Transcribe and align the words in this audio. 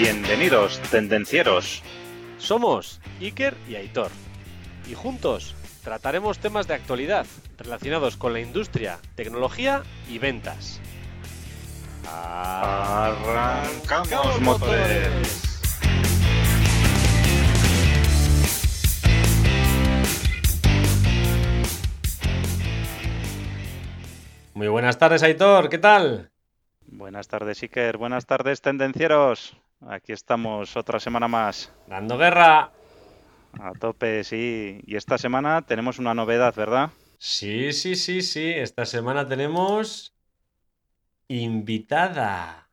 Bienvenidos, 0.00 0.80
tendencieros. 0.90 1.82
Somos 2.38 3.02
Iker 3.20 3.54
y 3.68 3.74
Aitor. 3.74 4.10
Y 4.90 4.94
juntos 4.94 5.54
trataremos 5.84 6.38
temas 6.38 6.66
de 6.66 6.72
actualidad 6.72 7.26
relacionados 7.58 8.16
con 8.16 8.32
la 8.32 8.40
industria, 8.40 8.98
tecnología 9.14 9.82
y 10.08 10.18
ventas. 10.18 10.80
Arrancamos 12.10 13.20
motores. 14.40 15.42
Muy 24.54 24.68
buenas 24.68 24.98
tardes, 24.98 25.22
Aitor, 25.22 25.68
¿qué 25.68 25.76
tal? 25.76 26.30
Buenas 26.86 27.28
tardes, 27.28 27.62
Iker. 27.62 27.98
Buenas 27.98 28.24
tardes, 28.24 28.62
tendencieros. 28.62 29.60
Aquí 29.86 30.12
estamos 30.12 30.76
otra 30.76 31.00
semana 31.00 31.26
más. 31.26 31.72
Dando 31.86 32.18
guerra. 32.18 32.70
A 33.58 33.72
tope, 33.78 34.24
sí. 34.24 34.80
Y 34.86 34.96
esta 34.96 35.18
semana 35.18 35.62
tenemos 35.62 35.98
una 35.98 36.14
novedad, 36.14 36.54
¿verdad? 36.54 36.90
Sí, 37.18 37.72
sí, 37.72 37.96
sí, 37.96 38.22
sí. 38.22 38.50
Esta 38.50 38.84
semana 38.84 39.26
tenemos 39.26 40.14
invitada. 41.28 42.68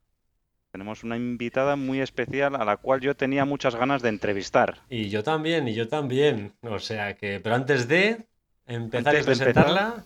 Tenemos 0.71 1.03
una 1.03 1.15
invitada 1.15 1.75
muy 1.75 2.01
especial 2.01 2.55
a 2.55 2.65
la 2.65 2.77
cual 2.77 2.99
yo 3.01 3.15
tenía 3.15 3.45
muchas 3.45 3.75
ganas 3.75 4.01
de 4.01 4.09
entrevistar. 4.09 4.81
Y 4.89 5.09
yo 5.09 5.23
también, 5.23 5.67
y 5.67 5.73
yo 5.73 5.87
también. 5.87 6.53
O 6.61 6.79
sea 6.79 7.15
que, 7.15 7.39
pero 7.39 7.55
antes 7.55 7.87
de 7.87 8.27
empezar 8.67 9.15
Antes 9.15 9.27
empezar, 9.27 9.53
presentarla, 9.53 10.03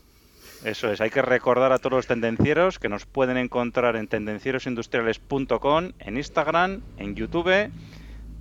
Eso 0.64 0.92
es, 0.92 1.02
hay 1.02 1.10
que 1.10 1.24
recordar 1.24 1.72
a 1.72 1.80
todos 1.80 1.94
los 1.94 2.08
tendencieros 2.08 2.78
que 2.78 2.88
nos 2.88 3.08
pueden 3.08 3.38
encontrar 3.38 3.96
en 3.96 4.08
tendencierosindustriales.com, 4.08 5.92
en 5.98 6.18
Instagram, 6.18 6.82
en 6.98 7.16
YouTube. 7.16 7.72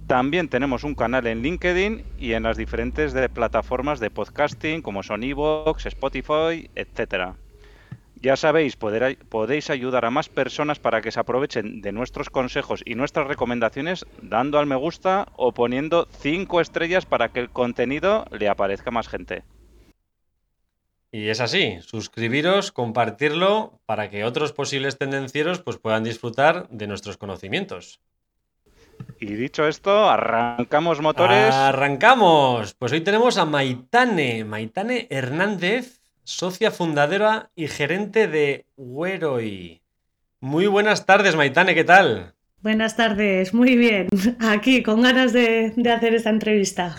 También 0.06 0.48
tenemos 0.48 0.84
un 0.84 0.95
canal 0.95 1.27
en 1.27 1.41
LinkedIn 1.41 2.05
y 2.19 2.33
en 2.34 2.42
las 2.42 2.58
diferentes 2.58 3.14
plataformas 3.33 4.00
de 4.00 4.11
podcasting 4.11 4.83
como 4.83 5.03
son 5.03 5.22
Evox, 5.22 5.86
Spotify, 5.86 6.69
etcétera. 6.75 7.36
Ya 8.17 8.36
sabéis, 8.36 8.77
podéis 8.77 9.70
ayudar 9.70 10.05
a 10.05 10.11
más 10.11 10.28
personas 10.28 10.78
para 10.78 11.00
que 11.00 11.12
se 11.12 11.20
aprovechen 11.20 11.80
de 11.80 11.92
nuestros 11.92 12.28
consejos 12.28 12.83
y 12.84 12.97
nuestras 12.97 13.28
recomendaciones 13.28 14.05
dando 14.20 14.58
al 14.58 14.67
me 14.67 14.77
gusta 14.77 15.28
o 15.36 15.52
poniendo 15.52 16.06
5 16.19 16.61
estrellas 16.61 17.06
para 17.06 17.30
que 17.30 17.41
el 17.41 17.48
contenido 17.48 18.27
le 18.30 18.50
aparezca 18.50 18.91
a 18.91 18.92
más 18.92 19.08
gente. 19.08 19.42
Y 21.12 21.28
es 21.28 21.41
así, 21.41 21.78
suscribiros, 21.83 22.70
compartirlo 22.70 23.80
para 23.84 24.11
que 24.11 24.25
otros 24.25 24.53
posibles 24.53 24.97
tendencieros 24.97 25.61
pues, 25.61 25.78
puedan 25.78 26.05
disfrutar 26.05 26.69
de 26.69 26.86
nuestros 26.86 27.17
conocimientos. 27.17 28.00
Y 29.19 29.34
dicho 29.34 29.67
esto, 29.67 30.08
arrancamos 30.08 31.00
motores. 31.00 31.55
Arrancamos. 31.55 32.75
Pues 32.75 32.92
hoy 32.92 33.00
tenemos 33.00 33.39
a 33.39 33.44
Maitane, 33.44 34.44
Maitane 34.44 35.08
Hernández, 35.11 36.00
socia 36.22 36.70
fundadora 36.70 37.50
y 37.56 37.67
gerente 37.67 38.28
de 38.28 38.67
Weroy. 38.77 39.83
Muy 40.41 40.67
buenas 40.67 41.06
tardes, 41.06 41.34
Maitane, 41.34 41.74
¿qué 41.74 41.84
tal? 41.84 42.34
Buenas 42.62 42.95
tardes, 42.95 43.55
muy 43.55 43.77
bien. 43.77 44.08
Aquí, 44.39 44.83
con 44.83 45.00
ganas 45.02 45.33
de, 45.33 45.72
de 45.77 45.91
hacer 45.91 46.14
esta 46.14 46.30
entrevista. 46.30 46.95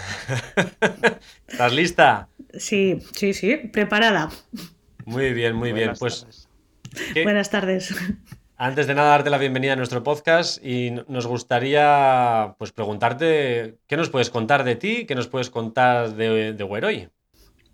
¿Estás 1.48 1.74
lista? 1.74 2.28
Sí, 2.54 3.00
sí, 3.16 3.34
sí, 3.34 3.56
preparada. 3.58 4.30
Muy 5.06 5.34
bien, 5.34 5.56
muy 5.56 5.74
bien. 5.74 5.96
Buenas 5.96 6.00
Pues 6.00 6.28
tardes. 6.28 6.50
¿qué- 7.14 7.24
Buenas 7.24 7.50
tardes. 7.52 7.94
antes 8.58 8.88
de 8.88 8.96
nada 8.96 9.10
darte 9.12 9.30
la 9.30 9.38
bienvenida 9.40 9.74
a 9.74 9.76
nuestro 9.76 10.04
podcast 10.04 10.64
y 10.64 10.92
nos 11.08 11.28
gustaría 11.28 12.56
pues 12.60 12.72
preguntarte 12.72 13.80
qué 13.88 13.98
nos 13.98 14.10
puedes 14.10 14.30
contar 14.30 14.64
de 14.64 14.76
ti, 14.76 15.06
qué 15.08 15.16
nos 15.16 15.28
puedes 15.28 15.50
contar 15.50 16.16
de, 16.16 16.54
de 16.54 16.64
Weroy. 16.64 17.10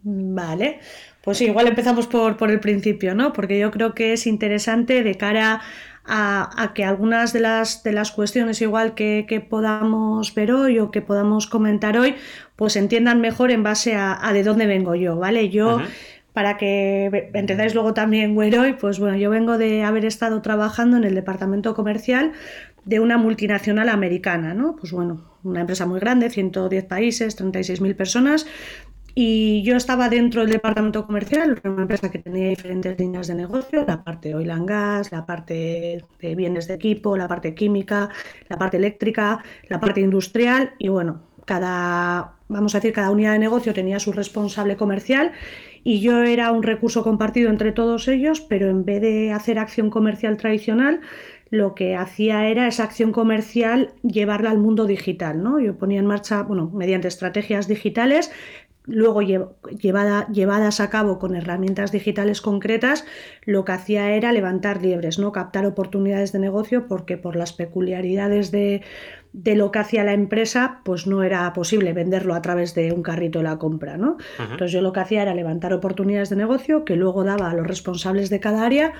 Vale, 0.09 0.80
pues 1.24 1.38
sí, 1.40 1.46
igual 1.46 1.68
empezamos 1.68 2.07
por, 2.07 2.38
por 2.38 2.50
el 2.51 2.59
principio, 2.62 3.13
¿no? 3.16 3.34
Porque 3.34 3.59
yo 3.59 3.72
creo 3.72 3.94
que 3.94 4.13
es 4.13 4.25
interesante 4.28 5.03
de 5.03 5.16
cara 5.16 5.62
a, 6.07 6.50
a 6.62 6.73
que 6.73 6.84
algunas 6.84 7.34
de 7.34 7.41
las, 7.41 7.84
de 7.84 7.91
las 7.91 8.12
cuestiones 8.12 8.62
igual 8.62 8.95
que, 8.95 9.25
que 9.28 9.41
podamos 9.41 10.34
ver 10.34 10.51
hoy 10.51 10.79
o 10.79 10.91
que 10.91 11.01
podamos 11.01 11.47
comentar 11.47 11.97
hoy, 11.97 12.16
pues 12.56 12.75
entiendan 12.75 13.22
mejor 13.22 13.51
en 13.51 13.63
base 13.63 13.95
a, 13.95 14.18
a 14.28 14.34
de 14.34 14.44
dónde 14.44 14.66
vengo 14.68 14.95
yo, 14.95 15.18
¿vale? 15.18 15.50
Yo... 15.50 15.79
Para 16.34 16.56
que 16.56 17.31
entendáis 17.34 17.73
luego 17.73 17.95
también 17.95 18.38
Weroy, 18.38 18.73
pues 18.73 19.00
bueno, 19.00 19.18
yo 19.18 19.31
vengo 19.31 19.57
de 19.57 19.84
haber 19.84 20.06
estado 20.06 20.40
trabajando 20.44 20.95
en 20.95 21.03
el 21.03 21.16
departamento 21.16 21.73
comercial 21.73 22.34
de 22.85 23.00
una 23.00 23.18
multinacional 23.18 23.89
americana, 23.89 24.53
¿no? 24.53 24.75
Pues 24.75 24.91
bueno, 24.91 25.25
una 25.44 25.62
empresa 25.62 25.88
muy 25.88 26.00
grande, 26.00 26.29
110 26.29 26.85
países, 26.85 27.35
36.000 27.41 27.95
personas, 27.95 28.45
y 29.19 29.63
yo 29.63 29.75
estaba 29.75 30.09
dentro 30.09 30.41
del 30.41 30.51
departamento 30.51 31.03
comercial, 31.07 31.59
una 31.63 31.81
empresa 31.81 32.11
que 32.11 32.19
tenía 32.19 32.50
diferentes 32.50 33.00
líneas 33.00 33.25
de 33.25 33.33
negocio, 33.33 33.83
la 33.83 34.03
parte 34.03 34.35
oil 34.35 34.51
and 34.51 34.69
gas, 34.69 35.11
la 35.11 35.25
parte 35.25 36.03
de 36.22 36.35
bienes 36.35 36.67
de 36.67 36.75
equipo, 36.75 37.17
la 37.17 37.27
parte 37.27 37.56
química, 37.56 38.09
la 38.47 38.59
parte 38.59 38.77
eléctrica, 38.77 39.44
la 39.69 39.79
parte 39.79 40.01
industrial, 40.01 40.73
y 40.77 40.89
bueno, 40.89 41.23
cada, 41.45 42.35
vamos 42.47 42.75
a 42.75 42.77
decir, 42.77 42.94
cada 42.94 43.09
unidad 43.09 43.31
de 43.31 43.39
negocio 43.39 43.73
tenía 43.73 44.00
su 44.00 44.11
responsable 44.11 44.77
comercial 44.77 45.31
y 45.83 46.00
yo 46.00 46.22
era 46.22 46.51
un 46.51 46.61
recurso 46.61 47.03
compartido 47.03 47.50
entre 47.50 47.72
todos 47.72 48.07
ellos, 48.07 48.41
pero 48.41 48.69
en 48.69 48.85
vez 48.85 49.01
de 49.01 49.31
hacer 49.31 49.57
acción 49.57 49.89
comercial 49.89 50.38
tradicional, 50.38 51.01
lo 51.50 51.75
que 51.75 51.95
hacía 51.95 52.47
era 52.47 52.67
esa 52.67 52.83
acción 52.83 53.11
comercial 53.11 53.94
llevarla 54.03 54.51
al 54.51 54.57
mundo 54.57 54.85
digital, 54.85 55.41
¿no? 55.41 55.59
Yo 55.59 55.77
ponía 55.77 56.00
en 56.00 56.06
marcha, 56.06 56.44
bueno, 56.44 56.69
mediante 56.73 57.07
estrategias 57.07 57.67
digitales, 57.67 58.31
luego 58.88 59.22
lle- 59.22 59.50
llevada- 59.80 60.28
llevadas 60.30 60.80
a 60.80 60.90
cabo 60.90 61.20
con 61.20 61.36
herramientas 61.36 61.92
digitales 61.92 62.42
concretas, 62.42 63.06
lo 63.46 63.66
que 63.66 63.74
hacía 63.74 64.12
era 64.12 64.31
levantar 64.31 64.81
liebres, 64.81 65.20
¿no? 65.20 65.31
Captar 65.31 65.66
oportunidades 65.66 66.31
de 66.31 66.40
negocio, 66.40 66.88
porque 66.88 67.18
por 67.18 67.36
las 67.36 67.53
peculiaridades 67.53 68.50
de, 68.52 68.81
de 69.34 69.56
lo 69.56 69.72
que 69.72 69.80
hacía 69.80 70.03
la 70.03 70.14
empresa, 70.14 70.81
pues 70.86 71.06
no 71.06 71.22
era 71.24 71.52
posible 71.53 71.94
venderlo 71.94 72.34
a 72.34 72.42
través 72.42 72.74
de 72.75 72.92
un 72.92 73.03
carrito 73.03 73.40
de 73.40 73.44
la 73.46 73.58
compra, 73.58 73.98
¿no? 73.98 74.18
Entonces 74.52 74.72
yo 74.72 74.81
lo 74.81 74.94
que 74.94 75.02
hacía 75.02 75.22
era 75.22 75.36
levantar 75.36 75.74
oportunidades 75.74 76.30
de 76.30 76.38
negocio 76.38 76.86
que 76.86 76.96
luego 76.96 77.24
daba 77.24 77.52
a 77.52 77.54
los 77.54 77.68
responsables 77.68 78.30
de 78.30 78.40
cada 78.40 78.66
área 78.66 78.94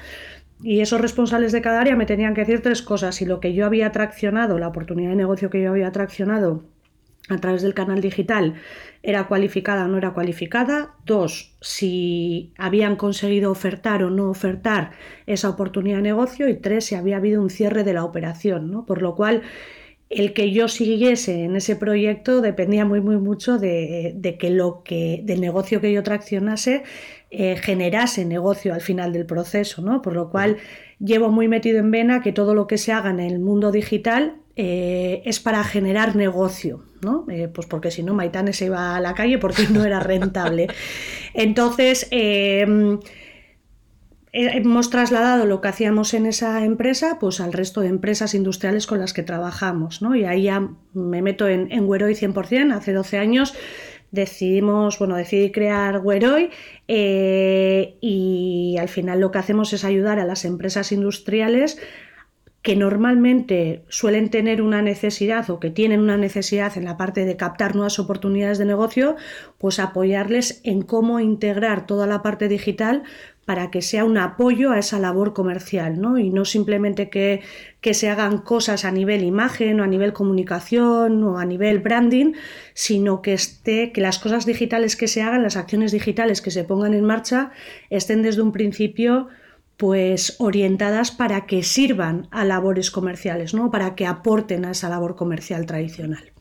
y 0.62 0.82
esos 0.82 1.00
responsables 1.00 1.52
de 1.52 1.62
cada 1.62 1.80
área 1.82 1.96
me 1.96 2.06
tenían 2.06 2.34
que 2.34 2.42
decir 2.42 2.62
tres 2.62 2.82
cosas. 2.82 3.16
Si 3.16 3.26
lo 3.26 3.40
que 3.40 3.54
yo 3.54 3.66
había 3.66 3.92
traccionado, 3.92 4.58
la 4.60 4.68
oportunidad 4.68 5.12
de 5.12 5.16
negocio 5.16 5.50
que 5.50 5.62
yo 5.62 5.70
había 5.70 5.92
traccionado 5.92 6.64
a 7.30 7.38
través 7.38 7.62
del 7.62 7.74
canal 7.74 8.02
digital 8.02 8.56
era 9.04 9.28
cualificada 9.28 9.86
o 9.86 9.88
no 9.88 9.98
era 9.98 10.14
cualificada. 10.14 10.96
Dos, 11.06 11.56
si 11.62 12.54
habían 12.58 12.96
conseguido 12.96 13.52
ofertar 13.52 14.04
o 14.04 14.10
no 14.10 14.30
ofertar 14.30 14.92
esa 15.26 15.50
oportunidad 15.50 15.98
de 15.98 16.04
negocio. 16.04 16.50
Y 16.50 16.56
tres, 16.56 16.86
si 16.86 16.96
había 16.96 17.18
habido 17.18 17.42
un 17.42 17.50
cierre 17.50 17.84
de 17.84 17.94
la 17.94 18.04
operación, 18.04 18.72
¿no? 18.72 18.86
Por 18.86 19.02
lo 19.02 19.16
cual 19.16 19.44
el 20.10 20.34
que 20.34 20.52
yo 20.52 20.70
siguiese 20.70 21.44
en 21.44 21.58
ese 21.58 21.76
proyecto 21.76 22.40
dependía 22.42 22.86
muy 22.86 23.02
muy 23.02 23.18
mucho 23.18 23.58
de, 23.58 24.14
de 24.16 24.38
que 24.38 24.50
lo 24.50 24.82
que 24.84 25.22
del 25.24 25.42
negocio 25.42 25.82
que 25.82 25.92
yo 25.92 26.02
traccionase 26.02 26.84
eh, 27.30 27.58
generase 27.58 28.24
negocio 28.24 28.74
al 28.74 28.80
final 28.80 29.12
del 29.12 29.26
proceso, 29.26 29.82
¿no? 29.82 30.02
Por 30.02 30.14
lo 30.14 30.30
cual 30.30 30.58
llevo 31.00 31.30
muy 31.30 31.50
metido 31.50 31.80
en 31.80 31.92
vena 31.92 32.22
que 32.22 32.32
todo 32.32 32.56
lo 32.56 32.68
que 32.68 32.78
se 32.78 32.94
haga 32.94 33.10
en 33.10 33.20
el 33.20 33.40
mundo 33.40 33.72
digital 33.72 34.38
eh, 34.58 35.22
es 35.26 35.40
para 35.40 35.64
generar 35.64 36.16
negocio, 36.16 36.84
¿no? 37.02 37.26
Eh, 37.30 37.48
pues 37.48 37.68
porque 37.68 37.92
si 37.92 38.04
no 38.04 38.14
Maitane 38.14 38.54
se 38.54 38.66
iba 38.66 38.96
a 38.96 39.00
la 39.00 39.14
calle 39.14 39.38
porque 39.38 39.68
no 39.70 39.86
era 39.86 40.00
rentable. 40.00 40.68
Entonces, 41.34 42.08
eh, 42.12 42.66
hemos 44.34 44.90
trasladado 44.90 45.46
lo 45.46 45.62
que 45.62 45.68
hacíamos 45.68 46.14
en 46.14 46.26
esa 46.26 46.66
empresa 46.66 47.18
pues 47.20 47.40
al 47.40 47.54
resto 47.54 47.82
de 47.82 47.88
empresas 47.88 48.34
industriales 48.34 48.88
con 48.88 49.00
las 49.00 49.14
que 49.14 49.24
trabajamos, 49.24 50.02
¿no? 50.02 50.16
Y 50.16 50.26
ahí 50.26 50.44
ya 50.44 50.70
me 50.94 51.22
meto 51.22 51.48
en, 51.48 51.72
en 51.72 51.88
Weroy 51.88 52.14
100%, 52.14 52.74
hace 52.74 52.94
12 52.94 53.18
años 53.18 53.54
decidimos, 54.12 55.00
bueno, 55.00 55.16
decidí 55.16 55.52
crear 55.52 56.00
Weroy 56.00 56.50
eh, 56.88 57.98
y 58.02 58.78
al 58.80 58.90
final 58.90 59.20
lo 59.20 59.32
que 59.32 59.40
hacemos 59.40 59.74
es 59.74 59.84
ayudar 59.84 60.20
a 60.20 60.26
las 60.26 60.46
empresas 60.46 60.92
industriales 60.92 61.78
que 62.68 62.76
normalmente 62.76 63.86
suelen 63.88 64.30
tener 64.30 64.62
una 64.62 64.82
necesidad 64.82 65.50
o 65.50 65.58
que 65.58 65.70
tienen 65.70 66.02
una 66.02 66.18
necesidad 66.18 66.78
en 66.78 66.84
la 66.84 66.98
parte 66.98 67.24
de 67.24 67.38
captar 67.38 67.76
nuevas 67.76 67.98
oportunidades 67.98 68.58
de 68.58 68.66
negocio, 68.66 69.16
pues 69.58 69.80
apoyarles 69.80 70.60
en 70.66 70.82
cómo 70.82 71.22
integrar 71.22 71.86
toda 71.86 72.08
la 72.08 72.22
parte 72.22 72.50
digital 72.50 73.04
para 73.46 73.72
que 73.72 73.82
sea 73.82 74.04
un 74.04 74.18
apoyo 74.18 74.72
a 74.72 74.80
esa 74.80 75.00
labor 75.00 75.34
comercial, 75.34 76.02
¿no? 76.02 76.18
Y 76.18 76.30
no 76.30 76.44
simplemente 76.44 77.10
que, 77.10 77.40
que, 77.80 77.94
se 77.94 78.10
hagan 78.10 78.40
cosas 78.40 78.84
a 78.84 78.92
nivel 78.92 79.24
imagen 79.24 79.80
o 79.80 79.86
a 79.86 79.88
nivel 79.88 80.12
comunicación 80.12 81.24
o 81.24 81.40
a 81.40 81.46
nivel 81.46 81.80
branding, 81.80 82.34
sino 82.74 83.22
que 83.22 83.32
esté, 83.32 83.94
que 83.94 84.02
las 84.02 84.20
cosas 84.20 84.46
digitales 84.46 84.98
que 84.98 85.08
se 85.08 85.22
hagan, 85.22 85.42
las 85.42 85.56
acciones 85.56 85.94
digitales 85.94 86.42
que 86.42 86.52
se 86.52 86.66
pongan 86.66 86.94
en 86.94 87.06
marcha, 87.06 87.52
estén 87.90 88.24
desde 88.24 88.42
un 88.42 88.52
principio 88.52 89.30
pues 89.78 90.36
orientadas 90.40 91.12
para 91.12 91.46
que 91.46 91.64
sirvan 91.64 92.28
a 92.32 92.44
labores 92.44 92.92
comerciales, 92.92 93.54
¿no? 93.54 93.70
Para 93.72 93.96
que 93.96 94.08
aporten 94.08 94.66
a 94.66 94.72
esa 94.72 94.90
labor 94.90 95.16
comercial 95.16 95.66
tradicional. 95.66 96.34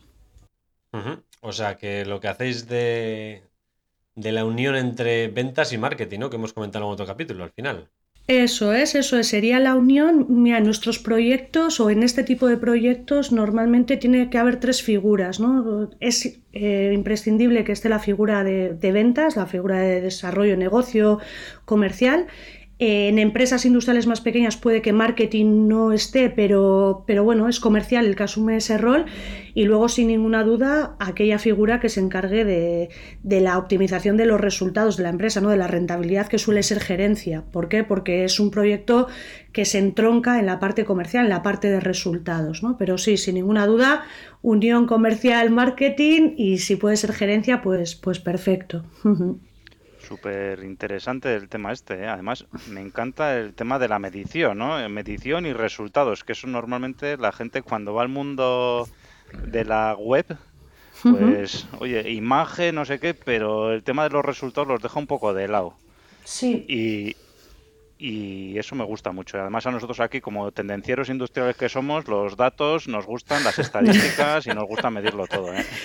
O 1.41 1.51
sea 1.51 1.77
que 1.77 2.03
lo 2.05 2.19
que 2.19 2.27
hacéis 2.27 2.67
de, 2.67 3.43
de 4.15 4.31
la 4.31 4.45
unión 4.45 4.75
entre 4.75 5.27
ventas 5.27 5.71
y 5.71 5.77
marketing, 5.77 6.19
¿no? 6.19 6.29
Que 6.29 6.37
hemos 6.37 6.53
comentado 6.53 6.85
en 6.85 6.91
otro 6.91 7.05
capítulo 7.05 7.43
al 7.43 7.51
final. 7.51 7.87
Eso 8.27 8.73
es, 8.73 8.93
eso 8.95 9.17
es, 9.17 9.27
sería 9.27 9.57
la 9.59 9.75
unión. 9.75 10.25
Mira, 10.27 10.57
en 10.57 10.65
nuestros 10.65 10.99
proyectos 10.99 11.79
o 11.79 11.89
en 11.89 12.03
este 12.03 12.23
tipo 12.23 12.47
de 12.47 12.57
proyectos 12.57 13.31
normalmente 13.31 13.95
tiene 13.95 14.29
que 14.29 14.37
haber 14.37 14.59
tres 14.59 14.81
figuras, 14.81 15.39
¿no? 15.39 15.89
Es 16.01 16.41
eh, 16.51 16.91
imprescindible 16.93 17.63
que 17.63 17.71
esté 17.71 17.87
la 17.87 17.99
figura 17.99 18.43
de, 18.43 18.73
de, 18.73 18.91
ventas, 18.91 19.37
la 19.37 19.45
figura 19.45 19.79
de 19.79 20.01
desarrollo, 20.01 20.51
de 20.51 20.57
negocio 20.57 21.19
comercial 21.63 22.27
en 22.79 23.17
empresas 23.17 23.65
industriales 23.65 24.05
más 24.05 24.21
pequeñas 24.21 24.55
puede 24.55 24.83
que 24.83 24.93
marketing 24.93 25.67
no 25.67 25.93
esté, 25.93 26.29
pero, 26.29 27.03
pero 27.07 27.23
bueno, 27.23 27.49
es 27.49 27.59
comercial 27.59 28.05
el 28.05 28.15
que 28.15 28.23
asume 28.23 28.57
ese 28.57 28.77
rol. 28.77 29.05
Y 29.55 29.65
luego, 29.65 29.89
sin 29.89 30.09
ninguna 30.09 30.43
duda, 30.43 30.95
aquella 30.99 31.39
figura 31.39 31.79
que 31.79 31.89
se 31.89 31.99
encargue 31.99 32.45
de, 32.45 32.89
de, 33.23 33.41
la 33.41 33.57
optimización 33.57 34.15
de 34.15 34.27
los 34.27 34.39
resultados 34.39 34.97
de 34.97 35.03
la 35.03 35.09
empresa, 35.09 35.41
¿no? 35.41 35.49
de 35.49 35.57
la 35.57 35.65
rentabilidad 35.65 36.27
que 36.27 36.37
suele 36.37 36.61
ser 36.61 36.79
gerencia. 36.79 37.45
¿Por 37.51 37.67
qué? 37.67 37.83
Porque 37.83 38.23
es 38.23 38.39
un 38.39 38.51
proyecto 38.51 39.07
que 39.51 39.65
se 39.65 39.79
entronca 39.79 40.37
en 40.37 40.45
la 40.45 40.59
parte 40.59 40.85
comercial, 40.85 41.23
en 41.23 41.29
la 41.29 41.41
parte 41.41 41.71
de 41.71 41.79
resultados. 41.79 42.61
¿no? 42.61 42.77
Pero 42.77 42.99
sí, 42.99 43.17
sin 43.17 43.33
ninguna 43.33 43.65
duda, 43.65 44.03
unión 44.43 44.85
comercial, 44.85 45.49
marketing 45.49 46.35
y 46.37 46.59
si 46.59 46.75
puede 46.75 46.95
ser 46.95 47.13
gerencia, 47.13 47.63
pues, 47.63 47.95
pues 47.95 48.19
perfecto. 48.19 48.85
Súper 50.07 50.63
interesante 50.63 51.35
el 51.35 51.49
tema 51.49 51.73
este. 51.73 51.95
¿eh? 51.95 52.07
Además, 52.07 52.45
me 52.69 52.79
encanta 52.79 53.37
el 53.37 53.53
tema 53.53 53.77
de 53.77 53.89
la 53.89 53.99
medición, 53.99 54.57
¿no? 54.57 54.87
Medición 54.89 55.45
y 55.45 55.51
resultados, 55.51 56.23
que 56.23 56.31
eso 56.31 56.47
normalmente 56.47 57.17
la 57.17 57.33
gente 57.33 57.61
cuando 57.61 57.93
va 57.93 58.03
al 58.03 58.07
mundo 58.07 58.87
de 59.47 59.65
la 59.65 59.95
web, 59.95 60.37
pues, 61.03 61.67
oye, 61.79 62.09
imagen, 62.11 62.75
no 62.75 62.85
sé 62.85 62.99
qué, 62.99 63.13
pero 63.13 63.73
el 63.73 63.83
tema 63.83 64.03
de 64.03 64.11
los 64.11 64.23
resultados 64.23 64.67
los 64.67 64.81
deja 64.81 64.97
un 64.97 65.07
poco 65.07 65.33
de 65.33 65.49
lado. 65.49 65.73
Sí. 66.23 66.65
Y, 66.69 67.15
y 67.99 68.57
eso 68.57 68.75
me 68.75 68.83
gusta 68.83 69.11
mucho. 69.11 69.39
Además 69.39 69.65
a 69.65 69.71
nosotros 69.71 69.99
aquí, 69.99 70.21
como 70.21 70.51
tendencieros 70.51 71.09
industriales 71.09 71.55
que 71.55 71.69
somos, 71.69 72.07
los 72.07 72.37
datos 72.37 72.87
nos 72.87 73.05
gustan, 73.05 73.43
las 73.43 73.57
estadísticas 73.59 74.45
y 74.45 74.49
nos 74.49 74.65
gusta 74.65 74.89
medirlo 74.89 75.27
todo. 75.27 75.53
¿eh? 75.53 75.65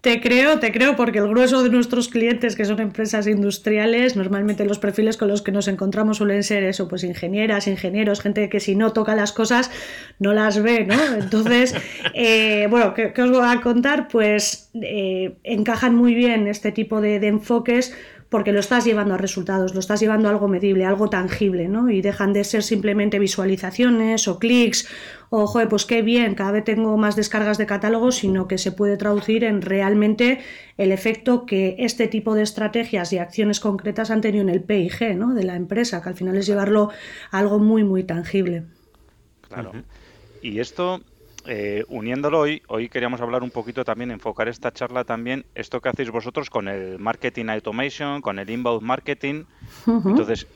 Te 0.00 0.22
creo, 0.22 0.58
te 0.60 0.72
creo, 0.72 0.96
porque 0.96 1.18
el 1.18 1.28
grueso 1.28 1.62
de 1.62 1.68
nuestros 1.68 2.08
clientes, 2.08 2.56
que 2.56 2.64
son 2.64 2.80
empresas 2.80 3.26
industriales, 3.26 4.16
normalmente 4.16 4.64
los 4.64 4.78
perfiles 4.78 5.18
con 5.18 5.28
los 5.28 5.42
que 5.42 5.52
nos 5.52 5.68
encontramos 5.68 6.16
suelen 6.16 6.42
ser 6.42 6.62
eso, 6.62 6.88
pues 6.88 7.04
ingenieras, 7.04 7.66
ingenieros, 7.66 8.22
gente 8.22 8.48
que 8.48 8.60
si 8.60 8.76
no 8.76 8.94
toca 8.94 9.14
las 9.14 9.32
cosas 9.32 9.70
no 10.18 10.32
las 10.32 10.62
ve, 10.62 10.86
¿no? 10.86 10.94
Entonces, 11.16 11.74
eh, 12.14 12.66
bueno, 12.70 12.94
¿qué, 12.94 13.12
os 13.20 13.30
voy 13.30 13.46
a 13.46 13.60
contar? 13.60 14.08
Pues 14.08 14.70
eh, 14.80 15.36
encajan 15.44 15.94
muy 15.94 16.14
bien 16.14 16.46
este 16.46 16.72
tipo 16.72 17.02
de, 17.02 17.20
de 17.20 17.26
enfoques 17.26 17.94
porque 18.30 18.52
lo 18.52 18.60
estás 18.60 18.84
llevando 18.84 19.14
a 19.14 19.18
resultados, 19.18 19.74
lo 19.74 19.80
estás 19.80 20.00
llevando 20.00 20.28
a 20.28 20.30
algo 20.30 20.46
medible, 20.46 20.86
algo 20.86 21.10
tangible, 21.10 21.68
¿no? 21.68 21.90
Y 21.90 22.00
dejan 22.00 22.32
de 22.32 22.44
ser 22.44 22.62
simplemente 22.62 23.18
visualizaciones 23.18 24.28
o 24.28 24.38
clics 24.38 24.88
o, 25.30 25.48
joder, 25.48 25.68
pues 25.68 25.84
qué 25.84 26.00
bien, 26.02 26.36
cada 26.36 26.52
vez 26.52 26.64
tengo 26.64 26.96
más 26.96 27.16
descargas 27.16 27.58
de 27.58 27.66
catálogos, 27.66 28.16
sino 28.16 28.46
que 28.46 28.56
se 28.56 28.70
puede 28.70 28.96
traducir 28.96 29.42
en 29.42 29.62
realmente 29.62 30.40
el 30.76 30.92
efecto 30.92 31.44
que 31.44 31.74
este 31.80 32.06
tipo 32.06 32.34
de 32.34 32.42
estrategias 32.42 33.12
y 33.12 33.18
acciones 33.18 33.58
concretas 33.58 34.12
han 34.12 34.20
tenido 34.20 34.42
en 34.42 34.48
el 34.48 34.62
PIG, 34.62 35.16
¿no? 35.16 35.34
De 35.34 35.42
la 35.42 35.56
empresa, 35.56 36.00
que 36.00 36.08
al 36.08 36.14
final 36.14 36.36
es 36.36 36.46
llevarlo 36.46 36.90
a 37.32 37.38
algo 37.38 37.58
muy, 37.58 37.82
muy 37.82 38.04
tangible. 38.04 38.62
Claro. 39.48 39.72
Y 40.40 40.60
esto 40.60 41.00
eh, 41.46 41.84
uniéndolo 41.88 42.40
hoy, 42.40 42.62
hoy 42.68 42.88
queríamos 42.88 43.20
hablar 43.20 43.42
un 43.42 43.50
poquito 43.50 43.84
también, 43.84 44.10
enfocar 44.10 44.48
esta 44.48 44.72
charla 44.72 45.04
también, 45.04 45.46
esto 45.54 45.80
que 45.80 45.88
hacéis 45.88 46.10
vosotros 46.10 46.50
con 46.50 46.68
el 46.68 46.98
marketing 46.98 47.46
automation, 47.46 48.20
con 48.20 48.38
el 48.38 48.50
inbound 48.50 48.82
marketing. 48.82 49.44
Entonces, 49.86 50.46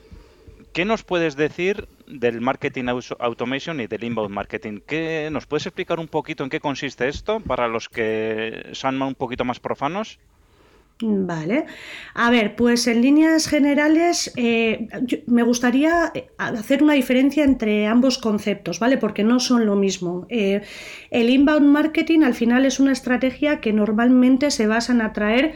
¿qué 0.73 0.85
nos 0.85 1.03
puedes 1.03 1.35
decir 1.35 1.87
del 2.07 2.41
marketing 2.41 2.85
automation 3.19 3.79
y 3.79 3.87
del 3.87 4.03
inbound 4.03 4.33
marketing? 4.33 4.81
¿Qué, 4.85 5.29
¿Nos 5.31 5.47
puedes 5.47 5.65
explicar 5.65 5.99
un 5.99 6.07
poquito 6.07 6.43
en 6.43 6.49
qué 6.49 6.59
consiste 6.59 7.07
esto 7.07 7.39
para 7.39 7.67
los 7.67 7.89
que 7.89 8.69
son 8.73 9.01
un 9.01 9.15
poquito 9.15 9.43
más 9.43 9.59
profanos? 9.59 10.19
Vale. 11.01 11.65
A 12.13 12.29
ver, 12.29 12.55
pues 12.55 12.87
en 12.87 13.01
líneas 13.01 13.47
generales 13.47 14.31
eh, 14.37 14.87
me 15.27 15.43
gustaría 15.43 16.11
eh, 16.13 16.29
hacer 16.37 16.83
una 16.83 16.93
diferencia 16.93 17.43
entre 17.43 17.85
ambos 17.85 18.17
conceptos, 18.17 18.79
¿vale? 18.79 18.97
Porque 18.97 19.25
no 19.25 19.41
son 19.41 19.65
lo 19.65 19.75
mismo. 19.75 20.25
Eh, 20.29 20.61
el 21.11 21.29
inbound 21.29 21.67
marketing 21.67 22.21
al 22.21 22.33
final 22.33 22.65
es 22.65 22.79
una 22.79 22.93
estrategia 22.93 23.59
que 23.59 23.73
normalmente 23.73 24.51
se 24.51 24.67
basa 24.67 24.93
en 24.93 25.01
atraer 25.01 25.55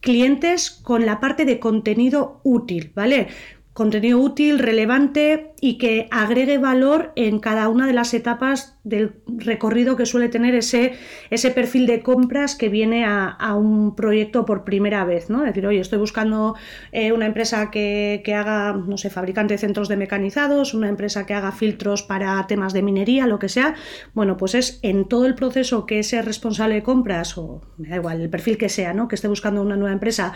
clientes 0.00 0.70
con 0.70 1.06
la 1.06 1.18
parte 1.18 1.46
de 1.46 1.58
contenido 1.58 2.40
útil, 2.44 2.92
¿vale? 2.94 3.28
contenido 3.72 4.20
útil, 4.20 4.60
relevante 4.60 5.52
y 5.60 5.78
que 5.78 6.06
agregue 6.12 6.58
valor 6.58 7.12
en 7.16 7.40
cada 7.40 7.68
una 7.68 7.86
de 7.88 7.92
las 7.92 8.14
etapas 8.14 8.73
del 8.84 9.14
recorrido 9.26 9.96
que 9.96 10.04
suele 10.04 10.28
tener 10.28 10.54
ese, 10.54 10.92
ese 11.30 11.50
perfil 11.50 11.86
de 11.86 12.02
compras 12.02 12.54
que 12.54 12.68
viene 12.68 13.04
a, 13.06 13.54
un 13.54 13.96
proyecto 13.96 14.44
por 14.44 14.64
primera 14.64 15.04
vez, 15.04 15.30
¿no? 15.30 15.40
Es 15.40 15.46
decir, 15.46 15.66
oye, 15.66 15.80
estoy 15.80 15.98
buscando 15.98 16.54
eh, 16.92 17.12
una 17.12 17.26
empresa 17.26 17.70
que, 17.70 18.20
que, 18.24 18.34
haga, 18.34 18.74
no 18.74 18.98
sé, 18.98 19.08
fabricante 19.08 19.54
de 19.54 19.58
centros 19.58 19.88
de 19.88 19.96
mecanizados, 19.96 20.74
una 20.74 20.88
empresa 20.88 21.24
que 21.24 21.34
haga 21.34 21.52
filtros 21.52 22.02
para 22.02 22.46
temas 22.46 22.72
de 22.72 22.82
minería, 22.82 23.26
lo 23.26 23.38
que 23.38 23.48
sea. 23.48 23.74
Bueno, 24.12 24.36
pues 24.36 24.54
es 24.54 24.80
en 24.82 25.08
todo 25.08 25.24
el 25.26 25.34
proceso 25.34 25.86
que 25.86 26.00
ese 26.00 26.20
responsable 26.20 26.74
de 26.74 26.82
compras, 26.82 27.38
o 27.38 27.62
me 27.78 27.88
da 27.88 27.96
igual, 27.96 28.20
el 28.20 28.28
perfil 28.28 28.58
que 28.58 28.68
sea, 28.68 28.92
¿no? 28.92 29.08
Que 29.08 29.14
esté 29.14 29.28
buscando 29.28 29.62
una 29.62 29.76
nueva 29.76 29.94
empresa, 29.94 30.34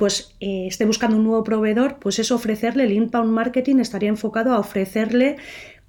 pues 0.00 0.34
eh, 0.40 0.66
esté 0.66 0.86
buscando 0.86 1.18
un 1.18 1.24
nuevo 1.24 1.44
proveedor, 1.44 1.98
pues 1.98 2.18
es 2.18 2.30
ofrecerle 2.30 2.84
el 2.84 2.92
inbound 2.92 3.30
marketing, 3.30 3.80
estaría 3.80 4.08
enfocado 4.08 4.54
a 4.54 4.58
ofrecerle 4.58 5.36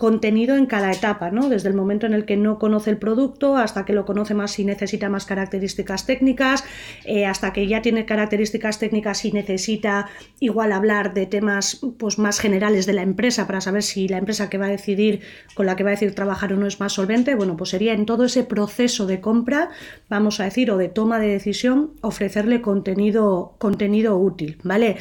contenido 0.01 0.55
en 0.55 0.65
cada 0.65 0.91
etapa, 0.91 1.29
¿no? 1.29 1.47
Desde 1.47 1.69
el 1.69 1.75
momento 1.75 2.07
en 2.07 2.13
el 2.13 2.25
que 2.25 2.35
no 2.35 2.57
conoce 2.57 2.89
el 2.89 2.97
producto 2.97 3.55
hasta 3.55 3.85
que 3.85 3.93
lo 3.93 4.03
conoce 4.03 4.33
más 4.33 4.57
y 4.57 4.65
necesita 4.65 5.09
más 5.09 5.25
características 5.25 6.07
técnicas, 6.07 6.63
eh, 7.05 7.27
hasta 7.27 7.53
que 7.53 7.67
ya 7.67 7.83
tiene 7.83 8.07
características 8.07 8.79
técnicas 8.79 9.23
y 9.25 9.31
necesita 9.31 10.09
igual 10.39 10.71
hablar 10.71 11.13
de 11.13 11.27
temas 11.27 11.81
pues, 11.99 12.17
más 12.17 12.39
generales 12.39 12.87
de 12.87 12.93
la 12.93 13.03
empresa 13.03 13.45
para 13.45 13.61
saber 13.61 13.83
si 13.83 14.07
la 14.07 14.17
empresa 14.17 14.49
que 14.49 14.57
va 14.57 14.65
a 14.65 14.69
decidir, 14.69 15.21
con 15.53 15.67
la 15.67 15.75
que 15.75 15.83
va 15.83 15.91
a 15.91 15.97
decir 15.97 16.15
trabajar 16.15 16.51
o 16.51 16.57
no 16.57 16.65
es 16.65 16.79
más 16.79 16.93
solvente, 16.93 17.35
bueno, 17.35 17.55
pues 17.55 17.69
sería 17.69 17.93
en 17.93 18.07
todo 18.07 18.25
ese 18.25 18.43
proceso 18.43 19.05
de 19.05 19.21
compra, 19.21 19.69
vamos 20.09 20.39
a 20.39 20.45
decir, 20.45 20.71
o 20.71 20.77
de 20.77 20.89
toma 20.89 21.19
de 21.19 21.27
decisión, 21.27 21.91
ofrecerle 22.01 22.63
contenido, 22.63 23.53
contenido 23.59 24.17
útil, 24.17 24.57
¿vale? 24.63 24.97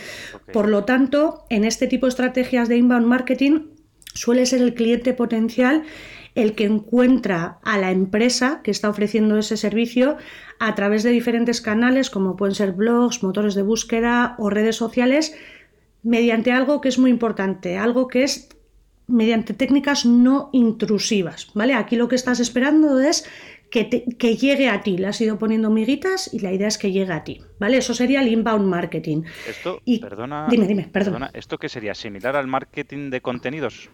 Por 0.52 0.68
lo 0.68 0.84
tanto, 0.84 1.46
en 1.48 1.64
este 1.64 1.86
tipo 1.86 2.04
de 2.04 2.10
estrategias 2.10 2.68
de 2.68 2.76
inbound 2.76 3.06
marketing, 3.06 3.79
suele 4.14 4.46
ser 4.46 4.62
el 4.62 4.74
cliente 4.74 5.12
potencial 5.12 5.84
el 6.34 6.54
que 6.54 6.64
encuentra 6.64 7.58
a 7.64 7.78
la 7.78 7.90
empresa 7.90 8.60
que 8.62 8.70
está 8.70 8.88
ofreciendo 8.88 9.36
ese 9.36 9.56
servicio 9.56 10.16
a 10.58 10.74
través 10.74 11.02
de 11.02 11.10
diferentes 11.10 11.60
canales 11.60 12.10
como 12.10 12.36
pueden 12.36 12.54
ser 12.54 12.72
blogs, 12.72 13.22
motores 13.22 13.54
de 13.54 13.62
búsqueda 13.62 14.36
o 14.38 14.50
redes 14.50 14.76
sociales 14.76 15.34
mediante 16.02 16.52
algo 16.52 16.80
que 16.80 16.88
es 16.88 16.98
muy 16.98 17.10
importante, 17.10 17.76
algo 17.76 18.08
que 18.08 18.22
es 18.22 18.48
mediante 19.06 19.54
técnicas 19.54 20.06
no 20.06 20.50
intrusivas, 20.52 21.48
¿vale? 21.54 21.74
Aquí 21.74 21.96
lo 21.96 22.08
que 22.08 22.14
estás 22.14 22.38
esperando 22.38 23.00
es 23.00 23.28
que, 23.70 24.36
llegue 24.36 24.68
a 24.68 24.82
ti. 24.82 24.98
Le 24.98 25.06
has 25.06 25.20
ido 25.20 25.38
poniendo 25.38 25.70
miguitas 25.70 26.32
y 26.32 26.40
la 26.40 26.52
idea 26.52 26.68
es 26.68 26.78
que 26.78 26.92
llegue 26.92 27.12
a 27.12 27.24
ti. 27.24 27.40
¿Vale? 27.58 27.78
Eso 27.78 27.94
sería 27.94 28.20
el 28.22 28.28
inbound 28.28 28.66
marketing. 28.66 29.22
Esto, 29.48 29.80
perdona, 30.00 30.48
dime, 30.50 30.66
dime, 30.66 30.88
perdona. 30.92 31.30
¿Esto 31.32 31.58
qué 31.58 31.68
sería? 31.68 31.94
¿Similar 31.94 32.36
al 32.36 32.46
marketing 32.46 33.10
de 33.10 33.20
contenidos? 33.20 33.90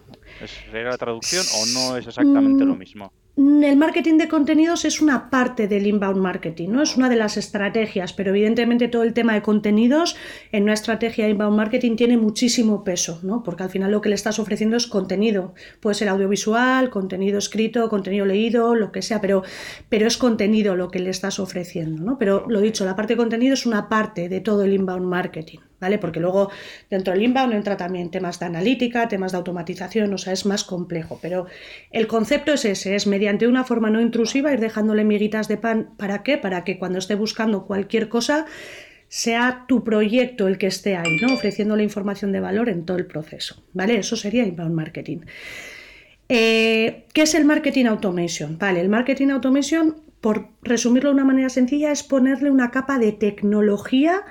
¿Sería 0.70 0.90
la 0.90 0.98
traducción 0.98 1.44
o 1.60 1.66
no 1.66 1.96
es 1.96 2.06
exactamente 2.06 2.64
lo 2.64 2.74
mm, 2.74 2.78
mismo? 2.78 3.12
El 3.36 3.76
marketing 3.76 4.16
de 4.16 4.28
contenidos 4.28 4.86
es 4.86 5.02
una 5.02 5.28
parte 5.28 5.68
del 5.68 5.86
inbound 5.86 6.16
marketing, 6.16 6.70
¿no? 6.70 6.82
Es 6.82 6.96
una 6.96 7.10
de 7.10 7.16
las 7.16 7.36
estrategias, 7.36 8.14
pero 8.14 8.30
evidentemente 8.30 8.88
todo 8.88 9.02
el 9.02 9.12
tema 9.12 9.34
de 9.34 9.42
contenidos 9.42 10.16
en 10.52 10.62
una 10.62 10.72
estrategia 10.72 11.26
de 11.26 11.32
inbound 11.32 11.54
marketing 11.54 11.96
tiene 11.96 12.16
muchísimo 12.16 12.82
peso, 12.82 13.20
¿no? 13.22 13.42
Porque 13.42 13.64
al 13.64 13.68
final 13.68 13.92
lo 13.92 14.00
que 14.00 14.08
le 14.08 14.14
estás 14.14 14.38
ofreciendo 14.38 14.78
es 14.78 14.86
contenido. 14.86 15.52
Puede 15.80 15.96
ser 15.96 16.08
audiovisual, 16.08 16.88
contenido 16.88 17.36
escrito, 17.36 17.90
contenido 17.90 18.24
leído, 18.24 18.74
lo 18.74 18.90
que 18.90 19.02
sea, 19.02 19.20
pero, 19.20 19.42
pero 19.90 20.06
es 20.06 20.16
contenido 20.16 20.74
lo 20.74 20.88
que 20.88 21.00
le 21.00 21.10
estás 21.10 21.38
ofreciendo, 21.38 22.02
¿no? 22.02 22.16
Pero 22.16 22.46
lo 22.48 22.62
dicho, 22.62 22.86
la 22.86 22.96
parte 22.96 23.12
de 23.12 23.18
contenido 23.18 23.52
es 23.52 23.66
una 23.66 23.90
parte 23.90 24.30
de 24.30 24.40
todo 24.40 24.62
el 24.62 24.72
inbound 24.72 25.04
marketing. 25.04 25.58
¿Vale? 25.80 25.98
Porque 25.98 26.20
luego 26.20 26.50
dentro 26.90 27.12
del 27.12 27.22
inbound 27.22 27.54
entra 27.54 27.76
también 27.76 28.10
temas 28.10 28.38
de 28.38 28.46
analítica, 28.46 29.08
temas 29.08 29.32
de 29.32 29.38
automatización, 29.38 30.12
o 30.12 30.18
sea, 30.18 30.32
es 30.32 30.46
más 30.46 30.64
complejo. 30.64 31.18
Pero 31.20 31.46
el 31.90 32.06
concepto 32.06 32.52
es 32.52 32.64
ese, 32.64 32.94
es 32.94 33.06
mediante 33.06 33.46
una 33.46 33.64
forma 33.64 33.90
no 33.90 34.00
intrusiva 34.00 34.52
ir 34.52 34.60
dejándole 34.60 35.04
miguitas 35.04 35.48
de 35.48 35.56
pan. 35.56 35.90
¿Para 35.96 36.22
qué? 36.22 36.38
Para 36.38 36.64
que 36.64 36.78
cuando 36.78 36.98
esté 36.98 37.14
buscando 37.14 37.66
cualquier 37.66 38.08
cosa 38.08 38.46
sea 39.08 39.64
tu 39.68 39.84
proyecto 39.84 40.48
el 40.48 40.58
que 40.58 40.66
esté 40.66 40.96
ahí, 40.96 41.16
¿no? 41.20 41.34
Ofreciendo 41.34 41.76
la 41.76 41.82
información 41.82 42.32
de 42.32 42.40
valor 42.40 42.68
en 42.68 42.84
todo 42.84 42.96
el 42.96 43.06
proceso, 43.06 43.62
¿vale? 43.72 43.98
Eso 43.98 44.16
sería 44.16 44.44
inbound 44.44 44.74
marketing. 44.74 45.18
Eh, 46.28 47.04
¿Qué 47.12 47.22
es 47.22 47.34
el 47.34 47.44
marketing 47.44 47.84
automation? 47.86 48.58
Vale, 48.58 48.80
el 48.80 48.88
marketing 48.88 49.28
automation, 49.28 49.96
por 50.20 50.48
resumirlo 50.62 51.10
de 51.10 51.14
una 51.14 51.24
manera 51.24 51.48
sencilla, 51.48 51.92
es 51.92 52.02
ponerle 52.02 52.50
una 52.50 52.72
capa 52.72 52.98
de 52.98 53.12
tecnología 53.12 54.24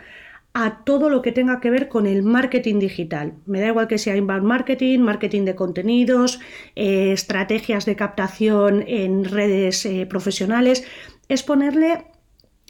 a 0.57 0.85
todo 0.85 1.09
lo 1.09 1.21
que 1.21 1.33
tenga 1.33 1.59
que 1.59 1.69
ver 1.69 1.89
con 1.89 2.07
el 2.07 2.23
marketing 2.23 2.79
digital. 2.79 3.33
Me 3.45 3.59
da 3.59 3.67
igual 3.67 3.89
que 3.89 3.97
sea 3.97 4.15
inbound 4.15 4.45
marketing, 4.45 4.99
marketing 4.99 5.43
de 5.43 5.53
contenidos, 5.53 6.39
eh, 6.77 7.11
estrategias 7.11 7.85
de 7.85 7.97
captación 7.97 8.85
en 8.87 9.25
redes 9.25 9.85
eh, 9.85 10.05
profesionales, 10.05 10.87
es 11.27 11.43
ponerle 11.43 12.05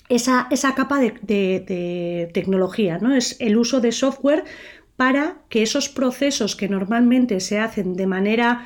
esa, 0.10 0.48
capa 0.76 1.00
de, 1.00 2.32
tecnología, 2.34 2.98
¿no? 2.98 3.16
Es 3.16 3.38
el 3.40 3.56
uso 3.56 3.82
de 3.82 3.92
software 3.92 4.46
para 4.96 5.38
que 5.50 5.62
esos 5.62 5.88
procesos 5.88 6.56
que 6.56 6.68
normalmente 6.68 7.40
se 7.40 7.60
hacen 7.60 7.94
de 7.94 8.08
manera 8.08 8.66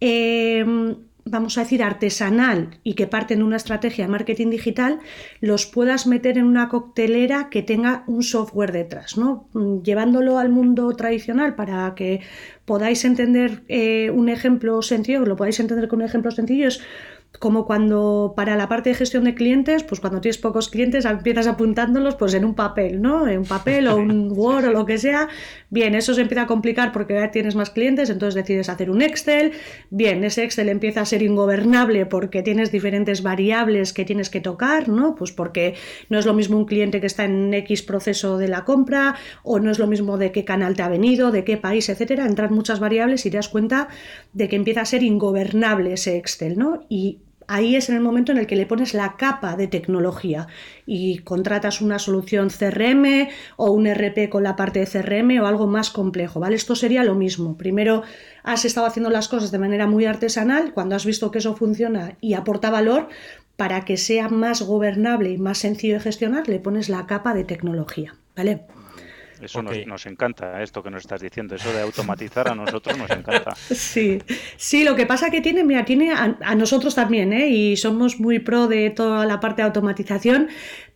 em, 0.00 0.96
vamos 1.24 1.56
a 1.56 1.62
decir, 1.62 1.82
artesanal 1.82 2.78
y 2.82 2.94
que 2.94 3.06
parten 3.06 3.38
de 3.38 3.44
una 3.44 3.56
estrategia 3.56 4.04
de 4.04 4.10
marketing 4.10 4.50
digital, 4.50 5.00
los 5.40 5.66
puedas 5.66 6.06
meter 6.06 6.36
en 6.38 6.44
una 6.44 6.68
coctelera 6.68 7.48
que 7.50 7.62
tenga 7.62 8.04
un 8.06 8.22
software 8.22 8.72
detrás, 8.72 9.16
¿no? 9.16 9.48
Mm, 9.54 9.82
llevándolo 9.82 10.38
al 10.38 10.50
mundo 10.50 10.94
tradicional 10.94 11.54
para 11.54 11.94
que 11.94 12.20
podáis 12.64 13.04
entender 13.04 13.62
eh, 13.68 14.10
un 14.10 14.28
ejemplo 14.28 14.82
sencillo, 14.82 15.24
lo 15.24 15.36
podáis 15.36 15.60
entender 15.60 15.88
con 15.88 16.00
un 16.00 16.06
ejemplo 16.06 16.30
sencillo, 16.30 16.68
es 16.68 16.82
como 17.38 17.66
cuando 17.66 18.32
para 18.36 18.56
la 18.56 18.68
parte 18.68 18.90
de 18.90 18.94
gestión 18.94 19.24
de 19.24 19.34
clientes, 19.34 19.82
pues 19.82 20.00
cuando 20.00 20.20
tienes 20.20 20.38
pocos 20.38 20.68
clientes 20.68 21.04
empiezas 21.04 21.46
apuntándolos 21.46 22.14
pues 22.14 22.34
en 22.34 22.44
un 22.44 22.54
papel, 22.54 23.02
¿no? 23.02 23.26
En 23.26 23.38
un 23.38 23.44
papel 23.44 23.88
o 23.88 23.96
un 23.96 24.30
Word 24.36 24.66
o 24.66 24.72
lo 24.72 24.86
que 24.86 24.98
sea. 24.98 25.28
Bien, 25.74 25.96
eso 25.96 26.14
se 26.14 26.20
empieza 26.20 26.42
a 26.42 26.46
complicar 26.46 26.92
porque 26.92 27.14
ya 27.14 27.32
tienes 27.32 27.56
más 27.56 27.70
clientes, 27.70 28.08
entonces 28.08 28.36
decides 28.36 28.68
hacer 28.68 28.90
un 28.90 29.02
Excel. 29.02 29.50
Bien, 29.90 30.22
ese 30.22 30.44
Excel 30.44 30.68
empieza 30.68 31.00
a 31.00 31.04
ser 31.04 31.20
ingobernable 31.20 32.06
porque 32.06 32.44
tienes 32.44 32.70
diferentes 32.70 33.24
variables 33.24 33.92
que 33.92 34.04
tienes 34.04 34.30
que 34.30 34.40
tocar, 34.40 34.88
¿no? 34.88 35.16
Pues 35.16 35.32
porque 35.32 35.74
no 36.08 36.20
es 36.20 36.26
lo 36.26 36.32
mismo 36.32 36.58
un 36.58 36.66
cliente 36.66 37.00
que 37.00 37.08
está 37.08 37.24
en 37.24 37.52
X 37.52 37.82
proceso 37.82 38.38
de 38.38 38.46
la 38.46 38.64
compra 38.64 39.16
o 39.42 39.58
no 39.58 39.68
es 39.72 39.80
lo 39.80 39.88
mismo 39.88 40.16
de 40.16 40.30
qué 40.30 40.44
canal 40.44 40.76
te 40.76 40.84
ha 40.84 40.88
venido, 40.88 41.32
de 41.32 41.42
qué 41.42 41.56
país, 41.56 41.88
etcétera. 41.88 42.24
Entran 42.24 42.54
muchas 42.54 42.78
variables 42.78 43.26
y 43.26 43.32
te 43.32 43.38
das 43.38 43.48
cuenta 43.48 43.88
de 44.32 44.48
que 44.48 44.54
empieza 44.54 44.82
a 44.82 44.84
ser 44.84 45.02
ingobernable 45.02 45.94
ese 45.94 46.16
Excel, 46.18 46.56
¿no? 46.56 46.86
Y 46.88 47.18
ahí 47.48 47.76
es 47.76 47.88
en 47.88 47.96
el 47.96 48.00
momento 48.00 48.32
en 48.32 48.38
el 48.38 48.46
que 48.46 48.56
le 48.56 48.66
pones 48.66 48.94
la 48.94 49.16
capa 49.16 49.56
de 49.56 49.66
tecnología 49.66 50.46
y 50.86 51.18
contratas 51.18 51.80
una 51.80 51.98
solución 51.98 52.48
CRM 52.50 53.28
o 53.56 53.70
un 53.70 53.86
RP 53.86 54.28
con 54.30 54.42
la 54.42 54.56
parte 54.56 54.80
de 54.80 54.86
CRM 54.86 55.40
o 55.40 55.46
algo 55.46 55.66
más 55.66 55.90
complejo, 55.90 56.40
¿vale? 56.40 56.56
Esto 56.56 56.74
sería 56.74 57.04
lo 57.04 57.14
mismo. 57.14 57.56
Primero 57.56 58.02
has 58.42 58.64
estado 58.64 58.86
haciendo 58.86 59.10
las 59.10 59.28
cosas 59.28 59.50
de 59.50 59.58
manera 59.58 59.86
muy 59.86 60.04
artesanal, 60.04 60.72
cuando 60.72 60.96
has 60.96 61.06
visto 61.06 61.30
que 61.30 61.38
eso 61.38 61.56
funciona 61.56 62.16
y 62.20 62.34
aporta 62.34 62.70
valor, 62.70 63.08
para 63.56 63.84
que 63.84 63.96
sea 63.96 64.28
más 64.28 64.62
gobernable 64.62 65.30
y 65.30 65.38
más 65.38 65.58
sencillo 65.58 65.94
de 65.94 66.00
gestionar, 66.00 66.48
le 66.48 66.58
pones 66.58 66.88
la 66.88 67.06
capa 67.06 67.34
de 67.34 67.44
tecnología, 67.44 68.16
¿vale? 68.36 68.62
Eso 69.40 69.62
nos, 69.62 70.06
encanta, 70.06 70.62
esto 70.62 70.82
que 70.82 70.90
nos 70.90 71.02
estás 71.02 71.20
diciendo, 71.20 71.54
eso 71.54 71.72
de 71.72 71.80
automatizar 71.80 72.48
a 72.48 72.54
nosotros 72.54 72.96
nos 72.96 73.10
encanta. 73.10 73.54
Sí, 73.74 74.18
sí, 74.56 74.84
lo 74.84 74.94
que 74.94 75.06
pasa 75.06 75.30
que 75.30 75.40
tiene, 75.40 75.64
mira, 75.64 75.84
tiene 75.84 76.12
a, 76.12 76.54
nosotros 76.54 76.94
también, 76.94 77.32
¿eh? 77.32 77.48
y 77.48 77.76
somos 77.76 78.20
muy 78.20 78.38
pro 78.38 78.66
de 78.66 78.90
toda 78.90 79.26
la 79.26 79.40
parte 79.40 79.62
de 79.62 79.66
automatización, 79.66 80.48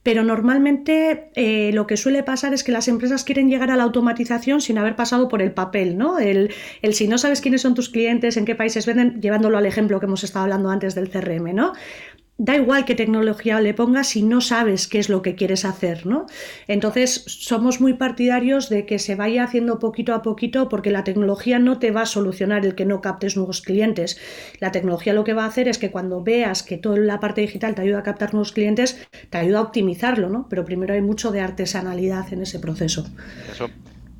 pero 0.02 0.22
normalmente 0.22 1.30
eh, 1.34 1.70
lo 1.72 1.86
que 1.86 1.96
suele 1.96 2.22
pasar 2.22 2.54
es 2.54 2.64
que 2.64 2.72
las 2.72 2.88
empresas 2.88 3.24
quieren 3.24 3.50
llegar 3.50 3.70
a 3.70 3.76
la 3.76 3.82
automatización 3.82 4.60
sin 4.60 4.78
haber 4.78 4.96
pasado 4.96 5.28
por 5.28 5.42
el 5.42 5.52
papel, 5.52 5.98
¿no? 5.98 6.18
El, 6.18 6.54
el 6.82 6.94
si 6.94 7.08
no 7.08 7.18
sabes 7.18 7.40
quiénes 7.40 7.62
son 7.62 7.74
tus 7.74 7.88
clientes, 7.88 8.36
en 8.36 8.44
qué 8.44 8.54
países 8.54 8.86
venden, 8.86 9.20
llevándolo 9.20 9.58
al 9.58 9.66
ejemplo 9.66 10.00
que 10.00 10.06
hemos 10.06 10.24
estado 10.24 10.44
hablando 10.44 10.70
antes 10.70 10.94
del 10.94 11.10
CRM, 11.10 11.54
¿no? 11.54 11.72
Da 12.38 12.54
igual 12.54 12.84
qué 12.84 12.94
tecnología 12.94 13.60
le 13.60 13.74
pongas 13.74 14.08
si 14.08 14.22
no 14.22 14.40
sabes 14.40 14.86
qué 14.86 15.00
es 15.00 15.08
lo 15.08 15.22
que 15.22 15.34
quieres 15.34 15.64
hacer, 15.64 16.06
¿no? 16.06 16.26
Entonces, 16.68 17.24
somos 17.26 17.80
muy 17.80 17.94
partidarios 17.94 18.68
de 18.68 18.86
que 18.86 19.00
se 19.00 19.16
vaya 19.16 19.42
haciendo 19.42 19.80
poquito 19.80 20.14
a 20.14 20.22
poquito 20.22 20.68
porque 20.68 20.92
la 20.92 21.02
tecnología 21.02 21.58
no 21.58 21.80
te 21.80 21.90
va 21.90 22.02
a 22.02 22.06
solucionar 22.06 22.64
el 22.64 22.76
que 22.76 22.84
no 22.84 23.00
captes 23.00 23.36
nuevos 23.36 23.60
clientes. 23.60 24.20
La 24.60 24.70
tecnología 24.70 25.12
lo 25.12 25.24
que 25.24 25.34
va 25.34 25.44
a 25.44 25.48
hacer 25.48 25.66
es 25.66 25.78
que 25.78 25.90
cuando 25.90 26.22
veas 26.22 26.62
que 26.62 26.78
toda 26.78 26.96
la 26.98 27.18
parte 27.18 27.40
digital 27.40 27.74
te 27.74 27.82
ayuda 27.82 27.98
a 27.98 28.04
captar 28.04 28.32
nuevos 28.32 28.52
clientes, 28.52 29.04
te 29.30 29.38
ayuda 29.38 29.58
a 29.58 29.62
optimizarlo, 29.62 30.28
¿no? 30.28 30.46
Pero 30.48 30.64
primero 30.64 30.94
hay 30.94 31.02
mucho 31.02 31.32
de 31.32 31.40
artesanalidad 31.40 32.32
en 32.32 32.42
ese 32.42 32.60
proceso. 32.60 33.04
Eso 33.50 33.68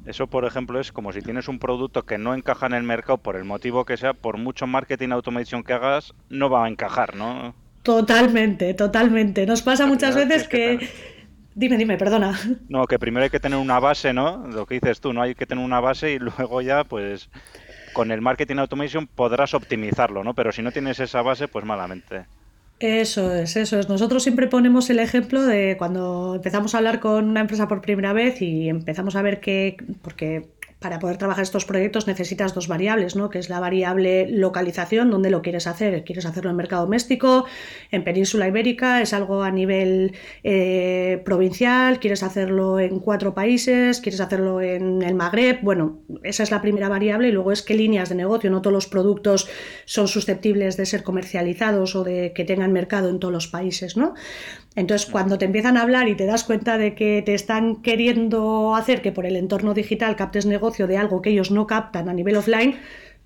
eso, 0.07 0.27
por 0.27 0.47
ejemplo, 0.47 0.81
es 0.81 0.91
como 0.91 1.13
si 1.13 1.21
tienes 1.21 1.49
un 1.49 1.59
producto 1.59 2.07
que 2.07 2.17
no 2.17 2.35
encaja 2.35 2.65
en 2.65 2.73
el 2.73 2.83
mercado 2.83 3.19
por 3.19 3.37
el 3.37 3.45
motivo 3.45 3.85
que 3.85 3.99
sea, 3.99 4.15
por 4.15 4.39
mucho 4.39 4.67
marketing 4.67 5.11
automation 5.11 5.63
que 5.63 5.75
hagas, 5.75 6.15
no 6.31 6.49
va 6.49 6.65
a 6.65 6.69
encajar, 6.69 7.15
¿no? 7.15 7.55
Totalmente, 7.83 8.75
totalmente. 8.75 9.47
Nos 9.47 9.63
pasa 9.63 9.87
muchas 9.87 10.15
veces 10.15 10.49
que... 10.49 10.89
Dime, 11.55 11.77
dime, 11.77 11.97
perdona. 11.97 12.39
No, 12.69 12.87
que 12.87 13.01
primero 13.01 13.25
hay 13.25 13.31
que 13.31 13.41
tener 13.41 13.59
una 13.59 13.81
base, 13.81 14.13
¿no? 14.13 14.47
Lo 14.47 14.65
que 14.65 14.75
dices 14.75 15.01
tú, 15.01 15.13
¿no? 15.13 15.23
Hay 15.23 15.35
que 15.35 15.47
tener 15.47 15.65
una 15.65 15.81
base 15.81 16.13
y 16.13 16.19
luego 16.19 16.63
ya, 16.63 16.85
pues, 16.85 17.31
con 17.93 18.13
el 18.13 18.21
marketing 18.21 18.59
automation 18.59 19.09
podrás 19.09 19.55
optimizarlo, 19.55 20.23
¿no? 20.23 20.35
Pero 20.35 20.53
si 20.53 20.63
no 20.63 20.71
tienes 20.71 21.01
esa 21.01 21.23
base, 21.23 21.49
pues 21.49 21.65
malamente. 21.65 22.27
Eso 22.79 23.35
es, 23.35 23.57
eso 23.57 23.79
es. 23.81 23.89
Nosotros 23.89 24.23
siempre 24.23 24.47
ponemos 24.47 24.89
el 24.89 25.01
ejemplo 25.01 25.43
de 25.43 25.75
cuando 25.77 26.37
empezamos 26.37 26.75
a 26.75 26.79
hablar 26.79 27.01
con 27.01 27.29
una 27.29 27.41
empresa 27.41 27.67
por 27.67 27.81
primera 27.81 28.13
vez 28.13 28.41
y 28.41 28.69
empezamos 28.69 29.17
a 29.17 29.23
ver 29.23 29.41
que, 29.41 29.77
porque 30.01 30.47
para 30.81 31.01
poder 31.01 31.17
trabajar 31.17 31.43
estos 31.43 31.65
proyectos 31.65 32.07
necesitas 32.07 32.55
dos 32.55 32.69
variables, 32.69 33.17
¿no? 33.17 33.31
que 33.31 33.39
es 33.39 33.49
la 33.49 33.59
variable 33.59 34.29
localización, 34.31 35.11
donde 35.11 35.31
lo 35.31 35.43
quieres 35.43 35.67
hacer. 35.67 36.05
¿Quieres 36.05 36.25
hacerlo 36.25 36.51
en 36.51 36.57
mercado 36.57 36.83
doméstico, 36.83 37.47
en 37.91 38.05
península 38.05 38.47
ibérica? 38.47 39.03
¿Es 39.03 39.13
algo 39.13 39.43
a 39.43 39.51
nivel 39.51 40.15
eh, 40.45 41.21
provincial? 41.25 41.99
¿Quieres 41.99 42.23
hacerlo 42.23 42.79
en 42.79 43.01
cuatro 43.01 43.35
países? 43.35 44.01
¿Quieres 44.01 44.21
hacerlo 44.21 44.61
en 44.61 45.03
el 45.03 45.15
Magreb? 45.15 45.61
Bueno, 45.63 46.01
esa 46.23 46.45
es 46.45 46.51
la 46.53 46.63
primera 46.63 46.89
variable 46.89 47.29
y 47.29 47.33
luego 47.33 47.51
es 47.51 47.63
qué 47.63 47.75
líneas 47.75 48.09
de 48.09 48.15
negocio. 48.15 48.49
No 48.51 48.63
todos 48.63 48.75
los 48.75 48.87
productos 48.87 49.49
son 49.85 50.07
susceptibles 50.07 50.77
de 50.77 50.87
ser 50.87 51.03
comercializados 51.03 51.97
o 51.97 52.05
de 52.05 52.33
que 52.33 52.45
tengan 52.45 52.73
mercado 52.73 53.09
en 53.09 53.19
todos 53.19 53.33
los 53.33 53.49
países. 53.49 53.97
¿no? 53.97 54.15
Entonces, 54.79 55.11
cuando 55.11 55.39
te 55.39 55.45
empiezan 55.45 55.77
a 55.77 55.83
hablar 55.83 56.07
y 56.07 56.15
te 56.15 56.25
das 56.25 56.45
cuenta 56.45 56.79
de 56.79 56.95
que 56.95 57.21
te 57.27 57.35
están 57.35 57.83
queriendo 57.83 58.77
hacer 58.77 59.03
que 59.03 59.11
por 59.11 59.27
el 59.27 59.35
entorno 59.35 59.75
digital 59.75 60.15
captes 60.15 60.47
negocio 60.47 60.87
de 60.87 60.97
algo 60.97 61.21
que 61.21 61.31
ellos 61.31 61.51
no 61.51 61.67
captan 61.67 62.09
a 62.09 62.13
nivel 62.15 62.37
offline, 62.37 62.77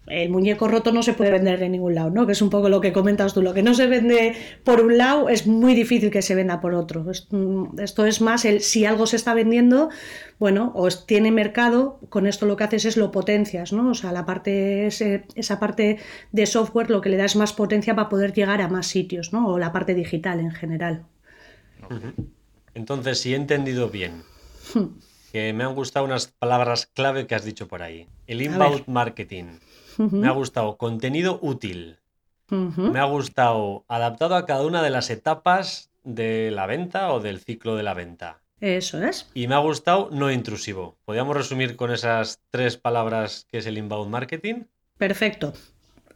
el 0.07 0.31
muñeco 0.31 0.67
roto 0.67 0.93
no 0.93 1.03
se 1.03 1.13
puede 1.13 1.31
vender 1.31 1.63
en 1.63 1.73
ningún 1.73 1.95
lado, 1.95 2.09
¿no? 2.09 2.27
Que 2.27 2.33
es 2.33 2.41
un 2.41 2.49
poco 2.49 2.71
lo 2.71 2.81
que 2.81 2.95
comentas 2.95 3.35
tú. 3.35 3.43
Lo 3.43 3.53
que 3.53 3.63
no 3.63 3.75
se 3.75 3.87
vende 3.87 4.35
por 4.65 4.81
un 4.81 4.97
lado 4.97 5.29
es 5.29 5.47
muy 5.47 5.75
difícil 5.75 6.11
que 6.11 6.23
se 6.23 6.35
venda 6.35 6.59
por 6.63 6.73
otro. 6.73 7.05
Esto 7.11 8.07
es 8.07 8.21
más 8.23 8.47
el 8.47 8.63
si 8.63 8.87
algo 8.87 9.07
se 9.07 9.17
está 9.17 9.35
vendiendo, 9.35 9.91
bueno, 10.39 10.73
o 10.75 10.89
tiene 10.89 11.31
mercado, 11.33 12.01
con 12.09 12.27
esto 12.27 12.47
lo 12.47 12.57
que 12.57 12.65
haces 12.65 12.87
es 12.87 12.97
lo 12.97 13.11
potencias, 13.11 13.75
¿no? 13.75 13.91
O 13.91 13.95
sea, 13.95 14.11
la 14.11 14.25
parte, 14.25 14.87
esa 14.87 15.61
parte 15.61 15.99
de 16.33 16.47
software 16.47 16.91
lo 16.91 17.03
que 17.03 17.11
le 17.11 17.19
da 17.19 17.27
es 17.27 17.37
más 17.37 17.53
potencia 17.53 17.95
para 17.95 18.09
poder 18.09 18.33
llegar 18.33 18.63
a 18.63 18.69
más 18.69 18.87
sitios, 18.87 19.35
¿no? 19.35 19.47
O 19.49 19.59
la 19.59 19.71
parte 19.71 19.95
digital 19.95 20.41
en 20.41 20.51
general. 20.51 21.05
Entonces, 22.75 23.21
si 23.21 23.33
he 23.33 23.37
entendido 23.37 23.89
bien, 23.91 24.23
que 25.33 25.53
me 25.53 25.65
han 25.65 25.75
gustado 25.75 26.05
unas 26.05 26.27
palabras 26.27 26.87
clave 26.87 27.27
que 27.27 27.35
has 27.35 27.45
dicho 27.45 27.69
por 27.69 27.83
ahí. 27.83 28.09
El 28.27 28.43
inbound 28.43 28.85
marketing. 28.87 29.59
Me 29.99 30.29
ha 30.29 30.33
gustado 30.33 30.77
contenido 30.77 31.39
útil. 31.43 31.99
Me 32.49 32.99
ha 32.99 33.05
gustado 33.05 33.85
adaptado 33.89 34.37
a 34.37 34.47
cada 34.47 34.65
una 34.67 34.83
de 34.83 34.91
las 34.91 35.11
etapas 35.11 35.91
de 36.05 36.51
la 36.51 36.67
venta 36.67 37.13
o 37.13 37.21
del 37.21 37.41
ciclo 37.41 37.77
de 37.77 37.83
la 37.83 37.95
venta. 37.95 38.41
Eso 38.61 39.03
es. 39.03 39.31
Y 39.35 39.49
me 39.49 39.55
ha 39.55 39.59
gustado 39.59 40.11
no 40.13 40.31
intrusivo. 40.31 40.97
¿Podríamos 41.05 41.37
resumir 41.37 41.77
con 41.77 41.91
esas 41.91 42.41
tres 42.51 42.77
palabras 42.77 43.47
que 43.51 43.59
es 43.59 43.67
el 43.67 43.79
inbound 43.79 44.11
marketing? 44.11 44.65
Perfecto. 44.99 45.53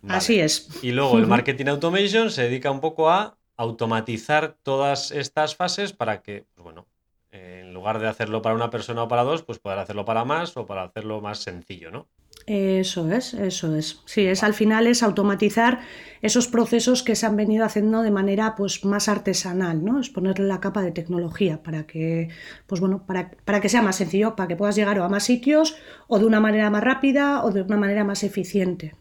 Así 0.09 0.39
es. 0.39 0.69
Y 0.83 0.93
luego 0.93 1.19
el 1.19 1.27
marketing 1.27 1.67
automation 1.67 2.31
se 2.31 2.43
dedica 2.43 2.71
un 2.71 2.81
poco 2.81 3.11
a 3.11 3.37
automatizar 3.57 4.57
todas 4.63 5.11
estas 5.11 5.57
fases 5.57 5.93
para 5.93 6.23
que, 6.23 6.45
pues 6.55 6.65
bueno, 6.65 6.87
en 7.31 7.75
lugar 7.75 7.99
de 7.99 8.09
hacerlo 8.09 8.43
para 8.43 8.55
una 8.55 8.71
persona 8.71 9.03
o 9.03 9.09
para 9.09 9.25
dos, 9.25 9.43
pues 9.43 9.59
poder 9.59 9.79
hacerlo 9.79 10.05
para 10.05 10.25
más 10.25 10.57
o 10.57 10.67
para 10.67 10.85
hacerlo 10.85 11.21
más 11.21 11.39
sencillo, 11.39 11.91
¿no? 11.91 12.07
Eso 12.47 13.11
es, 13.11 13.35
eso 13.35 13.75
es. 13.75 14.03
Sí, 14.05 14.25
es 14.27 14.45
al 14.45 14.55
final 14.55 14.87
es 14.87 15.03
automatizar 15.03 15.81
esos 16.23 16.47
procesos 16.47 17.03
que 17.03 17.17
se 17.17 17.27
han 17.27 17.37
venido 17.37 17.65
haciendo 17.65 18.03
de 18.03 18.13
manera 18.13 18.55
pues 18.55 18.85
más 18.85 19.09
artesanal, 19.09 19.85
¿no? 19.85 19.99
Es 19.99 20.11
ponerle 20.11 20.47
la 20.47 20.61
capa 20.61 20.83
de 20.83 20.93
tecnología 20.93 21.63
para 21.63 21.87
que, 21.87 22.29
pues 22.67 22.81
bueno, 22.81 23.05
para, 23.05 23.33
para 23.45 23.61
que 23.61 23.69
sea 23.69 23.83
más 23.83 23.97
sencillo, 23.97 24.37
para 24.37 24.47
que 24.47 24.57
puedas 24.57 24.77
llegar 24.77 24.99
a 24.99 25.09
más 25.09 25.25
sitios 25.25 25.77
o 26.07 26.21
de 26.21 26.27
una 26.27 26.39
manera 26.39 26.71
más 26.71 26.85
rápida 26.85 27.45
o 27.45 27.51
de 27.51 27.63
una 27.63 27.79
manera 27.79 28.05
más 28.05 28.23
eficiente. 28.23 28.95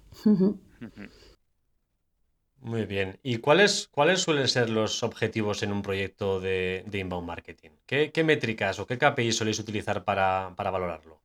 Muy 2.66 2.86
bien. 2.86 3.20
¿Y 3.22 3.38
cuáles, 3.38 3.88
cuáles 3.92 4.22
suelen 4.22 4.48
ser 4.48 4.72
los 4.72 5.04
objetivos 5.04 5.62
en 5.62 5.72
un 5.72 5.84
proyecto 5.84 6.40
de, 6.40 6.84
inbound 6.92 7.28
marketing? 7.28 7.70
¿Qué, 7.86 8.24
métricas 8.24 8.80
o 8.80 8.88
qué 8.88 8.98
KPI 8.98 9.32
soléis 9.34 9.60
utilizar 9.60 10.04
para, 10.04 10.50
valorarlo? 10.58 11.20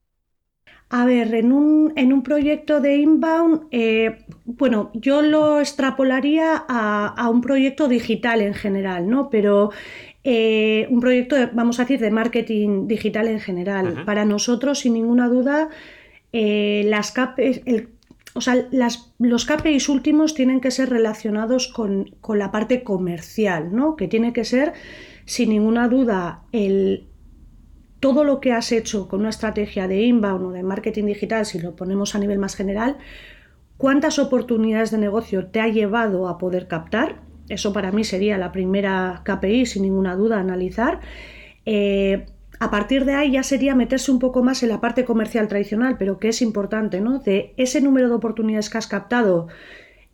A 0.91 1.07
ver, 1.07 1.35
en 1.35 1.51
un, 1.53 1.95
en 1.97 2.13
un 2.13 2.23
proyecto 2.23 2.83
de 2.83 2.97
inbound, 2.97 3.69
eh, 3.71 4.27
bueno, 4.45 4.91
yo 4.93 5.23
lo 5.23 5.61
extrapolaría 5.61 6.63
a, 6.69 7.31
un 7.31 7.41
proyecto 7.41 7.89
digital 7.89 8.43
en 8.43 8.53
general, 8.53 9.09
¿no? 9.09 9.31
Pero 9.31 9.71
eh, 10.25 10.89
un 10.91 11.01
proyecto, 11.01 11.37
vamos 11.55 11.81
a 11.81 11.85
decir, 11.85 12.01
de 12.01 12.11
marketing 12.11 12.87
digital 12.87 13.29
en 13.29 13.41
general. 13.41 14.05
Para 14.05 14.27
nosotros, 14.27 14.81
sin 14.81 14.93
ninguna 14.93 15.31
duda, 15.31 15.71
eh, 16.35 16.83
las 16.85 17.13
KPIs, 17.13 17.63
o 18.35 18.41
sea, 18.41 18.69
los 19.19 19.45
KPIs 19.45 19.89
últimos 19.89 20.35
tienen 20.35 20.61
que 20.61 20.71
ser 20.71 20.89
relacionados 20.89 21.69
con, 21.69 22.15
la 22.29 22.51
parte 22.51 22.85
comercial, 22.85 23.75
¿no? 23.75 23.97
Que 23.97 24.09
tiene 24.09 24.33
que 24.33 24.45
ser, 24.45 24.73
sin 25.25 25.51
ninguna 25.51 25.89
duda, 25.89 26.45
el, 26.53 27.09
todo 27.99 28.23
lo 28.25 28.41
que 28.41 28.53
has 28.53 28.71
hecho 28.73 29.09
con 29.09 29.21
una 29.21 29.31
estrategia 29.31 29.89
de 29.89 30.03
inbound 30.03 30.47
o 30.47 30.51
de 30.53 30.63
marketing 30.63 31.07
digital, 31.07 31.45
si 31.45 31.59
lo 31.59 31.75
ponemos 31.75 32.15
a 32.15 32.19
nivel 32.19 32.39
más 32.39 32.55
general, 32.55 32.99
cuántas 33.77 34.19
oportunidades 34.19 34.91
de 34.91 34.99
negocio 34.99 35.47
te 35.47 35.61
ha 35.61 35.69
llevado 35.69 36.29
a 36.29 36.39
poder 36.39 36.69
captar. 36.69 37.23
Eso 37.49 37.73
para 37.73 37.91
mí 37.91 38.05
sería 38.05 38.39
la 38.39 38.53
primera 38.53 39.23
KPI, 39.25 39.67
sin 39.67 39.83
ninguna 39.83 40.15
duda, 40.15 40.39
analizar. 40.39 41.01
Eh, 41.67 42.27
a 42.61 42.71
partir 42.71 43.07
de 43.07 43.15
ahí 43.15 43.33
ya 43.33 43.43
sería 43.43 43.75
meterse 43.75 44.13
un 44.13 44.19
poco 44.19 44.43
más 44.43 44.63
en 44.63 44.69
la 44.69 44.83
parte 44.83 45.07
comercial 45.07 45.49
tradicional, 45.49 45.97
pero 45.99 46.19
que 46.19 46.29
es 46.29 46.43
importante, 46.43 47.01
¿no? 47.01 47.19
De 47.19 47.55
ese 47.57 47.81
número 47.81 48.09
de 48.09 48.15
oportunidades 48.15 48.69
que 48.69 48.77
has 48.77 48.87
captado, 48.87 49.49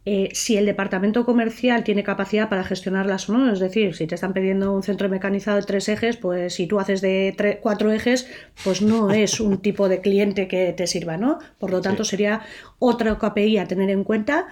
eh, 0.05 0.29
si 0.33 0.57
el 0.57 0.65
departamento 0.65 1.25
comercial 1.25 1.83
tiene 1.83 2.05
capacidad 2.05 2.49
para 2.49 2.63
gestionarlas 2.63 3.29
o 3.29 3.37
no, 3.37 3.53
es 3.53 3.59
decir, 3.59 3.97
si 3.97 4.07
te 4.07 4.15
están 4.15 4.33
pidiendo 4.33 4.73
un 4.73 4.85
centro 4.85 5.09
mecanizado 5.09 5.57
de 5.57 5.65
tres 5.65 5.89
ejes, 5.89 6.17
pues 6.17 6.55
si 6.55 6.69
tú 6.69 6.79
haces 6.79 7.01
de 7.01 7.59
cuatro 7.61 7.91
ejes, 7.91 8.29
pues 8.63 8.81
no 8.81 9.11
es 9.25 9.41
un 9.41 9.59
tipo 9.59 9.89
de 9.89 10.01
cliente 10.01 10.47
que 10.47 10.73
te 10.73 10.87
sirva, 10.87 11.17
¿no? 11.17 11.41
Por 11.59 11.73
lo 11.73 11.81
tanto, 11.81 12.05
sería 12.05 12.43
otra 12.79 13.19
KPI 13.19 13.59
a 13.59 13.67
tener 13.67 13.91
en 13.91 14.05
cuenta. 14.05 14.47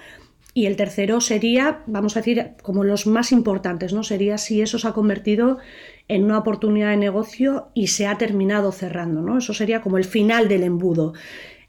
Y 0.57 0.67
el 0.67 0.77
tercero 0.77 1.21
sería, 1.21 1.83
vamos 1.87 2.17
a 2.17 2.21
decir, 2.21 2.53
como 2.63 2.85
los 2.85 3.07
más 3.09 3.33
importantes, 3.33 3.93
¿no? 3.93 4.05
Sería 4.05 4.39
si 4.39 4.63
eso 4.63 4.79
se 4.79 4.87
ha 4.87 4.93
convertido 4.93 5.59
en 6.08 6.25
una 6.25 6.38
oportunidad 6.38 6.90
de 6.90 6.96
negocio 6.96 7.68
y 7.75 7.88
se 7.88 8.06
ha 8.06 8.18
terminado 8.18 8.73
cerrando, 8.73 9.23
¿no? 9.23 9.38
Eso 9.38 9.54
sería 9.54 9.80
como 9.80 9.99
el 9.99 10.04
final 10.04 10.49
del 10.49 10.62
embudo. 10.62 11.14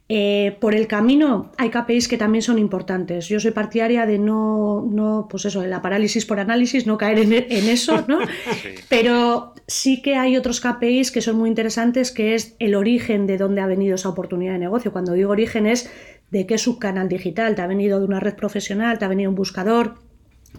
Eh, 0.07 0.55
por 0.59 0.75
el 0.75 0.85
camino 0.85 1.51
hay 1.57 1.71
KPIs 1.71 2.07
que 2.07 2.17
también 2.17 2.43
son 2.43 2.59
importantes. 2.59 3.27
Yo 3.27 3.39
soy 3.39 3.51
partidaria 3.51 4.05
de 4.05 4.19
no, 4.19 4.87
no 4.87 5.27
pues 5.29 5.45
eso, 5.45 5.65
la 5.65 5.81
parálisis 5.81 6.27
por 6.27 6.39
análisis, 6.39 6.85
no 6.85 6.97
caer 6.97 7.19
en, 7.19 7.33
eso, 7.33 8.05
¿no? 8.07 8.19
Pero 8.89 9.55
sí 9.65 10.03
que 10.03 10.15
hay 10.15 10.37
otros 10.37 10.61
KPIs 10.61 11.11
que 11.11 11.21
son 11.21 11.37
muy 11.37 11.49
interesantes, 11.49 12.11
que 12.11 12.35
es 12.35 12.55
el 12.59 12.75
origen 12.75 13.25
de 13.25 13.37
dónde 13.37 13.61
ha 13.61 13.67
venido 13.67 13.95
esa 13.95 14.09
oportunidad 14.09 14.53
de 14.53 14.59
negocio. 14.59 14.91
Cuando 14.91 15.13
digo 15.13 15.31
origen 15.31 15.65
es 15.65 15.89
de 16.29 16.45
qué 16.45 16.59
subcanal 16.59 17.09
digital, 17.09 17.55
te 17.55 17.63
ha 17.63 17.67
venido 17.67 17.99
de 17.99 18.05
una 18.05 18.19
red 18.19 18.35
profesional, 18.35 18.99
te 18.99 19.05
ha 19.05 19.07
venido 19.09 19.29
un 19.31 19.35
buscador, 19.35 19.95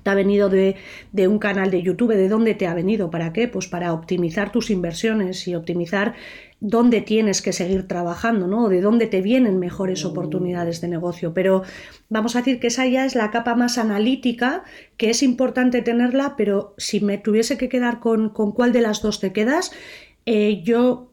te 0.02 0.10
ha 0.10 0.14
venido 0.14 0.48
de, 0.48 0.76
un 1.28 1.38
canal 1.38 1.70
de 1.70 1.82
YouTube, 1.82 2.14
¿de 2.14 2.28
dónde 2.28 2.54
te 2.54 2.66
ha 2.66 2.74
venido? 2.74 3.10
¿Para 3.10 3.32
qué? 3.32 3.48
Pues 3.48 3.66
para 3.66 3.92
optimizar 3.92 4.52
tus 4.52 4.70
inversiones 4.70 5.46
y 5.48 5.54
optimizar 5.54 6.14
dónde 6.60 7.00
tienes 7.00 7.42
que 7.42 7.52
seguir 7.52 7.86
trabajando, 7.86 8.46
¿no? 8.46 8.68
De 8.68 8.80
dónde 8.80 9.06
te 9.06 9.20
vienen 9.20 9.58
mejores 9.58 10.04
oportunidades 10.04 10.80
de 10.80 10.88
negocio. 10.88 11.34
Pero 11.34 11.62
vamos 12.08 12.34
a 12.34 12.38
decir 12.38 12.60
que 12.60 12.68
esa 12.68 12.86
ya 12.86 13.04
es 13.04 13.14
la 13.14 13.30
capa 13.30 13.54
más 13.54 13.78
analítica, 13.78 14.64
que 14.96 15.10
es 15.10 15.22
importante 15.22 15.82
tenerla, 15.82 16.34
pero 16.36 16.74
si 16.78 17.00
me 17.00 17.18
tuviese 17.18 17.58
que 17.58 17.68
quedar 17.68 18.00
con, 18.00 18.30
cuál 18.30 18.72
de 18.72 18.80
las 18.80 19.02
dos 19.02 19.20
te 19.20 19.32
quedas, 19.32 19.72
eh, 20.24 20.62
yo 20.62 21.05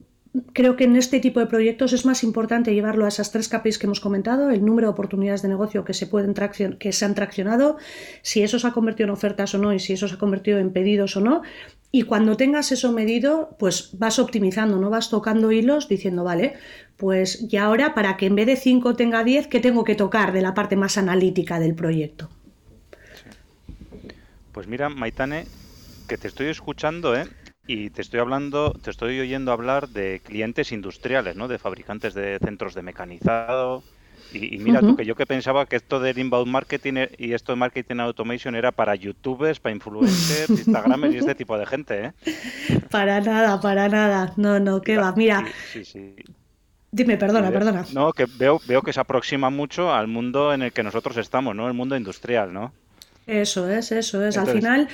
creo 0.53 0.75
que 0.75 0.85
en 0.85 0.95
este 0.95 1.19
tipo 1.19 1.39
de 1.39 1.45
proyectos 1.45 1.93
es 1.93 2.05
más 2.05 2.23
importante 2.23 2.73
llevarlo 2.73 3.05
a 3.05 3.07
esas 3.07 3.31
tres 3.31 3.47
KPIs 3.49 3.77
que 3.77 3.85
hemos 3.85 3.99
comentado, 3.99 4.49
el 4.49 4.65
número 4.65 4.87
de 4.87 4.93
oportunidades 4.93 5.43
de 5.43 5.49
negocio 5.49 5.85
que 5.85 5.93
se, 5.93 6.07
pueden 6.07 6.33
que 6.33 6.91
se 6.91 7.05
han 7.05 7.13
traccionado, 7.13 7.77
si 8.21 8.41
eso 8.41 8.57
se 8.57 8.67
ha 8.67 8.71
convertido 8.71 9.05
en 9.05 9.13
ofertas 9.13 9.53
o 9.53 9.59
no 9.59 9.73
y 9.73 9.79
si 9.79 9.93
eso 9.93 10.07
se 10.07 10.15
ha 10.15 10.17
convertido 10.17 10.57
en 10.57 10.73
pedidos 10.73 11.15
o 11.17 11.21
no. 11.21 11.43
Y 11.91 12.03
cuando 12.03 12.35
tengas 12.35 12.71
eso 12.71 12.91
medido, 12.91 13.55
pues 13.59 13.91
vas 13.93 14.17
optimizando, 14.17 14.79
¿no? 14.79 14.89
Vas 14.89 15.11
tocando 15.11 15.51
hilos 15.51 15.87
diciendo, 15.87 16.23
vale, 16.23 16.55
pues 16.97 17.47
ya 17.47 17.65
ahora 17.65 17.93
para 17.93 18.17
que 18.17 18.25
en 18.25 18.35
vez 18.35 18.47
de 18.47 18.55
5 18.55 18.95
tenga 18.95 19.23
10, 19.23 19.45
¿qué 19.47 19.59
tengo 19.59 19.83
que 19.83 19.93
tocar 19.93 20.33
de 20.33 20.41
la 20.41 20.55
parte 20.55 20.75
más 20.75 20.97
analítica 20.97 21.59
del 21.59 21.75
proyecto? 21.75 22.31
Pues 24.51 24.67
mira, 24.67 24.89
Maitane, 24.89 25.45
que 26.07 26.17
te 26.17 26.27
estoy 26.27 26.47
escuchando, 26.47 27.15
¿eh? 27.15 27.27
Y 27.65 27.91
te 27.91 28.01
estoy 28.01 28.19
hablando, 28.19 28.73
te 28.73 28.89
estoy 28.89 29.19
oyendo 29.21 29.53
hablar 29.53 29.87
de 29.87 30.21
clientes 30.23 30.73
industriales, 30.73 31.37
¿no? 31.37 31.47
De 31.47 31.57
fabricantes 31.57 32.13
de 32.13 32.37
centros 32.39 32.73
de 32.73 32.81
mecanizado. 32.81 33.83
Y, 34.33 34.57
mira 34.57 34.79
tú 34.79 34.95
que 34.95 35.05
yo 35.05 35.15
que 35.15 35.27
pensaba 35.27 35.67
que 35.67 35.75
esto 35.75 35.99
del 35.99 36.17
inbound 36.17 36.51
marketing 36.51 36.93
e, 36.95 37.11
y 37.19 37.33
esto 37.33 37.51
de 37.51 37.57
marketing 37.57 37.97
automation 37.97 38.55
era 38.55 38.71
para 38.71 38.95
youtubers, 38.95 39.59
para 39.59 39.75
influencers, 39.75 40.49
instagramers 40.65 41.13
y 41.13 41.17
este 41.19 41.35
tipo 41.35 41.57
de 41.57 41.65
gente, 41.67 42.05
¿eh? 42.05 42.13
Para 42.89 43.21
nada, 43.21 43.61
para 43.61 43.87
nada. 43.87 44.33
No, 44.35 44.59
no, 44.59 44.81
qué 44.81 44.97
va. 44.97 45.13
Mira. 45.15 45.45
Sí, 45.71 45.85
sí, 45.85 46.15
Dime, 46.91 47.17
perdona, 47.17 47.51
perdona. 47.51 47.85
No, 47.93 48.11
que 48.11 48.25
veo, 48.25 48.59
veo 48.67 48.81
que 48.81 48.91
se 48.91 48.99
aproxima 48.99 49.49
mucho 49.49 49.93
al 49.93 50.07
mundo 50.07 50.53
en 50.53 50.63
el 50.63 50.71
que 50.73 50.83
nosotros 50.83 51.15
estamos, 51.17 51.55
¿no? 51.55 51.67
El 51.67 51.73
mundo 51.73 51.95
industrial, 51.95 52.53
¿no? 52.53 52.73
Eso 53.25 53.69
es, 53.69 53.91
eso 53.91 54.23
es. 54.25 54.37
Al 54.37 54.47
final 54.47 54.89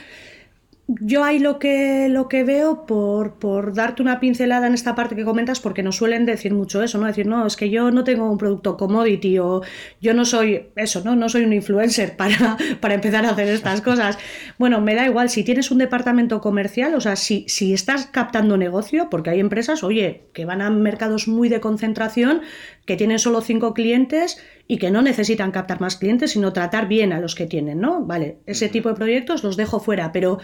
yo 0.91 1.23
ahí 1.23 1.37
lo 1.37 1.59
que, 1.59 2.09
lo 2.09 2.27
que 2.27 2.43
veo, 2.43 2.87
por, 2.87 3.35
por, 3.35 3.75
darte 3.75 4.01
una 4.01 4.19
pincelada 4.19 4.65
en 4.65 4.73
esta 4.73 4.95
parte 4.95 5.15
que 5.15 5.23
comentas, 5.23 5.59
porque 5.59 5.83
nos 5.83 5.97
suelen 5.97 6.25
decir 6.25 6.51
mucho 6.51 6.81
eso, 6.81 6.97
¿no? 6.97 7.05
Decir, 7.05 7.27
no, 7.27 7.45
es 7.45 7.55
que 7.55 7.69
yo 7.69 7.91
no 7.91 8.03
tengo 8.03 8.27
un 8.29 8.39
producto 8.39 8.75
commodity 8.75 9.37
o 9.37 9.61
yo 10.01 10.15
no 10.15 10.25
soy 10.25 10.69
eso, 10.75 11.03
¿no? 11.05 11.15
No 11.15 11.29
soy 11.29 11.43
un 11.43 11.53
influencer 11.53 12.17
para, 12.17 12.57
para 12.81 12.95
empezar 12.95 13.23
a 13.27 13.29
hacer 13.29 13.49
estas 13.49 13.81
cosas. 13.81 14.17
Bueno, 14.57 14.81
me 14.81 14.95
da 14.95 15.05
igual, 15.05 15.29
si 15.29 15.43
tienes 15.43 15.69
un 15.69 15.77
departamento 15.77 16.41
comercial, 16.41 16.95
o 16.95 17.01
sea, 17.01 17.15
si, 17.15 17.45
si 17.47 17.71
estás 17.71 18.07
captando 18.07 18.57
negocio, 18.57 19.11
porque 19.11 19.29
hay 19.29 19.39
empresas, 19.39 19.83
oye, 19.83 20.23
que 20.33 20.45
van 20.45 20.63
a 20.63 20.71
mercados 20.71 21.27
muy 21.27 21.49
de 21.49 21.59
concentración, 21.59 22.41
que 22.87 22.95
tienen 22.95 23.19
solo 23.19 23.41
cinco 23.41 23.75
clientes 23.75 24.43
y 24.67 24.77
que 24.77 24.89
no 24.89 25.03
necesitan 25.03 25.51
captar 25.51 25.81
más 25.81 25.95
clientes, 25.95 26.31
sino 26.31 26.53
tratar 26.53 26.87
bien 26.87 27.13
a 27.13 27.19
los 27.19 27.35
que 27.35 27.45
tienen, 27.45 27.79
¿no? 27.79 28.03
Vale, 28.05 28.37
ese 28.47 28.69
tipo 28.69 28.89
de 28.89 28.95
proyectos 28.95 29.43
los 29.43 29.57
dejo 29.57 29.79
fuera, 29.79 30.11
pero 30.11 30.39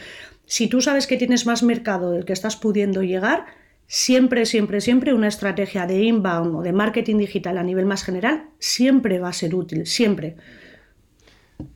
si 0.45 0.67
tú 0.67 0.81
sabes 0.81 1.07
que 1.07 1.17
tienes 1.17 1.45
más 1.45 1.63
mercado 1.63 2.11
del 2.11 2.25
que 2.25 2.33
estás 2.33 2.55
pudiendo 2.55 3.03
llegar, 3.03 3.45
siempre, 3.87 4.45
siempre, 4.45 4.81
siempre 4.81 5.13
una 5.13 5.27
estrategia 5.27 5.85
de 5.85 6.03
inbound 6.03 6.55
o 6.55 6.61
de 6.61 6.73
marketing 6.73 7.17
digital 7.17 7.57
a 7.57 7.63
nivel 7.63 7.85
más 7.85 8.03
general 8.03 8.49
siempre 8.59 9.19
va 9.19 9.29
a 9.29 9.33
ser 9.33 9.55
útil, 9.55 9.85
siempre. 9.85 10.35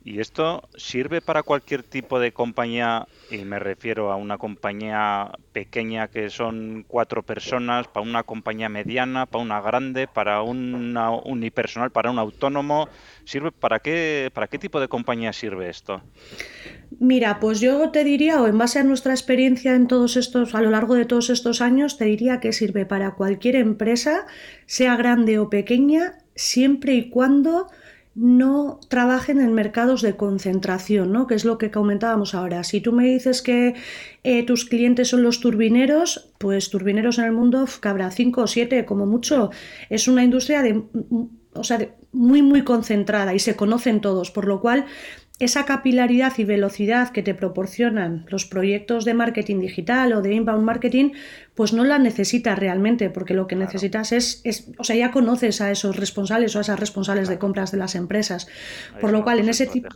¿Y 0.04 0.20
esto 0.20 0.68
sirve 0.76 1.22
para 1.22 1.42
cualquier 1.42 1.82
tipo 1.82 2.20
de 2.20 2.32
compañía? 2.32 3.06
Y 3.30 3.38
me 3.44 3.58
refiero 3.58 4.12
a 4.12 4.16
una 4.16 4.36
compañía 4.36 5.30
pequeña 5.52 6.08
que 6.08 6.28
son 6.28 6.84
cuatro 6.86 7.22
personas, 7.22 7.88
para 7.88 8.04
una 8.04 8.22
compañía 8.22 8.68
mediana, 8.68 9.26
para 9.26 9.42
una 9.42 9.60
grande, 9.60 10.06
para 10.06 10.42
una 10.42 11.10
unipersonal, 11.10 11.90
para 11.90 12.10
un 12.10 12.18
autónomo. 12.18 12.88
¿Sirve 13.24 13.52
para 13.52 13.78
qué, 13.78 14.30
para 14.34 14.48
qué 14.48 14.58
tipo 14.58 14.80
de 14.80 14.88
compañía 14.88 15.32
sirve 15.32 15.70
esto? 15.70 16.02
Mira, 16.98 17.38
pues 17.38 17.60
yo 17.60 17.90
te 17.90 18.02
diría, 18.04 18.42
o 18.42 18.48
en 18.48 18.58
base 18.58 18.78
a 18.78 18.84
nuestra 18.84 19.12
experiencia 19.12 19.74
en 19.74 19.86
todos 19.86 20.16
estos, 20.16 20.54
a 20.54 20.60
lo 20.60 20.70
largo 20.70 20.94
de 20.94 21.04
todos 21.04 21.30
estos 21.30 21.60
años, 21.60 21.96
te 21.96 22.06
diría 22.06 22.40
que 22.40 22.52
sirve 22.52 22.84
para 22.84 23.12
cualquier 23.12 23.56
empresa, 23.56 24.26
sea 24.66 24.96
grande 24.96 25.38
o 25.38 25.48
pequeña, 25.48 26.18
siempre 26.34 26.94
y 26.94 27.08
cuando 27.08 27.68
no 28.14 28.80
trabajen 28.88 29.40
en 29.40 29.54
mercados 29.54 30.02
de 30.02 30.16
concentración, 30.16 31.12
¿no? 31.12 31.26
que 31.28 31.34
es 31.34 31.44
lo 31.44 31.58
que 31.58 31.70
comentábamos 31.70 32.34
ahora. 32.34 32.64
Si 32.64 32.80
tú 32.80 32.92
me 32.92 33.04
dices 33.04 33.40
que 33.40 33.76
eh, 34.24 34.44
tus 34.44 34.64
clientes 34.64 35.08
son 35.08 35.22
los 35.22 35.40
turbineros, 35.40 36.32
pues 36.38 36.70
turbineros 36.70 37.18
en 37.18 37.26
el 37.26 37.32
mundo 37.32 37.66
cabrá 37.78 38.10
cinco 38.10 38.42
o 38.42 38.46
siete 38.48 38.84
como 38.84 39.06
mucho. 39.06 39.50
Es 39.90 40.08
una 40.08 40.24
industria 40.24 40.60
de, 40.62 40.82
o 41.54 41.64
sea, 41.64 41.88
muy, 42.12 42.42
muy 42.42 42.62
concentrada 42.62 43.32
y 43.32 43.38
se 43.38 43.54
conocen 43.54 44.00
todos, 44.00 44.30
por 44.30 44.46
lo 44.46 44.60
cual 44.60 44.86
esa 45.40 45.64
capilaridad 45.64 46.34
y 46.36 46.44
velocidad 46.44 47.10
que 47.10 47.22
te 47.22 47.34
proporcionan 47.34 48.26
los 48.28 48.44
proyectos 48.44 49.06
de 49.06 49.14
marketing 49.14 49.60
digital 49.60 50.12
o 50.12 50.20
de 50.20 50.34
inbound 50.34 50.64
marketing, 50.64 51.12
pues 51.54 51.72
no 51.72 51.82
la 51.84 51.98
necesitas 51.98 52.58
realmente, 52.58 53.08
porque 53.08 53.32
lo 53.32 53.46
que 53.46 53.56
necesitas 53.56 54.12
es, 54.12 54.42
o 54.78 54.84
sea, 54.84 54.96
ya 54.96 55.10
conoces 55.10 55.60
a 55.62 55.70
esos 55.70 55.96
responsables 55.96 56.54
o 56.54 56.58
a 56.58 56.60
esas 56.60 56.78
responsables 56.78 57.28
de 57.28 57.38
compras 57.38 57.72
de 57.72 57.78
las 57.78 57.94
empresas. 57.94 58.48
Por 59.00 59.12
lo 59.12 59.24
cual, 59.24 59.40
en 59.40 59.48
ese 59.48 59.66
tipo... 59.66 59.88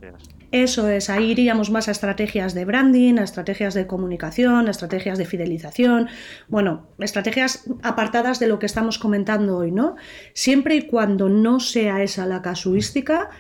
Eso 0.51 0.89
es, 0.89 1.11
ahí 1.11 1.33
iríamos 1.33 1.71
más 1.71 1.89
a 1.89 1.91
estrategias 1.91 2.55
de 2.55 2.65
branding, 2.65 3.19
a 3.19 3.25
estrategias 3.25 3.75
de 3.75 3.89
comunicación, 3.89 4.69
a 4.69 4.71
estrategias 4.71 5.19
de 5.19 5.27
fidelización, 5.27 6.09
bueno, 6.49 6.87
estrategias 7.01 7.65
apartadas 7.83 8.39
de 8.39 8.47
lo 8.47 8.61
que 8.61 8.67
estamos 8.67 8.99
comentando 8.99 9.57
hoy, 9.57 9.73
¿no? 9.73 9.97
Siempre 10.33 10.77
y 10.77 10.83
cuando 10.83 11.29
no 11.29 11.59
sea 11.59 12.05
esa 12.05 12.25
la 12.25 12.41
casuística, 12.41 13.31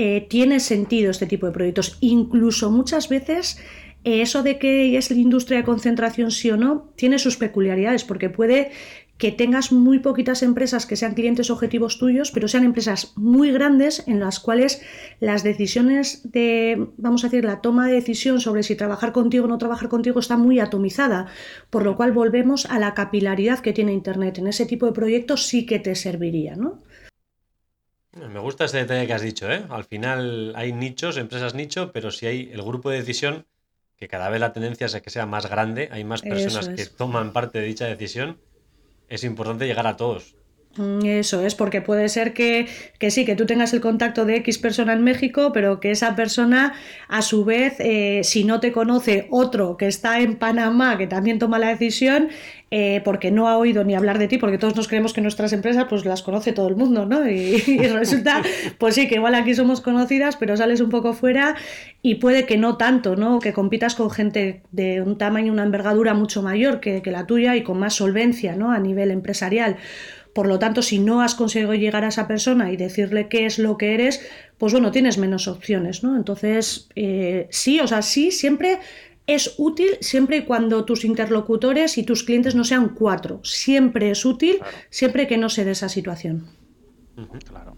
eh, 0.00 0.24
tiene 0.30 0.60
sentido 0.60 1.10
este 1.10 1.26
tipo 1.26 1.46
de 1.46 1.52
proyectos. 1.52 1.98
Incluso 2.00 2.70
muchas 2.70 3.08
veces 3.08 3.58
eh, 4.04 4.22
eso 4.22 4.44
de 4.44 4.56
que 4.58 4.96
es 4.96 5.10
la 5.10 5.16
industria 5.16 5.58
de 5.58 5.64
concentración 5.64 6.30
sí 6.30 6.52
o 6.52 6.56
no 6.56 6.92
tiene 6.94 7.18
sus 7.18 7.36
peculiaridades, 7.36 8.04
porque 8.04 8.30
puede 8.30 8.70
que 9.18 9.32
tengas 9.32 9.72
muy 9.72 9.98
poquitas 9.98 10.44
empresas 10.44 10.86
que 10.86 10.94
sean 10.94 11.14
clientes 11.14 11.50
objetivos 11.50 11.98
tuyos, 11.98 12.30
pero 12.30 12.46
sean 12.46 12.62
empresas 12.62 13.12
muy 13.16 13.50
grandes 13.50 14.04
en 14.06 14.20
las 14.20 14.38
cuales 14.38 14.80
las 15.18 15.42
decisiones 15.42 16.30
de, 16.30 16.86
vamos 16.96 17.24
a 17.24 17.26
decir, 17.26 17.44
la 17.44 17.60
toma 17.60 17.88
de 17.88 17.94
decisión 17.94 18.40
sobre 18.40 18.62
si 18.62 18.76
trabajar 18.76 19.10
contigo 19.10 19.46
o 19.46 19.48
no 19.48 19.58
trabajar 19.58 19.88
contigo 19.88 20.20
está 20.20 20.36
muy 20.36 20.60
atomizada, 20.60 21.26
por 21.68 21.82
lo 21.82 21.96
cual 21.96 22.12
volvemos 22.12 22.66
a 22.66 22.78
la 22.78 22.94
capilaridad 22.94 23.58
que 23.58 23.72
tiene 23.72 23.92
Internet. 23.92 24.38
En 24.38 24.46
ese 24.46 24.64
tipo 24.64 24.86
de 24.86 24.92
proyectos 24.92 25.48
sí 25.48 25.66
que 25.66 25.80
te 25.80 25.96
serviría, 25.96 26.54
¿no? 26.54 26.80
Me 28.26 28.40
gusta 28.40 28.64
este 28.64 28.78
detalle 28.78 29.06
que 29.06 29.12
has 29.12 29.22
dicho, 29.22 29.50
¿eh? 29.50 29.64
Al 29.68 29.84
final 29.84 30.52
hay 30.56 30.72
nichos, 30.72 31.16
empresas 31.16 31.54
nicho, 31.54 31.92
pero 31.92 32.10
si 32.10 32.26
hay 32.26 32.50
el 32.52 32.62
grupo 32.62 32.90
de 32.90 32.98
decisión, 32.98 33.46
que 33.96 34.08
cada 34.08 34.28
vez 34.28 34.40
la 34.40 34.52
tendencia 34.52 34.86
es 34.86 34.94
a 34.94 35.00
que 35.00 35.10
sea 35.10 35.26
más 35.26 35.48
grande, 35.48 35.88
hay 35.92 36.04
más 36.04 36.22
personas 36.22 36.68
que 36.68 36.86
toman 36.86 37.32
parte 37.32 37.60
de 37.60 37.66
dicha 37.66 37.86
decisión, 37.86 38.40
es 39.08 39.24
importante 39.24 39.66
llegar 39.66 39.86
a 39.86 39.96
todos. 39.96 40.37
Mm, 40.78 41.04
eso 41.04 41.44
es, 41.44 41.54
porque 41.54 41.82
puede 41.82 42.08
ser 42.08 42.32
que, 42.32 42.68
sí, 43.10 43.24
que 43.24 43.34
tú 43.34 43.46
tengas 43.46 43.72
el 43.74 43.80
contacto 43.80 44.24
de 44.24 44.36
X 44.36 44.58
persona 44.58 44.92
en 44.92 45.02
México, 45.02 45.50
pero 45.52 45.80
que 45.80 45.90
esa 45.90 46.14
persona, 46.14 46.74
a 47.08 47.20
su 47.22 47.44
vez, 47.44 47.74
eh, 47.80 48.20
si 48.22 48.44
no 48.44 48.60
te 48.60 48.70
conoce 48.72 49.26
otro 49.30 49.76
que 49.76 49.88
está 49.88 50.20
en 50.20 50.36
Panamá, 50.36 50.96
que 50.96 51.08
también 51.08 51.40
toma 51.40 51.58
la 51.58 51.68
decisión, 51.68 52.28
eh, 52.70 53.00
porque 53.04 53.30
no 53.30 53.48
ha 53.48 53.56
oído 53.56 53.82
ni 53.82 53.94
hablar 53.94 54.18
de 54.18 54.28
ti, 54.28 54.38
porque 54.38 54.58
todos 54.58 54.76
nos 54.76 54.88
creemos 54.88 55.12
que 55.12 55.20
nuestras 55.20 55.52
empresas 55.52 55.86
pues 55.88 56.04
las 56.04 56.22
conoce 56.22 56.52
todo 56.52 56.68
el 56.68 56.76
mundo, 56.76 57.06
¿no? 57.06 57.28
Y, 57.28 57.58
resulta, 57.92 58.42
pues 58.78 58.94
sí, 58.94 59.08
que 59.08 59.16
igual 59.16 59.34
aquí 59.34 59.54
somos 59.54 59.80
conocidas, 59.80 60.36
pero 60.36 60.56
sales 60.56 60.80
un 60.80 60.90
poco 60.90 61.12
fuera 61.12 61.56
y 62.02 62.16
puede 62.16 62.46
que 62.46 62.56
no 62.56 62.76
tanto, 62.76 63.16
¿no? 63.16 63.40
Que 63.40 63.52
compitas 63.52 63.94
con 63.96 64.10
gente 64.10 64.62
de 64.70 65.02
un 65.02 65.18
tamaño, 65.18 65.52
una 65.52 65.64
envergadura 65.64 66.14
mucho 66.14 66.42
mayor 66.42 66.78
que, 66.78 67.02
que 67.02 67.10
la 67.10 67.26
tuya 67.26 67.56
y 67.56 67.64
con 67.64 67.78
más 67.78 67.94
solvencia, 67.94 68.54
¿no? 68.54 68.70
A 68.70 68.78
nivel 68.78 69.10
empresarial. 69.10 69.78
Por 70.38 70.46
lo 70.46 70.60
tanto, 70.60 70.82
si 70.82 71.00
no 71.00 71.20
has 71.20 71.34
conseguido 71.34 71.74
llegar 71.74 72.04
a 72.04 72.10
esa 72.10 72.28
persona 72.28 72.70
y 72.70 72.76
decirle 72.76 73.26
qué 73.26 73.44
es 73.44 73.58
lo 73.58 73.76
que 73.76 73.94
eres, 73.94 74.24
pues 74.56 74.72
bueno, 74.72 74.92
tienes 74.92 75.18
menos 75.18 75.48
opciones, 75.48 76.04
¿no? 76.04 76.16
Entonces, 76.16 76.88
eh, 76.94 77.48
sí, 77.50 77.80
o 77.80 77.88
sea, 77.88 78.02
sí, 78.02 78.30
siempre 78.30 78.78
es 79.26 79.56
útil, 79.58 79.98
siempre 80.00 80.36
y 80.36 80.42
cuando 80.42 80.84
tus 80.84 81.04
interlocutores 81.04 81.98
y 81.98 82.04
tus 82.04 82.22
clientes 82.22 82.54
no 82.54 82.62
sean 82.62 82.90
cuatro. 82.90 83.40
Siempre 83.42 84.12
es 84.12 84.24
útil, 84.24 84.60
siempre 84.90 85.26
que 85.26 85.38
no 85.38 85.48
se 85.48 85.64
dé 85.64 85.72
esa 85.72 85.88
situación. 85.88 86.46
Claro. 87.48 87.76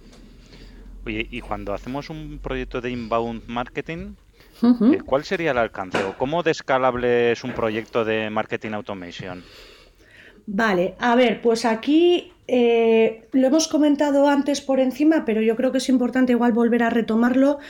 Oye, 1.06 1.26
y 1.30 1.40
cuando 1.40 1.72
hacemos 1.72 2.10
un 2.10 2.40
proyecto 2.42 2.82
de 2.82 2.90
inbound 2.90 3.44
marketing, 3.46 4.16
eh, 4.62 4.98
¿cuál 5.06 5.24
sería 5.24 5.52
el 5.52 5.58
alcance 5.58 6.04
o 6.04 6.18
cómo 6.18 6.42
de 6.42 6.50
escalable 6.50 7.32
es 7.32 7.42
un 7.42 7.54
proyecto 7.54 8.04
de 8.04 8.28
marketing 8.28 8.72
automation? 8.72 9.42
Vale, 10.52 10.94
a 10.98 11.14
ver, 11.14 11.40
pues 11.42 11.64
aquí 11.64 12.32
eh, 12.48 13.28
lo 13.30 13.46
hemos 13.46 13.68
comentado 13.68 14.26
antes 14.26 14.60
por 14.60 14.80
encima, 14.80 15.24
pero 15.24 15.42
yo 15.42 15.54
creo 15.54 15.70
que 15.70 15.78
es 15.78 15.88
importante 15.88 16.32
igual 16.32 16.52
volver 16.52 16.82
a 16.82 16.90
retomarlo. 16.90 17.60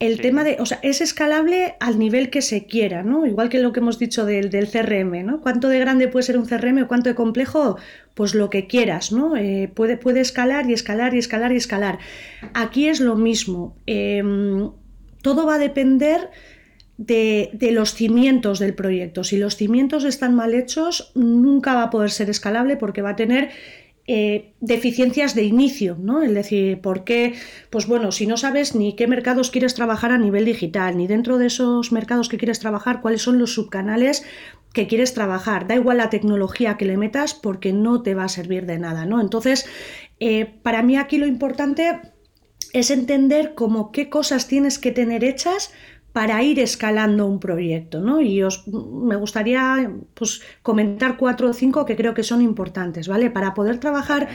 El 0.00 0.20
tema 0.20 0.42
de, 0.42 0.56
o 0.58 0.66
sea, 0.66 0.80
es 0.82 1.00
escalable 1.00 1.76
al 1.78 2.00
nivel 2.00 2.28
que 2.28 2.42
se 2.42 2.66
quiera, 2.66 3.04
¿no? 3.04 3.26
Igual 3.26 3.48
que 3.48 3.60
lo 3.60 3.72
que 3.72 3.78
hemos 3.78 4.00
dicho 4.00 4.26
del, 4.26 4.50
del, 4.50 4.68
CRM, 4.68 5.24
¿no? 5.24 5.40
¿Cuánto 5.40 5.68
de 5.68 5.78
grande 5.78 6.08
puede 6.08 6.24
ser 6.24 6.36
un 6.36 6.46
CRM 6.46 6.82
o 6.82 6.88
cuánto 6.88 7.10
de 7.10 7.14
complejo? 7.14 7.78
Pues 8.14 8.34
lo 8.34 8.50
que 8.50 8.66
quieras, 8.66 9.12
¿no? 9.12 9.36
Eh, 9.36 9.70
puede, 9.72 9.96
puede 9.96 10.20
escalar 10.20 10.68
y 10.68 10.72
escalar 10.72 11.14
y 11.14 11.18
escalar 11.18 11.52
y 11.52 11.56
escalar. 11.56 12.00
Aquí 12.54 12.88
es 12.88 12.98
lo 12.98 13.14
mismo. 13.14 13.76
Em, 13.86 14.72
todo 15.22 15.46
va 15.46 15.54
a 15.54 15.58
depender 15.58 16.28
de, 16.98 17.50
los 17.72 17.94
cimientos 17.94 18.58
del 18.58 18.74
proyecto. 18.74 19.24
Si 19.24 19.36
los 19.36 19.56
cimientos 19.56 20.04
están 20.04 20.34
mal 20.34 20.54
hechos, 20.54 21.12
nunca 21.14 21.74
va 21.74 21.84
a 21.84 21.90
poder 21.90 22.10
ser 22.10 22.30
escalable 22.30 22.76
porque 22.76 23.02
va 23.02 23.10
a 23.10 23.16
tener 23.16 23.50
eh, 24.08 24.52
deficiencias 24.60 25.34
de 25.34 25.42
inicio, 25.42 25.96
¿no? 26.00 26.22
Es 26.22 26.32
decir, 26.32 26.80
¿por 26.80 27.04
qué? 27.04 27.34
Pues 27.70 27.86
bueno, 27.86 28.12
si 28.12 28.26
no 28.26 28.36
sabes 28.36 28.74
ni 28.74 28.94
qué 28.94 29.08
mercados 29.08 29.50
quieres 29.50 29.74
trabajar 29.74 30.12
a 30.12 30.18
nivel 30.18 30.44
digital, 30.44 30.96
ni 30.96 31.06
dentro 31.06 31.38
de 31.38 31.46
esos 31.46 31.90
mercados 31.90 32.28
que 32.28 32.38
quieres 32.38 32.60
trabajar, 32.60 33.00
cuáles 33.02 33.22
son 33.22 33.38
los 33.38 33.54
subcanales 33.54 34.24
que 34.72 34.86
quieres 34.86 35.12
trabajar. 35.12 35.66
Da 35.66 35.74
igual 35.74 35.96
la 35.96 36.10
tecnología 36.10 36.76
que 36.76 36.84
le 36.84 36.96
metas 36.96 37.34
porque 37.34 37.72
no 37.72 38.02
te 38.02 38.14
va 38.14 38.24
a 38.24 38.28
servir 38.28 38.64
de 38.64 38.78
nada, 38.78 39.06
¿no? 39.06 39.20
Entonces, 39.20 39.66
eh, 40.20 40.54
para 40.62 40.82
mí 40.82 40.96
aquí 40.96 41.18
lo 41.18 41.26
importante 41.26 42.00
es 42.72 42.90
entender 42.90 43.54
cómo 43.54 43.90
qué 43.90 44.08
cosas 44.08 44.48
tienes 44.48 44.78
que 44.78 44.92
tener 44.92 45.24
hechas 45.24 45.72
para 46.16 46.42
ir 46.42 46.58
escalando 46.60 47.26
un 47.26 47.38
proyecto, 47.40 48.00
¿no? 48.00 48.22
Y 48.22 48.42
os, 48.42 48.66
me 48.68 49.16
gustaría 49.16 49.92
pues, 50.14 50.40
comentar 50.62 51.18
cuatro 51.18 51.50
o 51.50 51.52
cinco 51.52 51.84
que 51.84 51.94
creo 51.94 52.14
que 52.14 52.22
son 52.22 52.40
importantes, 52.40 53.06
¿vale? 53.06 53.28
Para 53.28 53.52
poder 53.52 53.80
trabajar 53.80 54.28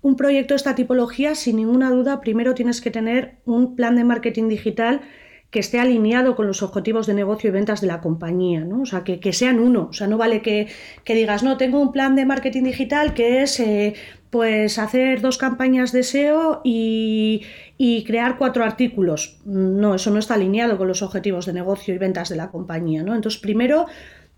un 0.00 0.16
proyecto 0.16 0.54
de 0.54 0.56
esta 0.56 0.74
tipología, 0.74 1.34
sin 1.34 1.56
ninguna 1.56 1.90
duda, 1.90 2.22
primero 2.22 2.54
tienes 2.54 2.80
que 2.80 2.90
tener 2.90 3.36
un 3.44 3.76
plan 3.76 3.96
de 3.96 4.04
marketing 4.04 4.48
digital 4.48 5.02
que 5.50 5.58
esté 5.58 5.80
alineado 5.80 6.36
con 6.36 6.46
los 6.46 6.62
objetivos 6.62 7.06
de 7.06 7.14
negocio 7.14 7.48
y 7.48 7.52
ventas 7.52 7.80
de 7.80 7.88
la 7.88 8.00
compañía, 8.00 8.60
¿no? 8.60 8.82
O 8.82 8.86
sea, 8.86 9.02
que, 9.02 9.32
sean 9.32 9.58
uno. 9.58 9.88
O 9.90 9.92
sea, 9.92 10.06
no 10.06 10.16
vale 10.16 10.42
que, 10.42 10.68
digas, 11.06 11.42
no, 11.42 11.56
tengo 11.56 11.80
un 11.80 11.92
plan 11.92 12.14
de 12.14 12.24
marketing 12.24 12.62
digital 12.62 13.14
que 13.14 13.42
es 13.42 13.58
eh, 13.58 13.94
pues 14.30 14.78
hacer 14.78 15.20
dos 15.20 15.38
campañas 15.38 15.90
de 15.90 16.04
SEO 16.04 16.60
y, 16.62 17.42
y, 17.76 18.04
crear 18.04 18.38
cuatro 18.38 18.64
artículos. 18.64 19.38
No, 19.44 19.96
eso 19.96 20.12
no 20.12 20.20
está 20.20 20.34
alineado 20.34 20.78
con 20.78 20.86
los 20.86 21.02
objetivos 21.02 21.46
de 21.46 21.52
negocio 21.52 21.94
y 21.94 21.98
ventas 21.98 22.28
de 22.28 22.36
la 22.36 22.50
compañía, 22.50 23.02
¿no? 23.02 23.16
Entonces, 23.16 23.40
primero 23.40 23.86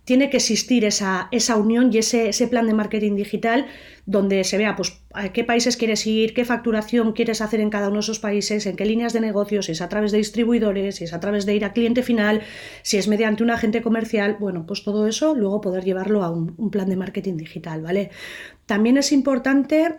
tiene 0.04 0.30
que 0.30 0.38
existir 0.38 0.84
esa, 0.84 1.28
esa 1.30 1.56
unión 1.56 1.90
y 1.92 1.98
ese, 1.98 2.28
ese, 2.28 2.48
plan 2.48 2.66
de 2.66 2.74
marketing 2.74 3.14
digital 3.14 3.66
donde 4.04 4.42
se 4.42 4.58
vea 4.58 4.74
pues, 4.74 5.00
a 5.14 5.32
qué 5.32 5.44
países 5.44 5.76
quieres 5.76 6.04
ir, 6.08 6.34
qué 6.34 6.44
facturación 6.44 7.12
quieres 7.12 7.40
hacer 7.40 7.60
en 7.60 7.70
cada 7.70 7.86
uno 7.86 7.96
de 7.96 8.00
esos 8.00 8.18
países, 8.18 8.66
en 8.66 8.74
qué 8.74 8.84
líneas 8.84 9.12
de 9.12 9.20
negocio, 9.20 9.62
si 9.62 9.72
es 9.72 9.80
a 9.80 9.88
través 9.88 10.10
de 10.10 10.18
distribuidores, 10.18 10.96
si 10.96 11.04
es 11.04 11.12
a 11.12 11.20
través 11.20 11.46
de 11.46 11.54
ir 11.54 11.64
a 11.64 11.72
cliente 11.72 12.02
final, 12.02 12.42
si 12.82 12.96
es 12.96 13.06
mediante 13.06 13.44
un 13.44 13.50
agente 13.50 13.80
comercial, 13.80 14.36
bueno, 14.40 14.66
pues 14.66 14.82
todo 14.82 15.06
eso 15.06 15.36
luego 15.36 15.60
poder 15.60 15.84
llevarlo 15.84 16.24
a 16.24 16.30
un, 16.30 16.70
plan 16.70 16.88
de 16.88 16.96
marketing 16.96 17.36
digital, 17.36 17.82
¿vale? 17.82 18.10
También 18.66 18.96
es 18.96 19.12
importante 19.12 19.94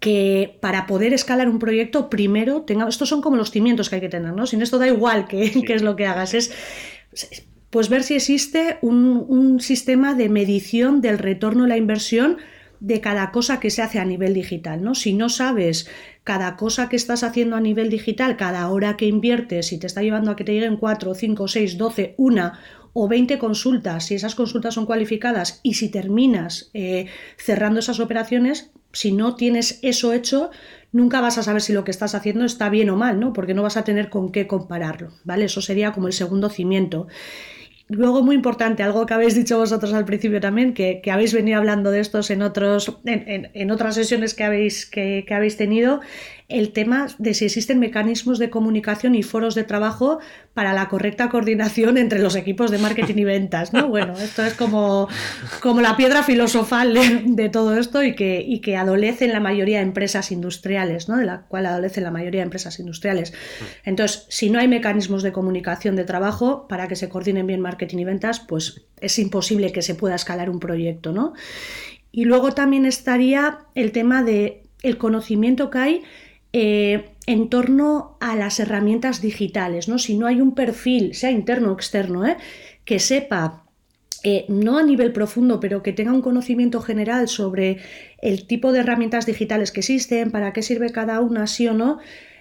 que 0.00 0.58
para 0.60 0.86
poder 0.86 1.14
escalar 1.14 1.48
un 1.48 1.58
proyecto, 1.58 2.10
primero 2.10 2.62
tenga, 2.62 2.88
estos 2.88 3.08
son 3.08 3.22
como 3.22 3.36
los 3.36 3.50
cimientos 3.50 3.88
que 3.88 3.96
hay 3.96 4.00
que 4.02 4.08
tener, 4.08 4.34
¿no? 4.34 4.46
Sin 4.46 4.60
esto 4.60 4.78
da 4.78 4.86
igual 4.86 5.28
qué 5.28 5.52
es 5.66 5.82
lo 5.82 5.96
que 5.96 6.06
hagas, 6.06 6.34
es 6.34 6.52
pues 7.74 7.88
ver 7.88 8.04
si 8.04 8.14
existe 8.14 8.78
un, 8.82 9.58
sistema 9.58 10.14
de 10.14 10.28
medición 10.28 11.00
del 11.00 11.18
retorno 11.18 11.64
de 11.64 11.70
la 11.70 11.76
inversión 11.76 12.36
de 12.78 13.00
cada 13.00 13.32
cosa 13.32 13.58
que 13.58 13.70
se 13.70 13.82
hace 13.82 13.98
a 13.98 14.04
nivel 14.04 14.32
digital, 14.32 14.80
¿no? 14.80 14.94
Si 14.94 15.12
no 15.12 15.28
sabes 15.28 15.88
cada 16.22 16.54
cosa 16.54 16.88
que 16.88 16.94
estás 16.94 17.24
haciendo 17.24 17.56
a 17.56 17.60
nivel 17.60 17.90
digital, 17.90 18.36
cada 18.36 18.68
hora 18.68 18.96
que 18.96 19.06
inviertes, 19.06 19.66
si 19.66 19.78
te 19.80 19.88
está 19.88 20.02
llevando 20.02 20.30
a 20.30 20.36
que 20.36 20.44
te 20.44 20.52
lleguen 20.52 20.76
4, 20.76 21.16
5, 21.16 21.48
6, 21.48 21.76
12, 21.76 22.14
una 22.16 22.60
o 22.92 23.08
20 23.08 23.40
consultas, 23.40 24.06
si 24.06 24.14
esas 24.14 24.36
consultas 24.36 24.74
son 24.74 24.86
cualificadas 24.86 25.58
y 25.64 25.74
si 25.74 25.88
terminas 25.88 26.70
eh, 26.74 27.06
cerrando 27.38 27.80
esas 27.80 27.98
operaciones, 27.98 28.70
si 28.92 29.10
no 29.10 29.34
tienes 29.34 29.80
eso 29.82 30.12
hecho, 30.12 30.52
nunca 30.92 31.20
vas 31.20 31.38
a 31.38 31.42
saber 31.42 31.60
si 31.60 31.72
lo 31.72 31.82
que 31.82 31.90
estás 31.90 32.14
haciendo 32.14 32.44
está 32.44 32.68
bien 32.68 32.88
o 32.90 32.96
mal, 32.96 33.18
¿no? 33.18 33.32
Porque 33.32 33.52
no 33.52 33.64
vas 33.64 33.76
a 33.76 33.82
tener 33.82 34.10
con 34.10 34.30
qué 34.30 34.46
compararlo, 34.46 35.10
¿vale? 35.24 35.46
Eso 35.46 35.60
sería 35.60 35.90
como 35.90 36.06
el 36.06 36.12
segundo 36.12 36.48
cimiento. 36.50 37.08
Luego, 37.88 38.22
muy 38.22 38.34
importante, 38.34 38.82
algo 38.82 39.04
que 39.04 39.12
habéis 39.12 39.34
dicho 39.34 39.58
vosotros 39.58 39.92
al 39.92 40.06
principio 40.06 40.40
también, 40.40 40.72
que, 40.72 41.02
habéis 41.12 41.34
venido 41.34 41.58
hablando 41.58 41.90
de 41.90 42.00
estos 42.00 42.30
en, 42.30 42.40
otros, 42.40 42.98
en, 43.04 43.70
otras 43.70 43.94
sesiones 43.94 44.32
que 44.32 44.42
habéis, 44.42 44.86
que, 44.86 45.24
que 45.26 45.34
habéis 45.34 45.58
tenido, 45.58 46.00
el 46.48 46.72
tema 46.72 47.06
de 47.18 47.32
si 47.32 47.46
existen 47.46 47.78
mecanismos 47.78 48.38
de 48.38 48.50
comunicación 48.50 49.14
y 49.14 49.22
foros 49.22 49.54
de 49.54 49.64
trabajo 49.64 50.18
para 50.52 50.74
la 50.74 50.88
correcta 50.88 51.30
coordinación 51.30 51.96
entre 51.96 52.18
los 52.18 52.36
equipos 52.36 52.70
de 52.70 52.78
marketing 52.78 53.14
y 53.16 53.24
ventas, 53.24 53.72
¿no? 53.72 53.88
Bueno, 53.88 54.12
esto 54.18 54.44
es 54.44 54.52
como, 54.54 55.08
como 55.60 55.80
la 55.80 55.96
piedra 55.96 56.22
filosofal 56.22 56.94
de, 57.24 57.48
todo 57.48 57.76
esto 57.76 58.02
y 58.02 58.14
que, 58.14 58.44
y 58.46 58.60
que 58.60 58.76
adolece 58.76 59.24
en 59.24 59.32
la 59.32 59.40
mayoría 59.40 59.78
de 59.78 59.84
empresas 59.84 60.30
industriales, 60.32 61.08
¿no? 61.08 61.16
De 61.16 61.24
la 61.24 61.42
cual 61.42 61.64
adolece 61.66 62.02
la 62.02 62.10
mayoría 62.10 62.40
de 62.40 62.44
empresas 62.44 62.78
industriales. 62.78 63.32
Entonces, 63.84 64.26
si 64.28 64.50
no 64.50 64.58
hay 64.58 64.68
mecanismos 64.68 65.22
de 65.22 65.32
comunicación 65.32 65.96
de 65.96 66.04
trabajo 66.04 66.68
para 66.68 66.88
que 66.88 66.96
se 66.96 67.08
coordinen 67.08 67.46
bien 67.46 67.60
marketing 67.60 67.98
y 67.98 68.04
ventas, 68.04 68.40
pues 68.40 68.82
es 69.00 69.18
imposible 69.18 69.72
que 69.72 69.82
se 69.82 69.94
pueda 69.94 70.14
escalar 70.14 70.50
un 70.50 70.60
proyecto, 70.60 71.12
¿no? 71.12 71.32
Y 72.12 72.26
luego 72.26 72.52
también 72.52 72.86
estaría 72.86 73.60
el 73.74 73.92
tema 73.92 74.22
de 74.22 74.62
el 74.82 74.98
conocimiento 74.98 75.70
que 75.70 75.78
hay 75.78 76.02
eh, 76.56 77.06
en 77.26 77.48
torno 77.48 78.16
a 78.20 78.36
las 78.36 78.60
herramientas 78.60 79.20
digitales, 79.20 79.88
¿no? 79.88 79.98
Si 79.98 80.16
no 80.16 80.28
hay 80.28 80.40
un 80.40 80.54
perfil, 80.54 81.12
sea 81.12 81.32
interno 81.32 81.72
o 81.72 81.74
externo, 81.74 82.24
¿eh? 82.24 82.36
que 82.84 83.00
sepa, 83.00 83.64
eh, 84.22 84.44
no 84.46 84.78
a 84.78 84.84
nivel 84.84 85.12
profundo, 85.12 85.58
pero 85.58 85.82
que 85.82 85.92
tenga 85.92 86.12
un 86.12 86.22
conocimiento 86.22 86.80
general 86.80 87.26
sobre 87.26 87.78
el 88.22 88.46
tipo 88.46 88.70
de 88.70 88.78
herramientas 88.78 89.26
digitales 89.26 89.72
que 89.72 89.80
existen, 89.80 90.30
para 90.30 90.52
qué 90.52 90.62
sirve 90.62 90.92
cada 90.92 91.20
una, 91.20 91.48
sí 91.48 91.66
o 91.66 91.74
no, 91.74 91.98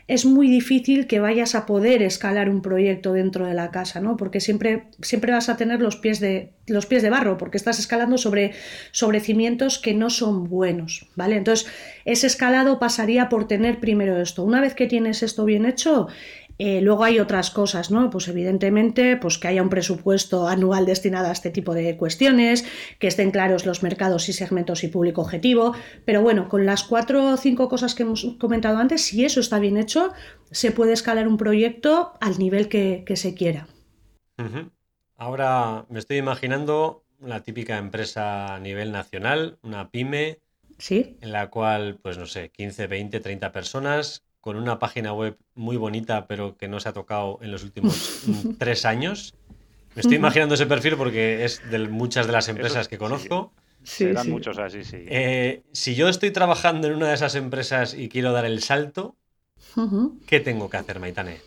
es 0.08 0.26
muy 0.26 0.50
difícil 0.50 1.08
que 1.08 1.20
vayas 1.20 1.56
a 1.56 1.66
poder 1.66 2.02
escalar 2.02 2.50
un 2.50 2.62
proyecto 2.62 3.14
dentro 3.14 3.46
de 3.46 3.54
la 3.54 3.72
casa, 3.72 4.02
¿no? 4.02 4.18
Porque 4.18 4.42
siempre, 4.42 4.84
siempre 5.02 5.32
vas 5.32 5.48
a 5.48 5.56
tener 5.56 5.80
los 5.80 5.96
pies 5.96 6.20
de, 6.20 6.52
los 6.68 6.86
pies 6.86 7.04
de 7.04 7.10
barro, 7.10 7.38
porque 7.38 7.58
estás 7.58 7.80
escalando 7.80 8.18
sobre, 8.18 8.54
sobre 8.92 9.22
cimientos 9.22 9.80
que 9.80 9.94
no 9.94 10.10
son 10.10 10.50
buenos, 10.50 11.08
¿vale? 11.16 11.38
Entonces, 11.38 11.68
ese 12.04 12.28
escalado 12.28 12.80
pasaría 12.80 13.30
por 13.30 13.48
tener 13.48 13.80
primero 13.80 14.20
esto. 14.20 14.44
Una 14.44 14.60
vez 14.60 14.76
que 14.76 14.88
tienes 14.88 15.24
esto 15.24 15.46
bien 15.46 15.66
hecho, 15.66 16.08
eh, 16.60 16.82
luego 16.82 17.04
hay 17.04 17.20
otras 17.20 17.50
cosas, 17.50 17.90
¿no? 17.90 18.10
Pues 18.10 18.28
evidentemente, 18.28 19.18
pues 19.18 19.38
que 19.38 19.48
haya 19.48 19.64
un 19.64 19.70
presupuesto 19.70 20.48
anual 20.48 20.86
destinado 20.86 21.28
a 21.28 21.32
este 21.32 21.50
tipo 21.50 21.74
de 21.74 21.98
cuestiones, 21.98 22.66
que 23.00 23.08
estén 23.08 23.32
claros 23.32 23.66
los 23.66 23.82
mercados 23.82 24.30
y 24.30 24.34
segmentos 24.34 24.84
y 24.84 24.88
público 24.88 25.22
objetivo. 25.22 25.74
Pero 26.06 26.22
bueno, 26.22 26.50
con 26.50 26.66
las 26.66 26.84
cuatro 26.84 27.34
o 27.34 27.38
cinco 27.38 27.70
cosas 27.70 27.96
que 27.96 28.04
hemos 28.04 28.26
comentado 28.40 28.78
antes, 28.78 29.04
si 29.04 29.26
eso 29.26 29.40
está 29.40 29.60
bien 29.60 29.78
hecho, 29.78 30.14
se 30.52 30.72
puede 30.72 30.94
escalar 30.94 31.28
un 31.28 31.38
proyecto 31.38 32.14
al 32.22 32.38
nivel 32.38 32.70
que, 32.70 33.04
se 33.16 33.34
quiera. 33.36 33.68
Ahora 35.16 35.86
me 35.90 36.00
estoy 36.00 36.18
imaginando 36.18 37.04
una 37.20 37.42
típica 37.42 37.78
empresa 37.78 38.56
a 38.56 38.60
nivel 38.60 38.92
nacional, 38.92 39.58
una 39.62 39.90
pyme, 39.90 40.40
¿Sí? 40.78 41.18
en 41.22 41.32
la 41.32 41.50
cual, 41.50 42.00
pues 42.02 42.18
no 42.18 42.26
sé, 42.26 42.50
15, 42.50 42.88
20, 42.88 43.20
30 43.20 43.52
personas 43.52 44.24
con 44.44 44.58
una 44.58 44.78
página 44.78 45.14
web 45.14 45.38
muy 45.56 45.78
bonita, 45.78 46.28
pero 46.28 46.58
que 46.58 46.68
no 46.68 46.82
se 46.82 46.90
ha 46.90 46.92
tocado 46.92 47.40
en 47.42 47.50
los 47.50 47.64
últimos 47.64 48.24
mm, 48.28 48.50
tres 48.60 48.84
años. 48.84 49.36
Me 49.96 50.02
estoy 50.02 50.18
imaginando 50.18 50.56
ese 50.56 50.66
perfil 50.66 50.98
porque 50.98 51.46
es 51.46 51.62
de 51.72 51.80
muchas 51.88 52.28
de 52.28 52.34
las 52.34 52.50
empresas 52.50 52.90
que 52.90 52.98
conozco. 52.98 53.54
Sí, 53.84 54.04
Serán 54.04 54.30
muchos 54.30 54.58
así, 54.58 54.84
sí. 54.84 54.98
Eh, 55.08 55.64
si 55.72 55.96
yo 55.96 56.10
estoy 56.10 56.32
trabajando 56.32 56.88
en 56.90 56.96
una 56.96 57.08
de 57.08 57.14
esas 57.14 57.36
empresas 57.36 57.94
y 57.94 58.10
quiero 58.10 58.34
dar 58.34 58.44
el 58.44 58.62
salto, 58.62 59.16
¿qué 60.28 60.42
tengo 60.42 60.70
que 60.70 60.76
hacer, 60.76 61.00
Maitane? 61.00 61.38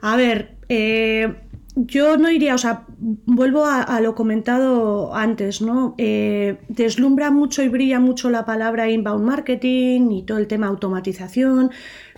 A 0.00 0.14
ver, 0.14 0.58
eh, 0.68 1.34
yo 1.76 2.16
no 2.16 2.30
iría, 2.30 2.54
o 2.54 2.58
sea, 2.58 2.84
vuelvo 2.98 3.64
a, 3.64 4.00
lo 4.00 4.14
comentado 4.14 5.14
antes, 5.14 5.62
¿no? 5.62 5.94
Eh, 5.98 6.58
deslumbra 6.68 7.30
mucho 7.30 7.62
y 7.62 7.68
brilla 7.68 8.00
mucho 8.00 8.30
la 8.30 8.44
palabra 8.44 8.90
inbound 8.90 9.24
marketing 9.24 10.10
y 10.10 10.22
todo 10.24 10.38
el 10.38 10.46
tema 10.48 10.66
automatización, 10.66 11.70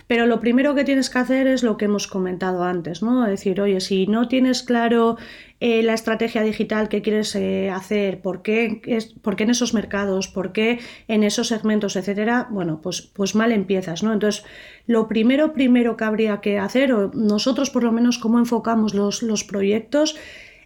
pero 0.07 0.25
lo 0.25 0.39
primero 0.39 0.75
que 0.75 0.83
tienes 0.83 1.09
que 1.09 1.19
hacer 1.19 1.47
es 1.47 1.63
lo 1.63 1.77
que 1.77 1.85
hemos 1.85 2.07
comentado 2.07 2.63
antes, 2.63 3.01
¿no? 3.01 3.25
Decir, 3.25 3.61
oye, 3.61 3.79
si 3.79 4.07
no 4.07 4.27
tienes 4.27 4.63
claro 4.63 5.17
eh, 5.59 5.81
la 5.83 5.93
estrategia 5.93 6.43
digital 6.43 6.89
que 6.89 7.01
quieres 7.01 7.35
eh, 7.35 7.69
hacer, 7.69 8.21
por 8.21 8.41
qué, 8.41 8.81
es, 8.85 9.07
por 9.07 9.35
qué, 9.35 9.43
en 9.43 9.49
esos 9.51 9.73
mercados, 9.73 10.27
por 10.27 10.51
qué 10.51 10.79
en 11.07 11.23
esos 11.23 11.47
segmentos, 11.47 11.95
etcétera, 11.95 12.47
bueno, 12.51 12.81
pues, 12.81 13.01
pues 13.01 13.35
mal 13.35 13.51
empiezas, 13.51 14.03
¿no? 14.03 14.13
Entonces, 14.13 14.43
lo 14.87 15.07
primero, 15.07 15.53
primero 15.53 15.95
que 15.95 16.03
habría 16.03 16.41
que 16.41 16.59
hacer, 16.59 16.93
o 16.93 17.11
nosotros 17.13 17.69
por 17.69 17.83
lo 17.83 17.91
menos 17.91 18.17
cómo 18.17 18.39
enfocamos 18.39 18.93
los, 18.93 19.23
los 19.23 19.43
proyectos, 19.43 20.15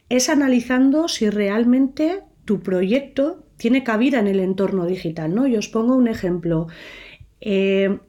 es 0.09 0.29
analizando 0.29 1.07
si 1.07 1.29
realmente 1.29 2.23
tu 2.45 2.61
proyecto 2.61 3.43
tiene 3.57 3.83
cabida 3.83 4.19
en 4.19 4.27
el 4.27 4.39
entorno 4.39 4.85
digital, 4.85 5.35
¿no? 5.35 5.47
Yo 5.47 5.59
os 5.59 5.67
pongo 5.67 5.95
un 5.95 6.07
ejemplo. 6.07 6.67
Eh, 7.41 7.99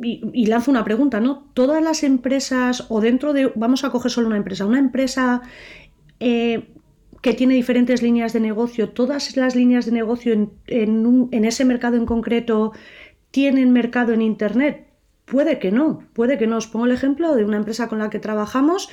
y, 0.00 0.46
lanzo 0.46 0.70
una 0.70 0.84
pregunta, 0.84 1.20
¿no? 1.20 1.48
Todas 1.54 1.82
las 1.82 2.02
empresas, 2.02 2.86
o 2.88 3.00
dentro 3.00 3.32
de, 3.32 3.52
vamos 3.54 3.84
a 3.84 3.90
coger 3.90 4.10
solo 4.10 4.28
una 4.28 4.36
empresa, 4.36 4.66
una 4.66 4.78
empresa 4.78 5.42
eh, 6.20 6.68
que 7.20 7.34
tiene 7.34 7.54
diferentes 7.54 8.02
líneas 8.02 8.32
de 8.32 8.40
negocio, 8.40 8.90
todas 8.90 9.36
las 9.36 9.54
líneas 9.54 9.86
de 9.86 9.92
negocio 9.92 10.32
en, 10.32 10.50
en, 10.66 11.44
ese 11.44 11.64
mercado 11.64 11.96
en 11.96 12.06
concreto 12.06 12.72
tienen 13.30 13.72
mercado 13.72 14.12
en 14.12 14.22
Internet. 14.22 14.86
Puede 15.24 15.58
que 15.58 15.70
no, 15.70 16.04
puede 16.12 16.36
que 16.36 16.46
no. 16.46 16.56
Os 16.56 16.66
pongo 16.66 16.86
el 16.86 16.92
ejemplo 16.92 17.34
de 17.34 17.44
una 17.44 17.56
empresa 17.56 17.88
con 17.88 18.00
la 18.00 18.10
que 18.10 18.18
trabajamos 18.18 18.88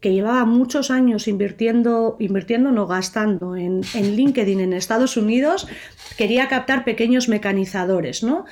que 0.00 0.12
llevaba 0.12 0.44
muchos 0.44 0.90
años 0.90 1.26
invirtiendo, 1.26 2.16
invirtiendo 2.20 2.70
no 2.70 2.86
gastando 2.86 3.56
en, 3.56 3.80
en 3.94 4.16
LinkedIn 4.16 4.60
en 4.60 4.72
Estados 4.72 5.16
Unidos, 5.16 5.66
quería 6.16 6.48
captar 6.48 6.84
pequeños 6.84 7.28
mecanizadores, 7.28 8.22
¿no? 8.22 8.44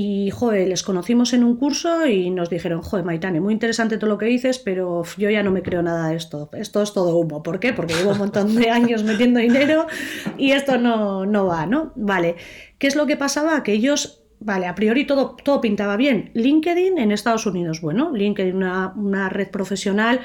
Y, 0.00 0.30
joder, 0.30 0.68
les 0.68 0.84
conocimos 0.84 1.32
en 1.32 1.42
un 1.42 1.56
curso 1.56 2.06
y 2.06 2.30
nos 2.30 2.48
dijeron, 2.48 2.82
joder, 2.82 3.04
Maitane, 3.04 3.40
muy 3.40 3.52
interesante 3.52 3.98
todo 3.98 4.08
lo 4.08 4.16
que 4.16 4.26
dices, 4.26 4.60
pero 4.60 5.02
yo 5.16 5.28
ya 5.28 5.42
no 5.42 5.50
me 5.50 5.60
creo 5.60 5.82
nada 5.82 6.10
de 6.10 6.14
esto. 6.14 6.48
Esto 6.52 6.82
es 6.82 6.92
todo 6.92 7.16
humo. 7.16 7.42
¿Por 7.42 7.58
qué? 7.58 7.72
Porque 7.72 7.94
llevo 7.94 8.12
un 8.12 8.18
montón 8.18 8.54
de 8.54 8.70
años 8.70 9.02
metiendo 9.02 9.40
dinero 9.40 9.88
y 10.36 10.52
esto 10.52 10.78
no, 10.78 11.26
no 11.26 11.46
va, 11.46 11.66
¿no? 11.66 11.90
Vale. 11.96 12.36
¿Qué 12.78 12.86
es 12.86 12.94
lo 12.94 13.08
que 13.08 13.16
pasaba? 13.16 13.64
Que 13.64 13.72
ellos, 13.72 14.22
vale, 14.38 14.68
a 14.68 14.76
priori 14.76 15.04
todo, 15.04 15.34
todo 15.42 15.60
pintaba 15.60 15.96
bien. 15.96 16.30
LinkedIn 16.32 16.96
en 16.96 17.10
Estados 17.10 17.46
Unidos, 17.46 17.80
bueno, 17.80 18.12
LinkedIn, 18.14 18.54
una, 18.54 18.92
una 18.94 19.28
red 19.28 19.50
profesional 19.50 20.20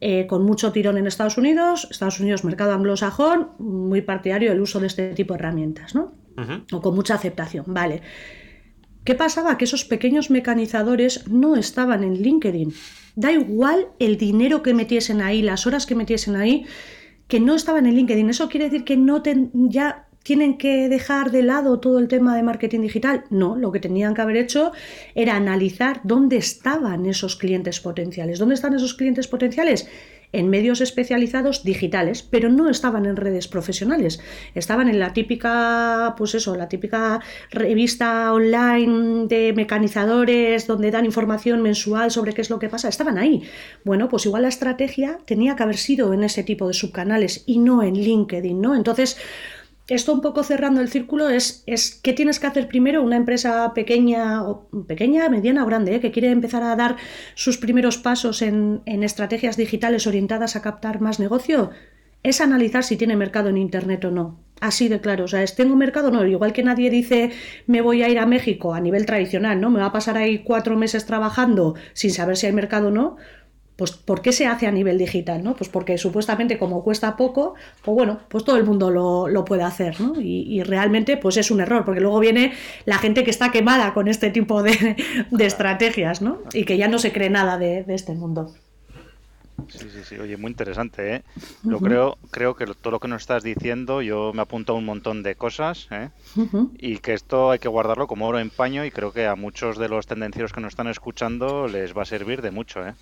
eh, 0.00 0.26
con 0.26 0.42
mucho 0.42 0.72
tirón 0.72 0.96
en 0.96 1.06
Estados 1.06 1.36
Unidos, 1.36 1.86
Estados 1.90 2.18
Unidos, 2.18 2.44
mercado 2.44 2.72
anglosajón, 2.72 3.50
muy 3.58 4.00
partidario 4.00 4.48
del 4.48 4.60
uso 4.62 4.80
de 4.80 4.86
este 4.86 5.12
tipo 5.12 5.34
de 5.34 5.40
herramientas, 5.40 5.94
¿no? 5.94 6.14
O 6.72 6.80
con 6.80 6.94
mucha 6.94 7.14
aceptación, 7.14 7.64
vale. 7.66 8.00
¿Qué 9.04 9.14
pasaba? 9.14 9.56
Que 9.56 9.64
esos 9.64 9.84
pequeños 9.84 10.30
mecanizadores 10.30 11.28
no 11.28 11.56
estaban 11.56 12.04
en 12.04 12.22
LinkedIn. 12.22 12.74
Da 13.16 13.32
igual 13.32 13.88
el 13.98 14.16
dinero 14.16 14.62
que 14.62 14.74
metiesen 14.74 15.22
ahí, 15.22 15.42
las 15.42 15.66
horas 15.66 15.86
que 15.86 15.94
metiesen 15.94 16.36
ahí, 16.36 16.66
que 17.26 17.40
no 17.40 17.54
estaban 17.54 17.86
en 17.86 17.94
LinkedIn. 17.94 18.30
Eso 18.30 18.48
quiere 18.48 18.66
decir 18.66 18.84
que 18.84 18.96
no 18.96 19.22
ya 19.52 20.08
tienen 20.22 20.58
que 20.58 20.88
dejar 20.90 21.30
de 21.30 21.42
lado 21.42 21.80
todo 21.80 21.98
el 21.98 22.06
tema 22.06 22.36
de 22.36 22.42
marketing 22.42 22.80
digital. 22.80 23.24
No, 23.30 23.56
lo 23.56 23.72
que 23.72 23.80
tenían 23.80 24.14
que 24.14 24.20
haber 24.20 24.36
hecho 24.36 24.72
era 25.14 25.36
analizar 25.36 26.00
dónde 26.04 26.36
estaban 26.36 27.06
esos 27.06 27.36
clientes 27.36 27.80
potenciales. 27.80 28.38
¿Dónde 28.38 28.54
están 28.54 28.74
esos 28.74 28.94
clientes 28.94 29.26
potenciales? 29.26 29.88
En 30.32 30.48
medios 30.48 30.80
especializados 30.80 31.64
digitales, 31.64 32.22
pero 32.22 32.48
no 32.48 32.68
estaban 32.68 33.06
en 33.06 33.16
redes 33.16 33.48
profesionales. 33.48 34.20
Estaban 34.54 34.88
en 34.88 34.98
la 34.98 35.12
típica, 35.12 36.14
pues 36.16 36.34
eso, 36.34 36.54
la 36.54 36.68
típica 36.68 37.20
revista 37.50 38.32
online 38.32 39.26
de 39.26 39.52
mecanizadores 39.54 40.66
donde 40.66 40.90
dan 40.90 41.04
información 41.04 41.62
mensual 41.62 42.10
sobre 42.10 42.34
qué 42.34 42.42
es 42.42 42.50
lo 42.50 42.58
que 42.58 42.68
pasa. 42.68 42.88
Estaban 42.88 43.18
ahí. 43.18 43.42
Bueno, 43.84 44.08
pues 44.08 44.26
igual 44.26 44.42
la 44.42 44.48
estrategia 44.48 45.18
tenía 45.24 45.56
que 45.56 45.62
haber 45.62 45.76
sido 45.76 46.12
en 46.12 46.24
ese 46.24 46.42
tipo 46.42 46.66
de 46.68 46.74
subcanales 46.74 47.44
y 47.46 47.58
no 47.58 47.82
en 47.82 47.94
LinkedIn, 47.94 48.60
¿no? 48.60 48.74
Entonces, 48.74 49.16
esto 49.88 50.12
un 50.12 50.20
poco 50.20 50.44
cerrando 50.44 50.80
el 50.80 50.88
círculo 50.88 51.30
es, 51.30 51.64
es 51.66 51.98
qué 52.02 52.12
tienes 52.12 52.38
que 52.38 52.46
hacer 52.46 52.68
primero 52.68 53.02
una 53.02 53.16
empresa 53.16 53.72
pequeña, 53.74 54.42
o 54.42 54.68
pequeña, 54.86 55.28
mediana 55.30 55.64
o 55.64 55.66
grande, 55.66 55.94
¿eh? 55.94 56.00
que 56.00 56.12
quiere 56.12 56.30
empezar 56.30 56.62
a 56.62 56.76
dar 56.76 56.96
sus 57.34 57.56
primeros 57.56 57.96
pasos 57.96 58.42
en, 58.42 58.82
estrategias 58.86 59.56
digitales 59.56 60.06
orientadas 60.06 60.56
a 60.56 60.62
captar 60.62 61.00
más 61.00 61.18
negocio, 61.18 61.70
es 62.22 62.40
analizar 62.40 62.84
si 62.84 62.96
tiene 62.96 63.16
mercado 63.16 63.48
en 63.48 63.56
Internet 63.56 64.04
o 64.04 64.10
no. 64.10 64.40
Así 64.60 64.88
de 64.88 65.00
claro, 65.00 65.24
o 65.24 65.28
sea, 65.28 65.42
es 65.42 65.54
tengo 65.54 65.76
mercado 65.76 66.10
no, 66.10 66.26
igual 66.26 66.52
que 66.52 66.64
nadie 66.64 66.90
dice 66.90 67.30
me 67.66 67.80
voy 67.80 68.02
a 68.02 68.08
ir 68.08 68.18
a 68.18 68.26
México 68.26 68.74
a 68.74 68.80
nivel 68.80 69.06
tradicional, 69.06 69.60
¿no? 69.60 69.70
Me 69.70 69.78
va 69.78 69.86
a 69.86 69.92
pasar 69.92 70.18
ahí 70.18 70.40
cuatro 70.40 70.76
meses 70.76 71.06
trabajando 71.06 71.76
sin 71.92 72.10
saber 72.10 72.36
si 72.36 72.46
hay 72.46 72.52
mercado 72.52 72.88
o 72.88 72.90
no, 72.90 73.16
pues 73.78 73.92
¿por 73.92 74.22
qué 74.22 74.32
se 74.32 74.44
hace 74.44 74.66
a 74.66 74.72
nivel 74.72 74.98
digital? 74.98 75.44
¿no? 75.44 75.54
Pues 75.54 75.70
porque 75.70 75.98
supuestamente 75.98 76.58
como 76.58 76.82
cuesta 76.82 77.16
poco, 77.16 77.54
pues 77.84 77.94
bueno, 77.94 78.18
pues 78.28 78.42
todo 78.42 78.56
el 78.56 78.64
mundo 78.64 78.90
lo, 78.90 79.44
puede 79.44 79.62
hacer, 79.62 80.00
¿no? 80.00 80.20
Y, 80.20 80.64
realmente 80.64 81.16
pues 81.16 81.36
es 81.36 81.52
un 81.52 81.60
error, 81.60 81.84
porque 81.84 82.00
luego 82.00 82.18
viene 82.18 82.52
la 82.86 82.98
gente 82.98 83.22
que 83.22 83.30
está 83.30 83.52
quemada 83.52 83.94
con 83.94 84.08
este 84.08 84.30
tipo 84.30 84.64
de, 84.64 84.96
estrategias, 85.38 86.20
¿no? 86.20 86.42
Y 86.52 86.64
que 86.64 86.76
ya 86.76 86.88
no 86.88 86.98
se 86.98 87.12
cree 87.12 87.30
nada 87.30 87.56
de, 87.56 87.84
este 87.86 88.14
mundo. 88.14 88.52
Sí, 89.68 89.78
sí, 89.78 90.00
sí, 90.04 90.18
oye, 90.18 90.36
muy 90.36 90.50
interesante, 90.50 91.14
¿eh? 91.14 91.22
Lo 91.62 91.78
creo, 91.78 92.18
creo 92.32 92.56
que 92.56 92.66
todo 92.66 92.90
lo 92.90 92.98
que 92.98 93.06
nos 93.06 93.22
estás 93.22 93.44
diciendo, 93.44 94.02
yo 94.02 94.32
me 94.34 94.42
apunto 94.42 94.72
a 94.72 94.76
un 94.76 94.86
montón 94.86 95.22
de 95.22 95.36
cosas, 95.36 95.86
¿eh? 95.92 96.10
Y 96.78 96.98
que 96.98 97.14
esto 97.14 97.52
hay 97.52 97.60
que 97.60 97.68
guardarlo 97.68 98.08
como 98.08 98.26
oro 98.26 98.40
en 98.40 98.50
paño 98.50 98.84
y 98.84 98.90
creo 98.90 99.12
que 99.12 99.26
a 99.26 99.36
muchos 99.36 99.78
de 99.78 99.88
los 99.88 100.08
tendencieros 100.08 100.52
que 100.52 100.60
nos 100.60 100.72
están 100.72 100.88
escuchando 100.88 101.68
les 101.68 101.96
va 101.96 102.02
a 102.02 102.06
servir 102.06 102.42
de 102.42 102.50
mucho, 102.50 102.84
¿eh? 102.84 102.94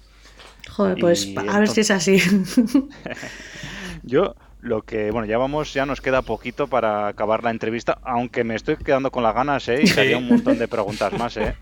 Joder, 0.68 0.98
pues 0.98 1.32
a 1.36 1.58
ver 1.58 1.68
si 1.68 1.80
es 1.80 1.90
así. 1.90 2.18
Yo 4.02 4.34
lo 4.60 4.82
que, 4.82 5.10
bueno, 5.10 5.26
ya 5.26 5.38
vamos, 5.38 5.72
ya 5.72 5.86
nos 5.86 6.00
queda 6.00 6.22
poquito 6.22 6.66
para 6.66 7.08
acabar 7.08 7.44
la 7.44 7.50
entrevista, 7.50 7.98
aunque 8.02 8.44
me 8.44 8.54
estoy 8.54 8.76
quedando 8.76 9.10
con 9.10 9.22
las 9.22 9.34
ganas, 9.34 9.68
¿eh? 9.68 9.82
Y 9.82 9.98
haría 9.98 10.18
un 10.18 10.28
montón 10.28 10.58
de 10.58 10.68
preguntas 10.68 11.12
más, 11.12 11.36
¿eh? 11.36 11.54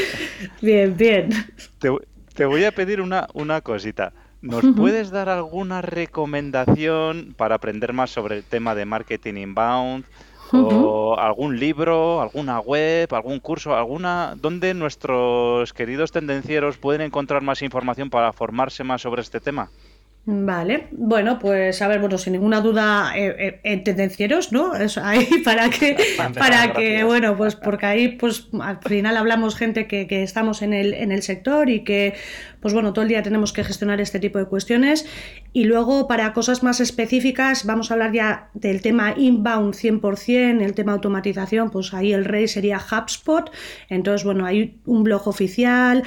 Bien, 0.60 0.96
bien. 0.96 1.30
Te, 1.78 2.44
voy 2.44 2.64
a 2.64 2.72
pedir 2.72 3.00
una, 3.00 3.28
una 3.34 3.60
cosita. 3.60 4.12
¿Nos 4.40 4.64
puedes 4.76 5.10
dar 5.10 5.28
alguna 5.28 5.82
recomendación 5.82 7.34
para 7.36 7.54
aprender 7.54 7.92
más 7.92 8.10
sobre 8.10 8.38
el 8.38 8.42
tema 8.42 8.74
de 8.74 8.84
marketing 8.84 9.34
inbound? 9.34 10.04
O 10.52 11.18
algún 11.18 11.58
libro, 11.58 12.20
alguna 12.20 12.60
web, 12.60 13.12
algún 13.14 13.40
curso, 13.40 13.74
alguna 13.74 14.34
donde 14.36 14.74
nuestros 14.74 15.72
queridos 15.72 16.12
tendencieros 16.12 16.76
pueden 16.76 17.00
encontrar 17.00 17.42
más 17.42 17.62
información 17.62 18.10
para 18.10 18.32
formarse 18.32 18.84
más 18.84 19.02
sobre 19.02 19.22
este 19.22 19.40
tema. 19.40 19.70
Vale, 20.24 20.86
bueno, 20.92 21.40
pues 21.40 21.82
a 21.82 21.88
ver, 21.88 21.98
bueno, 21.98 22.16
sin 22.16 22.34
ninguna 22.34 22.60
duda, 22.60 23.12
eh, 23.16 23.60
eh, 23.64 23.76
tendencieros, 23.78 24.52
¿no? 24.52 24.76
Eso 24.76 25.00
ahí 25.02 25.26
para 25.44 25.68
que, 25.68 25.96
para 26.38 26.72
que, 26.72 27.02
bueno, 27.02 27.36
pues 27.36 27.56
porque 27.56 27.86
ahí, 27.86 28.08
pues 28.08 28.46
al 28.60 28.78
final 28.78 29.16
hablamos 29.16 29.56
gente 29.56 29.88
que, 29.88 30.06
que, 30.06 30.22
estamos 30.22 30.62
en 30.62 30.74
el, 30.74 30.94
en 30.94 31.10
el 31.10 31.22
sector 31.22 31.68
y 31.68 31.82
que, 31.82 32.14
pues 32.60 32.72
bueno, 32.72 32.92
todo 32.92 33.02
el 33.02 33.08
día 33.08 33.24
tenemos 33.24 33.52
que 33.52 33.64
gestionar 33.64 34.00
este 34.00 34.20
tipo 34.20 34.38
de 34.38 34.44
cuestiones. 34.44 35.06
Y 35.52 35.64
luego, 35.64 36.06
para 36.06 36.32
cosas 36.32 36.62
más 36.62 36.78
específicas, 36.78 37.66
vamos 37.66 37.90
a 37.90 37.94
hablar 37.94 38.12
ya 38.12 38.48
del 38.54 38.80
tema 38.80 39.14
inbound 39.16 39.74
100%, 39.74 40.62
el 40.62 40.74
tema 40.74 40.92
automatización, 40.92 41.70
pues 41.70 41.92
ahí 41.94 42.12
el 42.12 42.24
rey 42.24 42.46
sería 42.46 42.78
HubSpot. 42.78 43.50
Entonces, 43.88 44.22
bueno, 44.24 44.46
hay 44.46 44.78
un 44.86 45.02
blog 45.02 45.26
oficial, 45.26 46.04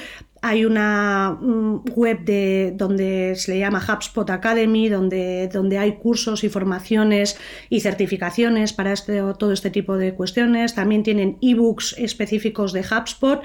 hay 0.48 0.64
una 0.64 1.40
web 1.42 2.20
de, 2.24 2.72
donde 2.76 3.34
se 3.36 3.52
le 3.52 3.60
llama 3.60 3.84
HubSpot 3.84 4.30
Academy, 4.30 4.90
donde, 4.90 5.50
donde 5.52 5.80
hay 5.80 5.94
cursos 5.94 6.44
y 6.44 6.50
formaciones 6.50 7.36
y 7.68 7.80
certificaciones 7.80 8.72
para 8.72 8.94
este, 8.94 9.24
todo 9.40 9.52
este 9.52 9.72
tipo 9.72 9.98
de 9.98 10.14
cuestiones. 10.14 10.76
También 10.76 11.02
tienen 11.02 11.40
ebooks 11.42 11.96
específicos 11.98 12.74
de 12.74 12.82
HubSpot. 12.82 13.42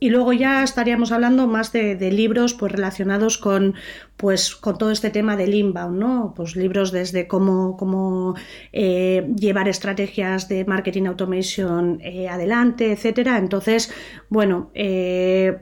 Y 0.00 0.10
luego 0.10 0.32
ya 0.32 0.64
estaríamos 0.64 1.12
hablando 1.12 1.46
más 1.46 1.70
de, 1.70 1.94
libros 2.10 2.54
pues, 2.54 2.72
relacionados 2.72 3.38
con, 3.38 3.76
pues, 4.20 4.54
con 4.54 4.76
todo 4.76 4.90
este 4.90 5.08
tema 5.08 5.34
del 5.34 5.54
inbound, 5.54 5.98
¿no? 5.98 6.34
Pues 6.36 6.54
libros 6.54 6.92
desde 6.92 7.26
cómo, 7.26 7.78
cómo 7.78 8.34
eh, 8.70 9.26
llevar 9.34 9.66
estrategias 9.66 10.46
de 10.46 10.66
marketing 10.66 11.06
automation 11.06 11.98
eh, 12.02 12.28
adelante, 12.28 12.92
etcétera. 12.92 13.38
Entonces, 13.38 13.90
bueno, 14.28 14.70
eh, 14.74 15.60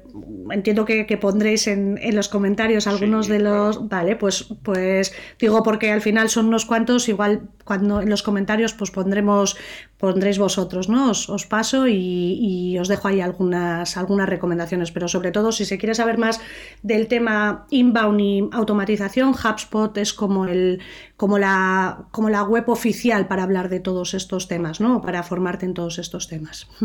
entiendo 0.50 0.84
que, 0.84 1.18
pondréis 1.20 1.68
en, 1.68 2.00
los 2.12 2.28
comentarios 2.28 2.88
algunos 2.88 3.28
de 3.28 3.38
los. 3.38 3.88
Vale, 3.88 4.16
pues, 4.16 4.52
pues 4.64 5.14
digo 5.38 5.62
porque 5.62 5.92
al 5.92 6.00
final 6.00 6.28
son 6.28 6.46
unos 6.46 6.66
cuantos, 6.66 7.08
igual 7.08 7.42
cuando 7.68 8.00
en 8.00 8.08
los 8.08 8.22
comentarios 8.22 8.72
pues 8.72 8.90
pondremos, 8.90 9.58
pondréis 9.98 10.38
vosotros, 10.38 10.88
¿no? 10.88 11.10
Os, 11.10 11.46
paso 11.46 11.86
y, 11.86 12.78
os 12.80 12.88
dejo 12.88 13.08
ahí 13.08 13.20
algunas, 13.20 13.98
algunas 13.98 14.26
recomendaciones, 14.26 14.90
pero 14.90 15.06
sobre 15.06 15.32
todo 15.32 15.52
si 15.52 15.66
se 15.66 15.76
quiere 15.76 15.94
saber 15.94 16.16
más 16.16 16.40
del 16.82 17.08
tema 17.08 17.66
inbound 17.68 18.20
y 18.20 18.48
automatización, 18.52 19.34
HubSpot 19.34 19.94
es 19.98 20.14
como, 20.14 20.46
el, 20.46 20.80
como, 21.18 21.36
la, 21.36 22.06
como 22.10 22.30
la 22.30 22.42
web 22.42 22.70
oficial 22.70 23.28
para 23.28 23.42
hablar 23.42 23.68
de 23.68 23.80
todos 23.80 24.14
estos 24.14 24.48
temas, 24.48 24.80
¿no? 24.80 25.02
Para 25.02 25.22
formarte 25.22 25.66
en 25.66 25.74
todos 25.74 25.98
estos 25.98 26.26
temas. 26.26 26.66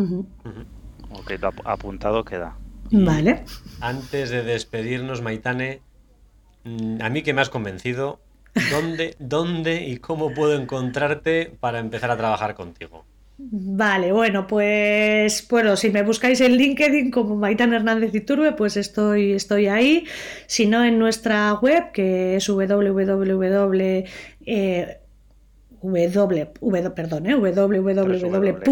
Ok, 1.16 1.34
apuntado 1.66 2.26
queda. 2.26 2.58
Vale. 2.90 3.46
Antes 3.82 4.32
de 4.32 4.42
despedirnos, 4.42 5.22
Maitane, 5.22 5.82
mm, 6.64 7.04
a 7.04 7.10
mí 7.12 7.22
que 7.22 7.36
me 7.36 7.42
has 7.42 7.52
convencido, 7.52 8.20
¿Dónde, 8.56 9.16
¿Dónde 9.20 9.84
y 9.88 9.98
cómo 9.98 10.34
puedo 10.34 10.54
encontrarte 10.54 11.56
para 11.60 11.80
empezar 11.80 12.12
a 12.12 12.18
trabajar 12.18 12.56
contigo? 12.56 13.06
Vale, 13.38 14.12
bueno, 14.12 14.46
pues 14.46 15.48
bueno, 15.50 15.76
si 15.76 15.90
me 15.90 16.04
buscáis 16.04 16.40
en 16.42 16.56
LinkedIn 16.56 17.10
como 17.10 17.36
Maitán 17.36 17.74
Hernández 17.74 18.14
Iturbe, 18.14 18.54
pues 18.54 18.78
estoy, 18.78 19.34
estoy 19.34 19.68
ahí. 19.68 20.06
Si 20.46 20.68
no, 20.68 20.86
en 20.86 21.00
nuestra 21.00 21.54
web, 21.56 21.92
que 21.92 22.36
es 22.36 22.48
www. 22.48 24.04
W, 25.84 26.52
w, 26.62 26.90
perdón, 26.96 27.28
eh, 27.28 27.36
www. 27.36 28.64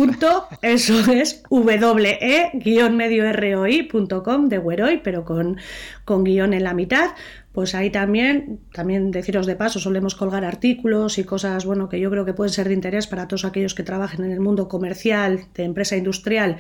eso 0.62 1.12
es 1.12 1.43
we-medio-roi.com 1.50 4.50
de 4.50 4.58
Weroi, 4.58 5.04
pero 5.04 5.26
con, 5.26 5.58
con 6.06 6.24
guion 6.24 6.54
en 6.54 6.63
la 6.63 6.74
mitad 6.74 7.10
pues 7.52 7.76
ahí 7.76 7.89
también, 7.89 8.62
también 8.71 9.12
deciros 9.12 9.45
de 9.45 9.58
paso, 9.58 9.80
solemos 9.80 10.15
colgar 10.15 10.45
artículos 10.45 11.17
y 11.17 11.26
cosas, 11.26 11.65
bueno, 11.65 11.89
que 11.89 12.00
yo 12.00 12.10
creo 12.10 12.24
que 12.24 12.34
pueden 12.34 12.54
ser 12.54 12.69
de 12.69 12.74
interés 12.74 13.08
para 13.08 13.28
todos 13.28 13.43
aquellos 13.43 13.76
que 13.76 13.84
trabajen 13.84 14.24
en 14.24 14.32
el 14.32 14.39
mundo 14.39 14.69
comercial, 14.69 15.47
de 15.54 15.63
empresa 15.63 15.97
industrial 15.97 16.60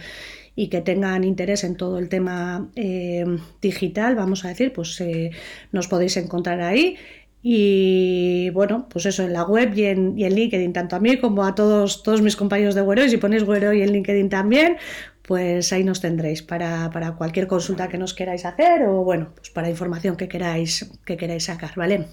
y 0.53 0.67
que 0.67 0.81
tengan 0.81 1.23
interés 1.23 1.63
en 1.63 1.77
todo 1.77 1.97
el 1.97 2.09
tema 2.09 2.69
eh, 2.75 3.23
digital, 3.61 4.15
vamos 4.15 4.43
a 4.43 4.49
decir, 4.49 4.73
pues 4.73 4.99
eh, 4.99 5.31
nos 5.71 5.87
podéis 5.87 6.17
encontrar 6.17 6.59
ahí. 6.59 6.97
Y 7.43 8.51
bueno, 8.51 8.87
pues 8.89 9.07
eso, 9.07 9.23
en 9.23 9.33
la 9.33 9.43
web 9.43 9.73
y 9.75 9.85
en, 9.85 10.17
y 10.17 10.25
en 10.25 10.35
LinkedIn, 10.35 10.73
tanto 10.73 10.95
a 10.95 10.99
mí 10.99 11.17
como 11.17 11.43
a 11.43 11.55
todos, 11.55 12.03
todos 12.03 12.21
mis 12.21 12.35
compañeros 12.35 12.75
de 12.75 12.81
Güero, 12.81 13.03
y 13.03 13.09
si 13.09 13.17
ponéis 13.17 13.43
Güero 13.43 13.73
y 13.73 13.81
en 13.81 13.91
LinkedIn 13.91 14.29
también, 14.29 14.77
pues 15.23 15.71
ahí 15.73 15.83
nos 15.83 16.01
tendréis 16.01 16.43
para, 16.43 16.89
cualquier 17.17 17.47
consulta 17.47 17.87
que 17.87 17.97
nos 17.97 18.13
queráis 18.13 18.45
hacer 18.45 18.83
o 18.83 19.03
bueno, 19.03 19.29
pues 19.35 19.49
para 19.49 19.69
información 19.69 20.17
que 20.17 20.27
queráis, 20.27 20.91
que 21.05 21.17
queráis 21.17 21.45
sacar, 21.45 21.71
¿vale? 21.75 22.05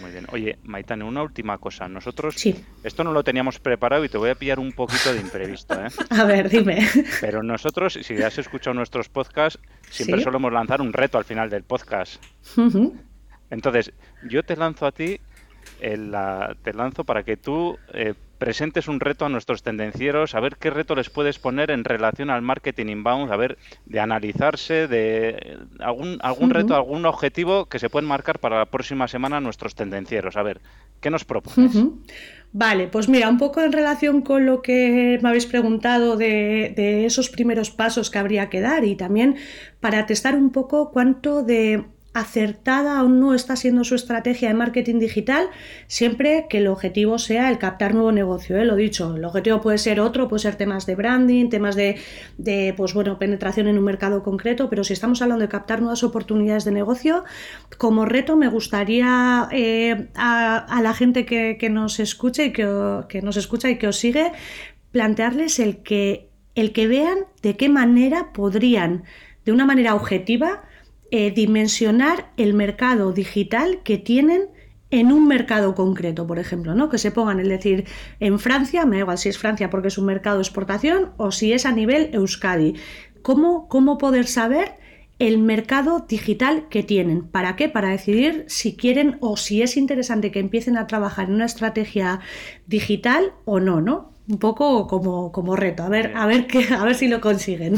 Muy 0.00 0.12
bien. 0.12 0.26
Oye, 0.30 0.58
Maitane, 0.62 1.02
una 1.02 1.22
última 1.24 1.58
cosa. 1.58 1.88
Nosotros 1.88 2.36
sí. 2.36 2.54
esto 2.84 3.02
no 3.02 3.12
lo 3.12 3.24
teníamos 3.24 3.58
preparado 3.58 4.04
y 4.04 4.08
te 4.08 4.16
voy 4.16 4.30
a 4.30 4.36
pillar 4.36 4.60
un 4.60 4.72
poquito 4.72 5.12
de 5.12 5.20
imprevisto, 5.20 5.74
¿eh? 5.74 5.88
A 6.10 6.24
ver, 6.24 6.48
dime. 6.48 6.86
Pero 7.20 7.42
nosotros, 7.42 7.98
si 8.00 8.22
has 8.22 8.38
escuchado 8.38 8.74
nuestros 8.74 9.08
podcasts, 9.08 9.58
siempre 9.90 10.22
solemos 10.22 10.52
lanzar 10.52 10.80
un 10.80 10.92
reto 10.92 11.18
al 11.18 11.24
final 11.24 11.50
del 11.50 11.64
podcast. 11.64 12.22
Entonces, 13.50 13.92
yo 14.28 14.42
te 14.42 14.56
lanzo 14.56 14.86
a 14.86 14.92
ti, 14.92 15.20
te 15.80 16.72
lanzo 16.74 17.04
para 17.04 17.22
que 17.22 17.36
tú 17.36 17.78
eh, 17.92 18.14
presentes 18.38 18.88
un 18.88 19.00
reto 19.00 19.26
a 19.26 19.28
nuestros 19.28 19.62
tendencieros, 19.62 20.34
a 20.34 20.40
ver 20.40 20.56
qué 20.56 20.70
reto 20.70 20.94
les 20.94 21.10
puedes 21.10 21.38
poner 21.38 21.70
en 21.70 21.84
relación 21.84 22.30
al 22.30 22.42
marketing 22.42 22.86
inbound, 22.86 23.32
a 23.32 23.36
ver, 23.36 23.58
de 23.86 24.00
analizarse, 24.00 24.86
de 24.86 25.58
algún, 25.80 26.18
algún 26.22 26.50
reto, 26.50 26.74
algún 26.74 27.04
objetivo 27.06 27.66
que 27.66 27.78
se 27.78 27.90
pueden 27.90 28.08
marcar 28.08 28.38
para 28.38 28.58
la 28.58 28.66
próxima 28.66 29.08
semana 29.08 29.40
nuestros 29.40 29.74
tendencieros. 29.74 30.36
A 30.36 30.42
ver, 30.42 30.60
¿qué 31.00 31.10
nos 31.10 31.24
propones? 31.24 31.76
Vale, 32.52 32.86
pues 32.86 33.08
mira, 33.08 33.28
un 33.28 33.38
poco 33.38 33.60
en 33.60 33.72
relación 33.72 34.22
con 34.22 34.46
lo 34.46 34.62
que 34.62 35.18
me 35.20 35.28
habéis 35.28 35.46
preguntado 35.46 36.16
de, 36.16 36.72
de 36.74 37.04
esos 37.04 37.28
primeros 37.28 37.70
pasos 37.70 38.10
que 38.10 38.18
habría 38.18 38.48
que 38.48 38.60
dar 38.60 38.84
y 38.84 38.96
también 38.96 39.36
para 39.80 40.06
testar 40.06 40.34
un 40.34 40.50
poco 40.50 40.90
cuánto 40.90 41.42
de 41.42 41.84
acertada 42.20 43.02
o 43.02 43.08
no 43.08 43.34
está 43.34 43.56
siendo 43.56 43.84
su 43.84 43.94
estrategia 43.94 44.48
de 44.48 44.54
marketing 44.54 44.98
digital, 44.98 45.48
siempre 45.86 46.46
que 46.48 46.58
el 46.58 46.66
objetivo 46.66 47.18
sea 47.18 47.50
el 47.50 47.58
captar 47.58 47.94
nuevo 47.94 48.12
negocio. 48.12 48.56
¿eh? 48.56 48.64
Lo 48.64 48.76
dicho, 48.76 49.16
el 49.16 49.24
objetivo 49.24 49.60
puede 49.60 49.78
ser 49.78 50.00
otro, 50.00 50.28
puede 50.28 50.42
ser 50.42 50.56
temas 50.56 50.86
de 50.86 50.94
branding, 50.94 51.48
temas 51.48 51.76
de, 51.76 52.74
pues 52.76 52.94
bueno, 52.94 53.18
penetración 53.18 53.68
en 53.68 53.78
un 53.78 53.84
mercado 53.84 54.22
concreto, 54.22 54.68
pero 54.68 54.84
si 54.84 54.92
estamos 54.92 55.22
hablando 55.22 55.42
de 55.42 55.48
captar 55.48 55.80
nuevas 55.80 56.02
oportunidades 56.02 56.64
de 56.64 56.72
negocio, 56.72 57.24
como 57.76 58.04
reto 58.04 58.36
me 58.36 58.48
gustaría 58.48 59.48
eh, 59.52 60.08
a, 60.14 60.80
la 60.82 60.94
gente 60.94 61.24
que, 61.24 61.68
nos 61.70 62.00
escuche 62.00 62.46
y 62.46 62.52
que, 62.52 62.66
que 63.08 63.22
nos 63.22 63.36
escucha 63.36 63.68
y 63.68 63.78
que 63.78 63.88
os 63.88 63.96
sigue, 63.96 64.32
plantearles 64.90 65.58
el 65.58 65.82
que, 65.82 66.30
el 66.54 66.72
que 66.72 66.88
vean 66.88 67.18
de 67.42 67.56
qué 67.56 67.68
manera 67.68 68.32
podrían, 68.32 69.04
de 69.44 69.52
una 69.52 69.64
manera 69.64 69.94
objetiva, 69.94 70.62
eh, 71.10 71.30
dimensionar 71.30 72.32
el 72.36 72.54
mercado 72.54 73.12
digital 73.12 73.80
que 73.82 73.98
tienen 73.98 74.48
en 74.90 75.12
un 75.12 75.26
mercado 75.26 75.74
concreto, 75.74 76.26
por 76.26 76.38
ejemplo, 76.38 76.74
¿no? 76.74 76.88
Que 76.88 76.98
se 76.98 77.10
pongan, 77.10 77.40
es 77.40 77.48
decir, 77.48 77.84
en 78.20 78.38
Francia, 78.38 78.86
me 78.86 78.96
da 78.96 79.00
igual 79.00 79.18
si 79.18 79.28
es 79.28 79.38
Francia 79.38 79.70
porque 79.70 79.88
es 79.88 79.98
un 79.98 80.06
mercado 80.06 80.36
de 80.36 80.42
exportación 80.42 81.12
o 81.16 81.30
si 81.30 81.52
es 81.52 81.66
a 81.66 81.72
nivel 81.72 82.10
Euskadi. 82.12 82.74
¿Cómo, 83.22 83.68
cómo 83.68 83.98
poder 83.98 84.26
saber 84.26 84.74
el 85.18 85.38
mercado 85.38 86.06
digital 86.08 86.68
que 86.70 86.82
tienen? 86.82 87.24
¿Para 87.24 87.56
qué? 87.56 87.68
Para 87.68 87.90
decidir 87.90 88.44
si 88.48 88.76
quieren 88.76 89.18
o 89.20 89.36
si 89.36 89.62
es 89.62 89.76
interesante 89.76 90.30
que 90.30 90.40
empiecen 90.40 90.78
a 90.78 90.86
trabajar 90.86 91.28
en 91.28 91.34
una 91.34 91.46
estrategia 91.46 92.20
digital 92.66 93.32
o 93.44 93.60
no, 93.60 93.80
¿no? 93.80 94.12
Un 94.28 94.38
poco 94.38 94.86
como, 94.86 95.32
como 95.32 95.56
reto, 95.56 95.82
a 95.82 95.88
ver, 95.88 96.12
a 96.14 96.26
ver 96.26 96.46
qué, 96.46 96.66
a 96.74 96.84
ver 96.84 96.94
si 96.94 97.08
lo 97.08 97.20
consiguen. 97.20 97.76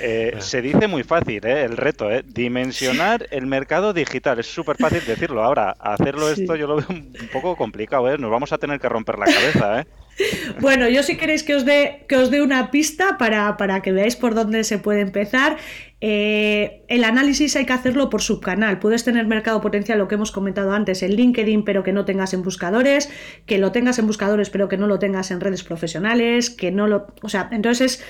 Eh, 0.00 0.34
se 0.40 0.60
dice 0.60 0.86
muy 0.86 1.02
fácil, 1.02 1.46
¿eh? 1.46 1.64
el 1.64 1.76
reto, 1.76 2.10
¿eh? 2.10 2.22
dimensionar 2.26 3.26
el 3.30 3.46
mercado 3.46 3.92
digital, 3.92 4.38
es 4.38 4.46
súper 4.46 4.76
fácil 4.76 5.04
decirlo. 5.06 5.42
Ahora, 5.42 5.70
hacerlo 5.78 6.28
esto 6.28 6.56
yo 6.56 6.66
lo 6.66 6.76
veo 6.76 6.86
un 6.90 7.12
poco 7.32 7.56
complicado, 7.56 8.12
¿eh? 8.12 8.18
nos 8.18 8.30
vamos 8.30 8.52
a 8.52 8.58
tener 8.58 8.80
que 8.80 8.88
romper 8.88 9.18
la 9.18 9.26
cabeza. 9.26 9.80
¿eh? 9.80 9.86
Bueno, 10.60 10.88
yo 10.88 11.02
si 11.02 11.16
queréis 11.16 11.42
que 11.42 11.54
os 11.54 11.64
dé, 11.64 12.04
que 12.08 12.16
os 12.16 12.30
dé 12.30 12.42
una 12.42 12.70
pista 12.70 13.18
para, 13.18 13.56
para 13.56 13.82
que 13.82 13.92
veáis 13.92 14.16
por 14.16 14.34
dónde 14.34 14.64
se 14.64 14.78
puede 14.78 15.00
empezar. 15.00 15.56
Eh, 16.00 16.84
el 16.88 17.02
análisis 17.04 17.56
hay 17.56 17.66
que 17.66 17.72
hacerlo 17.72 18.08
por 18.08 18.22
subcanal. 18.22 18.78
Puedes 18.78 19.04
tener 19.04 19.26
mercado 19.26 19.60
potencial, 19.60 19.98
lo 19.98 20.08
que 20.08 20.14
hemos 20.14 20.32
comentado 20.32 20.72
antes, 20.72 21.02
en 21.02 21.14
LinkedIn, 21.14 21.64
pero 21.64 21.82
que 21.82 21.92
no 21.92 22.04
tengas 22.04 22.34
en 22.34 22.42
buscadores, 22.42 23.10
que 23.46 23.58
lo 23.58 23.72
tengas 23.72 23.98
en 23.98 24.06
buscadores, 24.06 24.50
pero 24.50 24.68
que 24.68 24.76
no 24.76 24.86
lo 24.86 24.98
tengas 24.98 25.30
en 25.30 25.40
redes 25.40 25.64
profesionales, 25.64 26.50
que 26.50 26.70
no 26.70 26.86
lo. 26.86 27.08
O 27.22 27.28
sea, 27.28 27.48
entonces, 27.52 28.04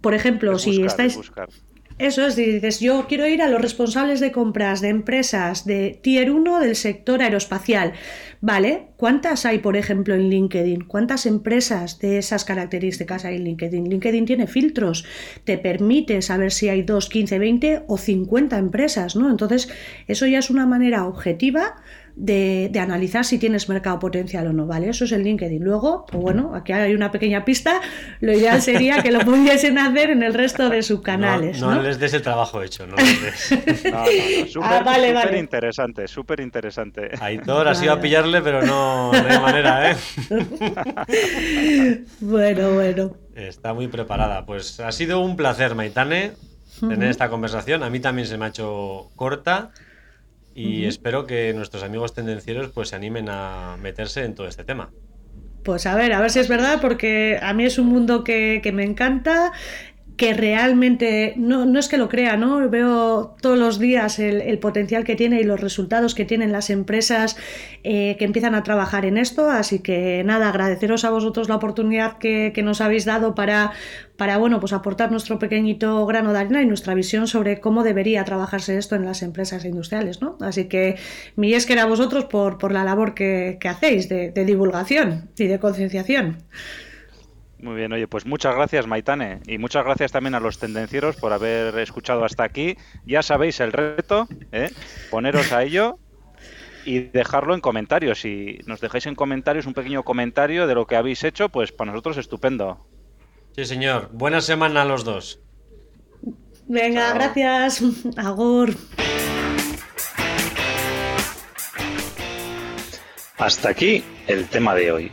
por 0.00 0.14
ejemplo, 0.14 0.58
si 0.58 0.82
estáis. 0.82 1.18
Eso 2.02 2.26
es, 2.26 2.34
dices, 2.34 2.80
yo 2.80 3.06
quiero 3.08 3.28
ir 3.28 3.42
a 3.42 3.48
los 3.48 3.62
responsables 3.62 4.18
de 4.18 4.32
compras 4.32 4.80
de 4.80 4.88
empresas 4.88 5.64
de 5.64 6.00
Tier 6.02 6.32
1 6.32 6.58
del 6.58 6.74
sector 6.74 7.22
aeroespacial. 7.22 7.92
Vale, 8.40 8.88
¿cuántas 8.96 9.46
hay, 9.46 9.60
por 9.60 9.76
ejemplo, 9.76 10.16
en 10.16 10.28
LinkedIn? 10.28 10.86
¿Cuántas 10.88 11.26
empresas 11.26 12.00
de 12.00 12.18
esas 12.18 12.44
características 12.44 13.24
hay 13.24 13.36
en 13.36 13.44
LinkedIn? 13.44 13.88
LinkedIn 13.88 14.24
tiene 14.24 14.48
filtros, 14.48 15.04
te 15.44 15.58
permite 15.58 16.22
saber 16.22 16.50
si 16.50 16.68
hay 16.68 16.82
2, 16.82 17.08
15, 17.08 17.38
20 17.38 17.82
o 17.86 17.96
50 17.96 18.58
empresas, 18.58 19.14
¿no? 19.14 19.30
Entonces, 19.30 19.68
eso 20.08 20.26
ya 20.26 20.40
es 20.40 20.50
una 20.50 20.66
manera 20.66 21.06
objetiva 21.06 21.76
de, 22.22 22.70
analizar 22.78 23.24
si 23.24 23.38
tienes 23.38 23.68
mercado 23.68 23.98
potencial 23.98 24.46
o 24.46 24.52
no, 24.52 24.66
¿vale? 24.66 24.88
Eso 24.88 25.04
es 25.04 25.12
el 25.12 25.24
LinkedIn. 25.24 25.62
Luego, 25.62 26.06
pues 26.06 26.22
bueno, 26.22 26.54
aquí 26.54 26.72
hay 26.72 26.94
una 26.94 27.10
pequeña 27.10 27.44
pista, 27.44 27.80
lo 28.20 28.32
ideal 28.32 28.62
sería 28.62 29.02
que 29.02 29.10
lo 29.10 29.20
pudiesen 29.24 29.76
hacer 29.76 30.10
en 30.10 30.22
el 30.22 30.32
resto 30.32 30.68
de 30.68 30.82
subcanales. 30.82 31.60
No, 31.60 31.74
no, 31.74 31.82
les 31.82 31.98
des 31.98 32.14
el 32.14 32.22
trabajo 32.22 32.62
hecho, 32.62 32.86
no 32.86 32.94
les 32.96 33.22
des. 33.22 33.84
no, 33.92 34.04
no, 34.04 34.46
súper 34.46 35.34
interesante, 35.34 36.06
súper 36.06 36.40
interesante. 36.40 37.10
Aitor 37.20 37.66
ha 37.66 37.74
sido 37.74 37.92
a 37.92 38.00
pillarle, 38.00 38.40
pero 38.40 38.62
no, 38.62 39.10
de 39.10 39.38
manera, 39.40 39.90
¿eh? 39.90 39.96
bueno, 42.20 42.70
bueno. 42.74 43.16
Está 43.34 43.74
muy 43.74 43.88
preparada. 43.88 44.46
Pues 44.46 44.78
ha 44.78 44.92
sido 44.92 45.20
un 45.20 45.36
placer, 45.36 45.74
Maitane, 45.74 46.32
tener 46.78 47.10
esta 47.10 47.28
conversación. 47.28 47.82
A 47.82 47.90
mí 47.90 47.98
también 47.98 48.28
se 48.28 48.38
me 48.38 48.44
ha 48.44 48.48
hecho 48.48 49.10
corta 49.16 49.72
y 50.54 50.84
espero 50.84 51.26
que 51.26 51.52
nuestros 51.54 51.82
amigos 51.82 52.14
tendencieros 52.14 52.70
pues 52.70 52.90
se 52.90 52.96
animen 52.96 53.28
a 53.28 53.76
meterse 53.80 54.24
en 54.24 54.34
todo 54.34 54.46
este 54.46 54.64
tema. 54.64 54.90
Pues 55.62 55.86
a 55.86 55.94
ver, 55.94 56.12
a 56.12 56.20
ver 56.20 56.30
si 56.30 56.40
es 56.40 56.48
verdad, 56.48 56.80
porque 56.80 57.38
a 57.40 57.52
mí 57.54 57.64
es 57.64 57.78
un 57.78 57.86
mundo 57.86 58.24
que, 58.24 58.60
que 58.62 58.72
me 58.72 58.82
encanta 58.82 59.52
que 60.16 60.34
realmente, 60.34 61.34
no, 61.36 61.64
no, 61.64 61.78
es 61.78 61.88
que 61.88 61.96
lo 61.96 62.08
crea, 62.08 62.36
¿no? 62.36 62.68
Veo 62.68 63.34
todos 63.40 63.58
los 63.58 63.78
días 63.78 64.18
el, 64.18 64.58
potencial 64.58 65.04
que 65.04 65.16
tiene 65.16 65.40
y 65.40 65.44
los 65.44 65.60
resultados 65.60 66.14
que 66.14 66.24
tienen 66.24 66.52
las 66.52 66.70
empresas 66.70 67.36
eh, 67.82 68.16
que 68.18 68.24
empiezan 68.24 68.54
a 68.54 68.62
trabajar 68.62 69.04
en 69.04 69.16
esto. 69.16 69.50
Así 69.50 69.78
que 69.78 70.22
nada, 70.24 70.48
agradeceros 70.48 71.04
a 71.04 71.10
vosotros 71.10 71.48
la 71.48 71.56
oportunidad 71.56 72.18
que, 72.18 72.52
nos 72.62 72.80
habéis 72.80 73.04
dado 73.04 73.34
para, 73.34 73.72
para, 74.16 74.36
bueno, 74.36 74.60
pues 74.60 74.72
aportar 74.72 75.10
nuestro 75.10 75.38
pequeñito 75.38 76.06
grano 76.06 76.32
de 76.32 76.38
arena 76.38 76.62
y 76.62 76.66
nuestra 76.66 76.94
visión 76.94 77.26
sobre 77.26 77.60
cómo 77.60 77.82
debería 77.82 78.24
trabajarse 78.24 78.78
esto 78.78 78.94
en 78.94 79.04
las 79.04 79.22
empresas 79.22 79.64
industriales, 79.64 80.20
¿no? 80.20 80.36
Así 80.40 80.66
que 80.66 80.96
mi 81.34 81.54
es 81.54 81.66
que 81.66 81.72
era 81.72 81.86
vosotros 81.86 82.26
por, 82.26 82.58
por 82.58 82.70
la 82.72 82.84
labor 82.84 83.14
que, 83.14 83.58
hacéis 83.64 84.08
de 84.08 84.44
divulgación 84.44 85.30
y 85.36 85.46
de 85.46 85.58
concienciación. 85.58 86.38
Muy 87.62 87.76
bien, 87.76 87.92
oye, 87.92 88.08
pues 88.08 88.26
muchas 88.26 88.56
gracias 88.56 88.88
Maitane 88.88 89.38
y 89.46 89.56
muchas 89.56 89.84
gracias 89.84 90.10
también 90.10 90.34
a 90.34 90.40
los 90.40 90.58
tendencieros 90.58 91.14
por 91.14 91.32
haber 91.32 91.78
escuchado 91.78 92.24
hasta 92.24 92.42
aquí. 92.42 92.76
Ya 93.06 93.22
sabéis 93.22 93.60
el 93.60 93.72
reto, 93.72 94.26
¿eh? 94.50 94.68
poneros 95.12 95.52
a 95.52 95.62
ello 95.62 95.96
y 96.84 96.98
dejarlo 96.98 97.54
en 97.54 97.60
comentarios. 97.60 98.20
Si 98.20 98.58
nos 98.66 98.80
dejáis 98.80 99.06
en 99.06 99.14
comentarios 99.14 99.66
un 99.66 99.74
pequeño 99.74 100.02
comentario 100.02 100.66
de 100.66 100.74
lo 100.74 100.88
que 100.88 100.96
habéis 100.96 101.22
hecho, 101.22 101.50
pues 101.50 101.70
para 101.70 101.92
nosotros 101.92 102.16
estupendo. 102.16 102.84
Sí, 103.54 103.64
señor. 103.64 104.10
Buena 104.12 104.40
semana 104.40 104.82
a 104.82 104.84
los 104.84 105.04
dos. 105.04 105.38
Venga, 106.66 107.14
gracias. 107.14 107.80
Agur. 108.16 108.74
Hasta 113.38 113.68
aquí 113.68 114.02
el 114.26 114.48
tema 114.48 114.74
de 114.74 114.90
hoy. 114.90 115.12